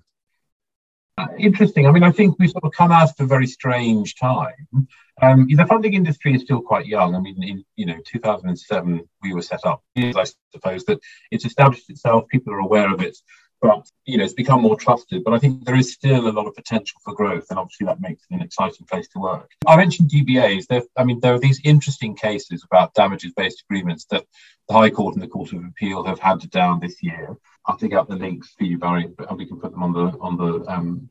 Interesting. 1.38 1.86
I 1.86 1.92
mean, 1.92 2.02
I 2.02 2.10
think 2.10 2.36
we've 2.38 2.50
sort 2.50 2.64
of 2.64 2.72
come 2.72 2.92
out 2.92 3.10
of 3.10 3.20
a 3.20 3.26
very 3.26 3.46
strange 3.46 4.16
time. 4.16 4.88
Um, 5.22 5.46
the 5.48 5.64
funding 5.66 5.94
industry 5.94 6.34
is 6.34 6.42
still 6.42 6.60
quite 6.60 6.84
young. 6.84 7.14
I 7.14 7.20
mean, 7.20 7.42
in 7.42 7.64
you 7.76 7.86
know 7.86 7.98
2007 8.04 9.08
we 9.22 9.32
were 9.32 9.40
set 9.42 9.64
up. 9.64 9.82
I 9.96 10.26
suppose 10.52 10.84
that 10.84 11.00
it's 11.30 11.46
established 11.46 11.88
itself. 11.88 12.28
People 12.28 12.52
are 12.52 12.58
aware 12.58 12.92
of 12.92 13.00
it 13.00 13.16
but 13.60 13.88
you 14.04 14.16
know 14.16 14.24
it's 14.24 14.32
become 14.32 14.62
more 14.62 14.76
trusted 14.76 15.24
but 15.24 15.32
i 15.32 15.38
think 15.38 15.64
there 15.64 15.76
is 15.76 15.92
still 15.92 16.28
a 16.28 16.30
lot 16.30 16.46
of 16.46 16.54
potential 16.54 16.98
for 17.04 17.14
growth 17.14 17.46
and 17.50 17.58
obviously 17.58 17.86
that 17.86 18.00
makes 18.00 18.22
it 18.30 18.34
an 18.34 18.42
exciting 18.42 18.86
place 18.86 19.08
to 19.08 19.18
work 19.18 19.50
i 19.66 19.76
mentioned 19.76 20.10
dbas 20.10 20.66
there 20.66 20.82
i 20.96 21.04
mean 21.04 21.20
there 21.20 21.34
are 21.34 21.40
these 21.40 21.60
interesting 21.64 22.14
cases 22.14 22.64
about 22.64 22.94
damages 22.94 23.32
based 23.36 23.64
agreements 23.68 24.04
that 24.10 24.24
the 24.68 24.74
high 24.74 24.90
court 24.90 25.14
and 25.14 25.22
the 25.22 25.28
court 25.28 25.52
of 25.52 25.64
appeal 25.64 26.04
have 26.04 26.18
handed 26.18 26.50
down 26.50 26.80
this 26.80 27.02
year 27.02 27.36
i'll 27.66 27.76
dig 27.76 27.94
out 27.94 28.08
the 28.08 28.16
links 28.16 28.54
for 28.56 28.64
you 28.64 28.78
barry 28.78 29.08
and 29.28 29.38
we 29.38 29.46
can 29.46 29.60
put 29.60 29.72
them 29.72 29.82
on 29.82 29.92
the 29.92 30.18
on 30.20 30.36
the 30.36 30.64
um, 30.70 31.08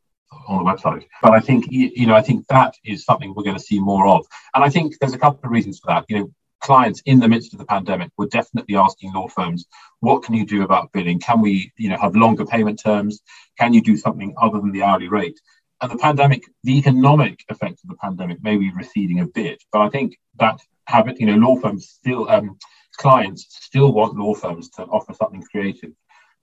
on 0.47 0.63
the 0.63 0.71
website. 0.71 1.05
But 1.21 1.33
I 1.33 1.39
think 1.39 1.65
you 1.69 2.05
know 2.05 2.15
I 2.15 2.21
think 2.21 2.47
that 2.47 2.75
is 2.83 3.05
something 3.05 3.33
we're 3.33 3.43
going 3.43 3.57
to 3.57 3.63
see 3.63 3.79
more 3.79 4.07
of, 4.07 4.25
and 4.53 4.63
I 4.63 4.69
think 4.69 4.97
there's 4.99 5.13
a 5.13 5.19
couple 5.19 5.39
of 5.43 5.51
reasons 5.51 5.79
for 5.79 5.87
that. 5.87 6.05
You 6.09 6.19
know, 6.19 6.31
clients 6.65 7.03
in 7.05 7.19
the 7.19 7.27
midst 7.27 7.53
of 7.53 7.59
the 7.59 7.65
pandemic 7.65 8.09
were 8.17 8.25
definitely 8.25 8.75
asking 8.75 9.13
law 9.13 9.27
firms, 9.27 9.67
what 9.99 10.23
can 10.23 10.33
you 10.33 10.45
do 10.47 10.63
about 10.63 10.91
billing? 10.91 11.19
Can 11.19 11.39
we, 11.39 11.71
you 11.77 11.89
know, 11.89 11.97
have 11.97 12.15
longer 12.15 12.43
payment 12.43 12.81
terms? 12.83 13.21
Can 13.59 13.71
you 13.71 13.81
do 13.83 13.95
something 13.95 14.33
other 14.41 14.59
than 14.59 14.71
the 14.71 14.81
hourly 14.81 15.07
rate? 15.07 15.39
And 15.79 15.91
the 15.91 15.97
pandemic, 15.97 16.41
the 16.63 16.75
economic 16.79 17.45
effect 17.49 17.81
of 17.83 17.89
the 17.89 17.95
pandemic 17.97 18.41
may 18.41 18.57
be 18.57 18.71
receding 18.71 19.19
a 19.19 19.27
bit, 19.27 19.63
but 19.71 19.81
I 19.81 19.89
think 19.89 20.17
that 20.39 20.59
habit, 20.87 21.19
you 21.19 21.27
know, 21.27 21.35
law 21.35 21.55
firms 21.55 21.87
still, 21.87 22.27
um, 22.29 22.57
clients 22.97 23.45
still 23.49 23.93
want 23.93 24.17
law 24.17 24.33
firms 24.33 24.69
to 24.69 24.83
offer 24.85 25.13
something 25.13 25.43
creative 25.43 25.91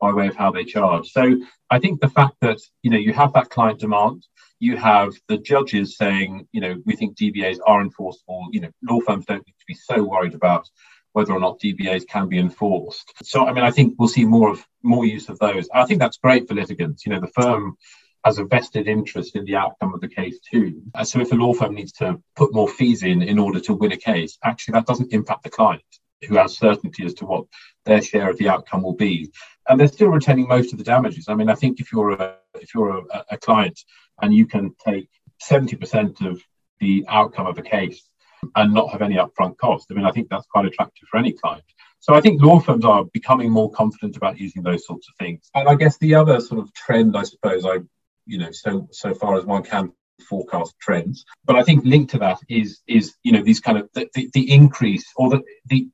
by 0.02 0.12
way 0.12 0.26
of 0.26 0.34
how 0.34 0.50
they 0.50 0.64
charge. 0.64 1.12
So 1.12 1.36
I 1.70 1.78
think 1.78 2.00
the 2.00 2.08
fact 2.08 2.34
that, 2.40 2.58
you 2.82 2.90
know, 2.90 2.98
you 2.98 3.12
have 3.12 3.32
that 3.34 3.50
client 3.50 3.78
demand, 3.78 4.26
you 4.58 4.76
have 4.76 5.14
the 5.28 5.38
judges 5.38 5.96
saying, 5.96 6.48
you 6.50 6.60
know, 6.60 6.74
we 6.84 6.96
think 6.96 7.16
DBAs 7.16 7.58
are 7.64 7.80
enforceable. 7.80 8.48
You 8.50 8.62
know, 8.62 8.70
law 8.82 8.98
firms 9.00 9.26
don't 9.26 9.46
need 9.46 9.54
to 9.60 9.66
be 9.66 9.74
so 9.74 10.02
worried 10.02 10.34
about 10.34 10.68
whether 11.12 11.32
or 11.32 11.38
not 11.38 11.60
DBAs 11.60 12.08
can 12.08 12.28
be 12.28 12.38
enforced. 12.38 13.12
So, 13.22 13.46
I 13.46 13.52
mean, 13.52 13.62
I 13.62 13.70
think 13.70 13.94
we'll 13.96 14.08
see 14.08 14.24
more 14.24 14.50
of 14.50 14.66
more 14.82 15.06
use 15.06 15.28
of 15.28 15.38
those. 15.38 15.68
I 15.72 15.84
think 15.84 16.00
that's 16.00 16.16
great 16.18 16.48
for 16.48 16.54
litigants. 16.54 17.06
You 17.06 17.12
know, 17.12 17.20
the 17.20 17.28
firm 17.28 17.76
has 18.24 18.38
a 18.38 18.44
vested 18.44 18.88
interest 18.88 19.36
in 19.36 19.44
the 19.44 19.54
outcome 19.54 19.94
of 19.94 20.00
the 20.00 20.08
case 20.08 20.40
too. 20.50 20.82
So, 21.04 21.20
if 21.20 21.30
a 21.30 21.36
law 21.36 21.54
firm 21.54 21.74
needs 21.76 21.92
to 21.92 22.20
put 22.34 22.52
more 22.52 22.68
fees 22.68 23.04
in 23.04 23.22
in 23.22 23.38
order 23.38 23.60
to 23.60 23.74
win 23.74 23.92
a 23.92 23.96
case, 23.96 24.36
actually 24.42 24.72
that 24.72 24.86
doesn't 24.86 25.12
impact 25.12 25.44
the 25.44 25.50
client 25.50 25.82
who 26.28 26.36
has 26.36 26.56
certainty 26.56 27.04
as 27.04 27.14
to 27.14 27.26
what 27.26 27.46
their 27.84 28.00
share 28.00 28.30
of 28.30 28.38
the 28.38 28.48
outcome 28.48 28.82
will 28.82 28.94
be. 28.94 29.30
And 29.68 29.79
they're 29.79 29.88
still 29.88 30.09
retaining 30.09 30.48
most 30.48 30.72
of 30.72 30.79
the 30.79 30.85
damages. 30.85 31.27
I 31.29 31.35
mean, 31.35 31.48
I 31.48 31.55
think 31.55 31.81
if 31.81 31.92
you're 31.92 32.11
a 32.11 32.37
if 32.55 32.75
you're 32.75 32.98
a, 32.98 33.25
a 33.31 33.38
client 33.38 33.79
and 34.20 34.35
you 34.35 34.46
can 34.46 34.75
take 34.85 35.09
70% 35.42 36.27
of 36.27 36.42
the 36.81 37.05
outcome 37.09 37.46
of 37.46 37.59
a 37.59 37.62
case 37.62 38.09
and 38.57 38.75
not 38.75 38.90
have 38.90 39.03
any 39.03 39.16
upfront 39.16 39.57
cost. 39.57 39.87
I 39.90 39.94
mean, 39.94 40.05
I 40.05 40.11
think 40.11 40.29
that's 40.29 40.46
quite 40.46 40.66
attractive 40.66 41.09
for 41.09 41.18
any 41.18 41.33
client. 41.33 41.64
So 42.01 42.14
I 42.14 42.20
think 42.20 42.42
law 42.42 42.59
firms 42.59 42.85
are 42.85 43.05
becoming 43.05 43.51
more 43.51 43.70
confident 43.70 44.16
about 44.16 44.38
using 44.38 44.62
those 44.62 44.85
sorts 44.85 45.09
of 45.09 45.14
things. 45.16 45.48
And 45.55 45.68
I 45.68 45.77
guess 45.77 45.96
the 45.98 46.16
other 46.16 46.40
sort 46.40 46.61
of 46.61 46.72
trend, 46.75 47.16
I 47.16 47.22
suppose, 47.22 47.64
I 47.64 47.79
you 48.27 48.38
know, 48.38 48.51
so 48.53 48.88
so 48.92 49.14
far 49.14 49.37
as 49.37 49.44
one 49.44 49.62
can 49.62 49.92
forecast 50.29 50.75
trends, 50.81 51.25
but 51.44 51.57
I 51.57 51.62
think 51.62 51.85
linked 51.85 52.12
to 52.12 52.18
that 52.18 52.38
is 52.48 52.81
is 52.87 53.14
you 53.22 53.33
know 53.33 53.42
these 53.42 53.61
kind 53.61 53.79
of 53.79 53.88
the, 53.94 54.09
the, 54.14 54.31
the 54.33 54.53
increase 54.53 55.05
or 55.16 55.31
the 55.31 55.42
the 55.66 55.88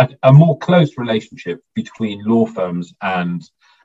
a, 0.00 0.08
a, 0.22 0.32
more 0.32 0.58
close 0.58 0.96
relationship 0.96 1.62
between 1.74 2.24
law 2.24 2.46
firms 2.46 2.94
and 3.02 3.42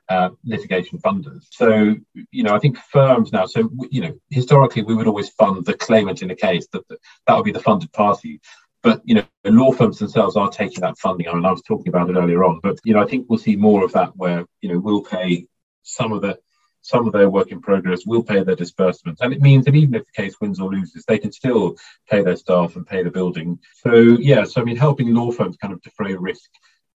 uh, 0.08 0.30
litigation 0.44 0.98
funders. 0.98 1.46
So, 1.50 1.94
you 2.30 2.42
know, 2.42 2.54
I 2.54 2.58
think 2.58 2.78
firms 2.78 3.32
now, 3.32 3.46
so, 3.46 3.70
you 3.90 4.00
know, 4.00 4.18
historically 4.30 4.82
we 4.82 4.94
would 4.94 5.06
always 5.06 5.30
fund 5.30 5.64
the 5.64 5.74
claimant 5.74 6.22
in 6.22 6.30
a 6.30 6.36
case, 6.36 6.66
that 6.72 6.82
that 7.26 7.36
would 7.36 7.44
be 7.44 7.52
the 7.52 7.60
funded 7.60 7.92
party. 7.92 8.40
But, 8.82 9.02
you 9.04 9.16
know, 9.16 9.24
law 9.44 9.72
firms 9.72 9.98
themselves 9.98 10.36
are 10.36 10.48
taking 10.48 10.80
that 10.82 10.98
funding. 10.98 11.28
I 11.28 11.34
mean, 11.34 11.44
I 11.44 11.50
was 11.50 11.62
talking 11.62 11.88
about 11.88 12.08
it 12.08 12.16
earlier 12.16 12.44
on, 12.44 12.60
but, 12.62 12.78
you 12.84 12.94
know, 12.94 13.02
I 13.02 13.06
think 13.06 13.26
we'll 13.28 13.38
see 13.38 13.56
more 13.56 13.84
of 13.84 13.92
that 13.92 14.16
where, 14.16 14.46
you 14.60 14.68
know, 14.68 14.78
we'll 14.78 15.02
pay 15.02 15.46
some 15.82 16.12
of 16.12 16.22
the 16.22 16.38
some 16.86 17.06
of 17.06 17.12
their 17.12 17.28
work 17.28 17.50
in 17.50 17.60
progress 17.60 18.06
will 18.06 18.22
pay 18.22 18.42
their 18.42 18.56
disbursements. 18.56 19.20
And 19.20 19.32
it 19.32 19.42
means 19.42 19.64
that 19.64 19.74
even 19.74 19.94
if 19.94 20.04
the 20.06 20.22
case 20.22 20.36
wins 20.40 20.60
or 20.60 20.70
loses, 20.70 21.04
they 21.04 21.18
can 21.18 21.32
still 21.32 21.76
pay 22.08 22.22
their 22.22 22.36
staff 22.36 22.76
and 22.76 22.86
pay 22.86 23.02
the 23.02 23.10
building. 23.10 23.58
So, 23.82 23.94
yeah, 23.94 24.44
so 24.44 24.60
I 24.60 24.64
mean, 24.64 24.76
helping 24.76 25.12
law 25.12 25.32
firms 25.32 25.56
kind 25.56 25.74
of 25.74 25.82
defray 25.82 26.14
risk 26.14 26.50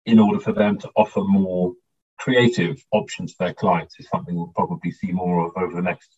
in 0.06 0.20
order 0.20 0.40
for 0.40 0.52
them 0.52 0.78
to 0.80 0.90
offer 0.96 1.22
more 1.22 1.74
creative 2.18 2.84
options 2.92 3.32
to 3.32 3.38
their 3.40 3.54
clients 3.54 4.00
is 4.00 4.10
something 4.10 4.36
we'll 4.36 4.48
probably 4.56 4.92
see 4.92 5.12
more 5.12 5.46
of 5.46 5.52
over 5.56 5.76
the 5.76 5.82
next 5.82 6.10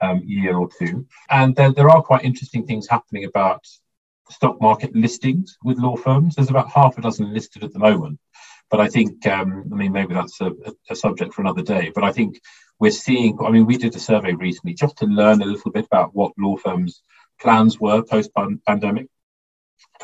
um, 0.00 0.22
year 0.24 0.56
or 0.56 0.68
two. 0.78 1.06
And 1.30 1.56
there, 1.56 1.72
there 1.72 1.90
are 1.90 2.02
quite 2.02 2.24
interesting 2.24 2.66
things 2.66 2.88
happening 2.88 3.24
about 3.24 3.64
stock 4.30 4.60
market 4.60 4.94
listings 4.94 5.56
with 5.64 5.78
law 5.78 5.96
firms. 5.96 6.34
There's 6.34 6.50
about 6.50 6.70
half 6.70 6.98
a 6.98 7.00
dozen 7.00 7.32
listed 7.32 7.64
at 7.64 7.72
the 7.72 7.78
moment. 7.78 8.20
But 8.70 8.80
I 8.80 8.88
think, 8.88 9.26
um, 9.26 9.64
I 9.72 9.76
mean, 9.76 9.92
maybe 9.92 10.14
that's 10.14 10.40
a, 10.40 10.52
a, 10.90 10.94
subject 10.94 11.32
for 11.32 11.40
another 11.40 11.62
day. 11.62 11.90
But 11.94 12.04
I 12.04 12.12
think 12.12 12.38
we're 12.78 12.90
seeing, 12.90 13.38
I 13.44 13.50
mean, 13.50 13.66
we 13.66 13.76
did 13.76 13.94
a 13.96 14.00
survey 14.00 14.32
recently 14.32 14.74
just 14.74 14.98
to 14.98 15.06
learn 15.06 15.42
a 15.42 15.46
little 15.46 15.70
bit 15.70 15.86
about 15.86 16.14
what 16.14 16.32
law 16.38 16.56
firms' 16.56 17.02
plans 17.40 17.80
were 17.80 18.02
post 18.02 18.30
pandemic. 18.66 19.08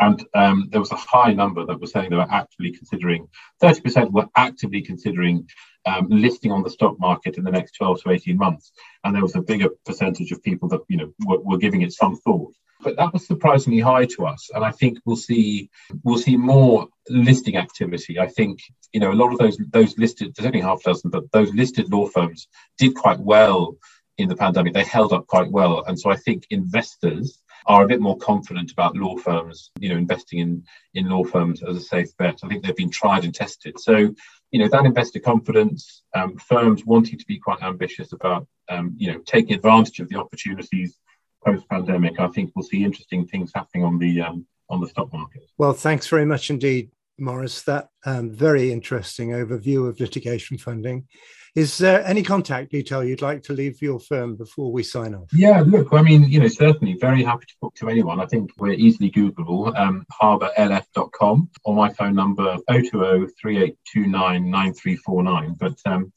And 0.01 0.25
um, 0.35 0.69
there 0.71 0.81
was 0.81 0.91
a 0.91 0.97
high 0.97 1.33
number 1.33 1.65
that 1.65 1.81
was 1.81 1.93
saying 1.93 2.11
they 2.11 2.17
were 2.17 2.27
actively 2.31 2.73
considering, 2.73 3.29
30% 3.63 4.11
were 4.11 4.29
actively 4.37 4.83
considering 4.83 5.49
um, 5.87 6.09
listing 6.09 6.51
on 6.51 6.63
the 6.63 6.71
stock 6.71 6.99
market 6.99 7.39
in 7.39 7.45
the 7.45 7.51
next 7.51 7.73
12 7.73 8.03
to 8.03 8.11
18 8.11 8.37
months. 8.37 8.73
And 9.05 9.15
there 9.15 9.23
was 9.23 9.37
a 9.37 9.43
bigger 9.43 9.69
percentage 9.87 10.33
of 10.33 10.43
people 10.43 10.69
that, 10.71 10.81
you 10.89 10.97
know, 10.97 11.13
were, 11.25 11.41
were 11.41 11.59
giving 11.59 11.83
it 11.83 11.93
some 11.93 12.17
thought. 12.17 12.55
But 12.85 12.97
that 12.97 13.13
was 13.13 13.27
surprisingly 13.27 13.81
high 13.81 14.07
to 14.07 14.27
us. 14.27 14.51
And 14.55 14.65
I 14.65 14.71
think 14.71 14.99
we'll 15.05 15.17
see, 15.17 15.71
we'll 16.05 16.19
see 16.19 16.37
more 16.37 16.87
listing 17.09 17.57
activity. 17.57 18.21
I 18.21 18.29
think, 18.29 18.61
you 18.93 19.01
know, 19.01 19.11
a 19.11 19.21
lot 19.21 19.33
of 19.33 19.39
those, 19.39 19.59
those 19.71 19.99
listed, 19.99 20.35
there's 20.35 20.47
only 20.47 20.61
half 20.61 20.81
a 20.81 20.91
dozen, 20.91 21.11
but 21.11 21.31
those 21.33 21.53
listed 21.55 21.91
law 21.91 22.07
firms 22.07 22.47
did 22.79 22.95
quite 22.95 23.19
well 23.19 23.77
in 24.19 24.29
the 24.29 24.37
pandemic. 24.37 24.75
They 24.75 24.85
held 24.85 25.13
up 25.13 25.27
quite 25.27 25.51
well. 25.51 25.83
And 25.87 25.99
so 25.99 26.11
I 26.11 26.17
think 26.17 26.47
investors 26.51 27.41
are 27.67 27.85
a 27.85 27.89
bit 27.89 28.01
more 28.01 28.19
confident 28.19 28.71
about 28.71 28.97
law 28.97 29.17
firms, 29.17 29.71
you 29.81 29.89
know, 29.89 29.97
investing 29.97 30.39
in 30.41 30.65
in 30.95 31.09
law 31.09 31.25
firms 31.25 31.63
as 31.63 31.77
a 31.77 31.81
safe 31.81 32.15
bet. 32.19 32.41
I 32.43 32.49
think 32.49 32.63
they've 32.63 32.77
been 32.77 32.91
tried 32.91 33.25
and 33.25 33.35
tested. 33.35 33.81
So, 33.81 34.15
you 34.51 34.59
know, 34.59 34.69
that 34.69 34.85
investor 34.85 35.19
confidence, 35.19 36.03
um, 36.15 36.37
firms 36.37 36.85
wanting 36.85 37.19
to 37.19 37.27
be 37.27 37.39
quite 37.39 37.63
ambitious 37.63 38.13
about, 38.13 38.47
um, 38.69 38.95
you 38.97 39.11
know, 39.11 39.19
taking 39.25 39.55
advantage 39.55 40.01
of 40.01 40.09
the 40.09 40.17
opportunities 40.17 40.99
post 41.45 41.69
pandemic. 41.69 42.19
I 42.21 42.29
think 42.29 42.53
we'll 42.55 42.65
see 42.65 42.85
interesting 42.85 43.27
things 43.27 43.53
happening 43.55 43.85
on 43.85 43.99
the 43.99 44.21
um, 44.21 44.47
on 44.71 44.81
the 44.81 44.89
stock 44.89 45.13
market. 45.13 45.43
Well, 45.59 45.73
thanks 45.73 46.07
very 46.09 46.25
much 46.25 46.51
indeed, 46.51 46.91
Maurice. 47.19 47.63
That 47.63 47.89
um, 48.05 48.31
very 48.31 48.73
interesting 48.73 49.31
overview 49.31 49.89
of 49.89 50.01
litigation 50.01 50.59
funding. 50.59 51.07
Is 51.55 51.79
there 51.79 52.05
any 52.05 52.25
contact 52.25 52.73
detail 52.73 53.05
you'd 53.05 53.23
like 53.23 53.45
to 53.45 53.53
leave 53.53 53.81
your 53.81 54.01
firm 54.01 54.35
before 54.35 54.73
we 54.73 54.83
sign 54.83 55.15
off? 55.15 55.29
Yeah, 55.33 55.63
look, 55.65 55.93
I 55.93 56.03
mean, 56.03 56.25
you 56.25 56.41
know, 56.41 56.49
certainly 56.49 56.97
very 57.01 57.23
happy 57.23 57.47
to 57.47 57.55
talk 57.61 57.77
to 57.77 57.89
anyone. 57.89 58.19
I 58.19 58.27
think 58.27 58.51
we're 58.59 58.73
easily 58.73 59.09
Googleable, 59.09 59.73
um, 59.79 60.05
harbourlf.com 60.21 61.51
or 61.65 61.75
my 61.77 61.93
phone 61.93 62.17
number 62.17 62.57
020 62.69 62.91
3829 62.91 64.51
9349. 64.51 65.55
But 65.57 65.79
um, 65.87 66.13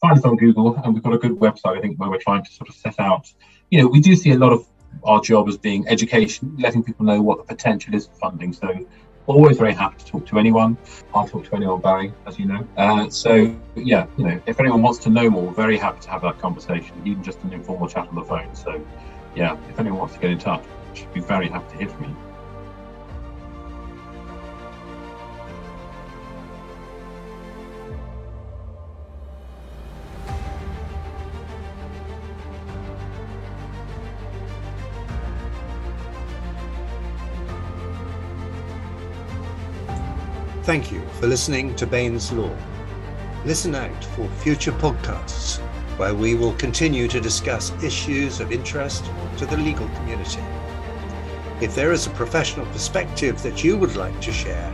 find 0.00 0.16
us 0.18 0.24
on 0.24 0.36
Google 0.36 0.76
and 0.76 0.94
we've 0.94 1.02
got 1.02 1.12
a 1.12 1.18
good 1.18 1.32
website, 1.32 1.76
I 1.76 1.80
think, 1.82 2.00
where 2.00 2.08
we're 2.08 2.16
trying 2.16 2.44
to 2.44 2.50
sort 2.50 2.70
of 2.70 2.74
set 2.74 2.98
out, 2.98 3.30
you 3.70 3.80
know, 3.80 3.88
we 3.88 4.00
do 4.00 4.14
see 4.16 4.32
a 4.32 4.38
lot 4.38 4.52
of 4.52 4.66
our 5.04 5.20
job 5.20 5.48
as 5.48 5.56
being 5.56 5.86
education, 5.88 6.56
letting 6.58 6.82
people 6.82 7.04
know 7.04 7.20
what 7.20 7.38
the 7.38 7.44
potential 7.44 7.94
is 7.94 8.06
for 8.06 8.14
funding. 8.14 8.52
So 8.52 8.86
always 9.26 9.58
very 9.58 9.74
happy 9.74 9.98
to 9.98 10.06
talk 10.06 10.26
to 10.26 10.38
anyone. 10.38 10.76
I'll 11.14 11.28
talk 11.28 11.44
to 11.44 11.54
anyone, 11.54 11.80
Barry, 11.80 12.12
as 12.26 12.38
you 12.38 12.46
know. 12.46 12.66
Uh, 12.76 13.10
so, 13.10 13.54
yeah, 13.76 14.06
you 14.16 14.24
know, 14.24 14.40
if 14.46 14.58
anyone 14.58 14.82
wants 14.82 14.98
to 15.00 15.10
know 15.10 15.28
more, 15.28 15.52
very 15.52 15.76
happy 15.76 16.00
to 16.00 16.10
have 16.10 16.22
that 16.22 16.38
conversation, 16.38 17.00
even 17.04 17.22
just 17.22 17.42
an 17.42 17.52
informal 17.52 17.88
chat 17.88 18.08
on 18.08 18.14
the 18.14 18.24
phone. 18.24 18.54
So, 18.54 18.84
yeah, 19.36 19.56
if 19.68 19.78
anyone 19.78 20.00
wants 20.00 20.14
to 20.14 20.20
get 20.20 20.30
in 20.30 20.38
touch, 20.38 20.64
I'd 20.96 21.12
be 21.12 21.20
very 21.20 21.48
happy 21.48 21.72
to 21.72 21.78
hear 21.78 21.88
from 21.88 22.04
you. 22.04 22.27
Thank 40.68 40.92
you 40.92 41.00
for 41.18 41.26
listening 41.26 41.74
to 41.76 41.86
Baines 41.86 42.30
Law. 42.30 42.54
Listen 43.46 43.74
out 43.74 44.04
for 44.04 44.28
future 44.28 44.72
podcasts 44.72 45.60
where 45.96 46.14
we 46.14 46.34
will 46.34 46.52
continue 46.56 47.08
to 47.08 47.22
discuss 47.22 47.72
issues 47.82 48.38
of 48.38 48.52
interest 48.52 49.10
to 49.38 49.46
the 49.46 49.56
legal 49.56 49.88
community. 49.96 50.42
If 51.62 51.74
there 51.74 51.90
is 51.90 52.06
a 52.06 52.10
professional 52.10 52.66
perspective 52.66 53.42
that 53.44 53.64
you 53.64 53.78
would 53.78 53.96
like 53.96 54.20
to 54.20 54.30
share, 54.30 54.70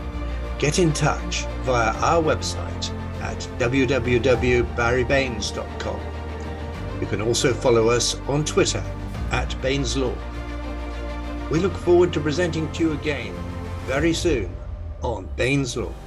get 0.59 0.80
in 0.80 0.92
touch 0.92 1.45
via 1.62 1.92
our 1.99 2.20
website 2.20 2.90
at 3.20 3.38
www.barrybaines.com. 3.61 6.01
You 7.01 7.07
can 7.07 7.22
also 7.22 7.55
follow 7.55 7.88
us 7.88 8.20
on 8.26 8.45
Twitter 8.45 8.82
at 9.30 9.62
Baines 9.62 9.97
Law. 9.97 10.16
We 11.53 11.61
look 11.61 11.76
forward 11.76 12.12
to 12.14 12.20
presenting 12.20 12.68
to 12.72 12.82
you 12.82 12.95
again 12.95 13.32
very 13.86 14.12
soon 14.12 14.53
Oh, 15.07 15.16
on 15.16 15.28
Baines 15.36 15.76
Law. 15.76 16.03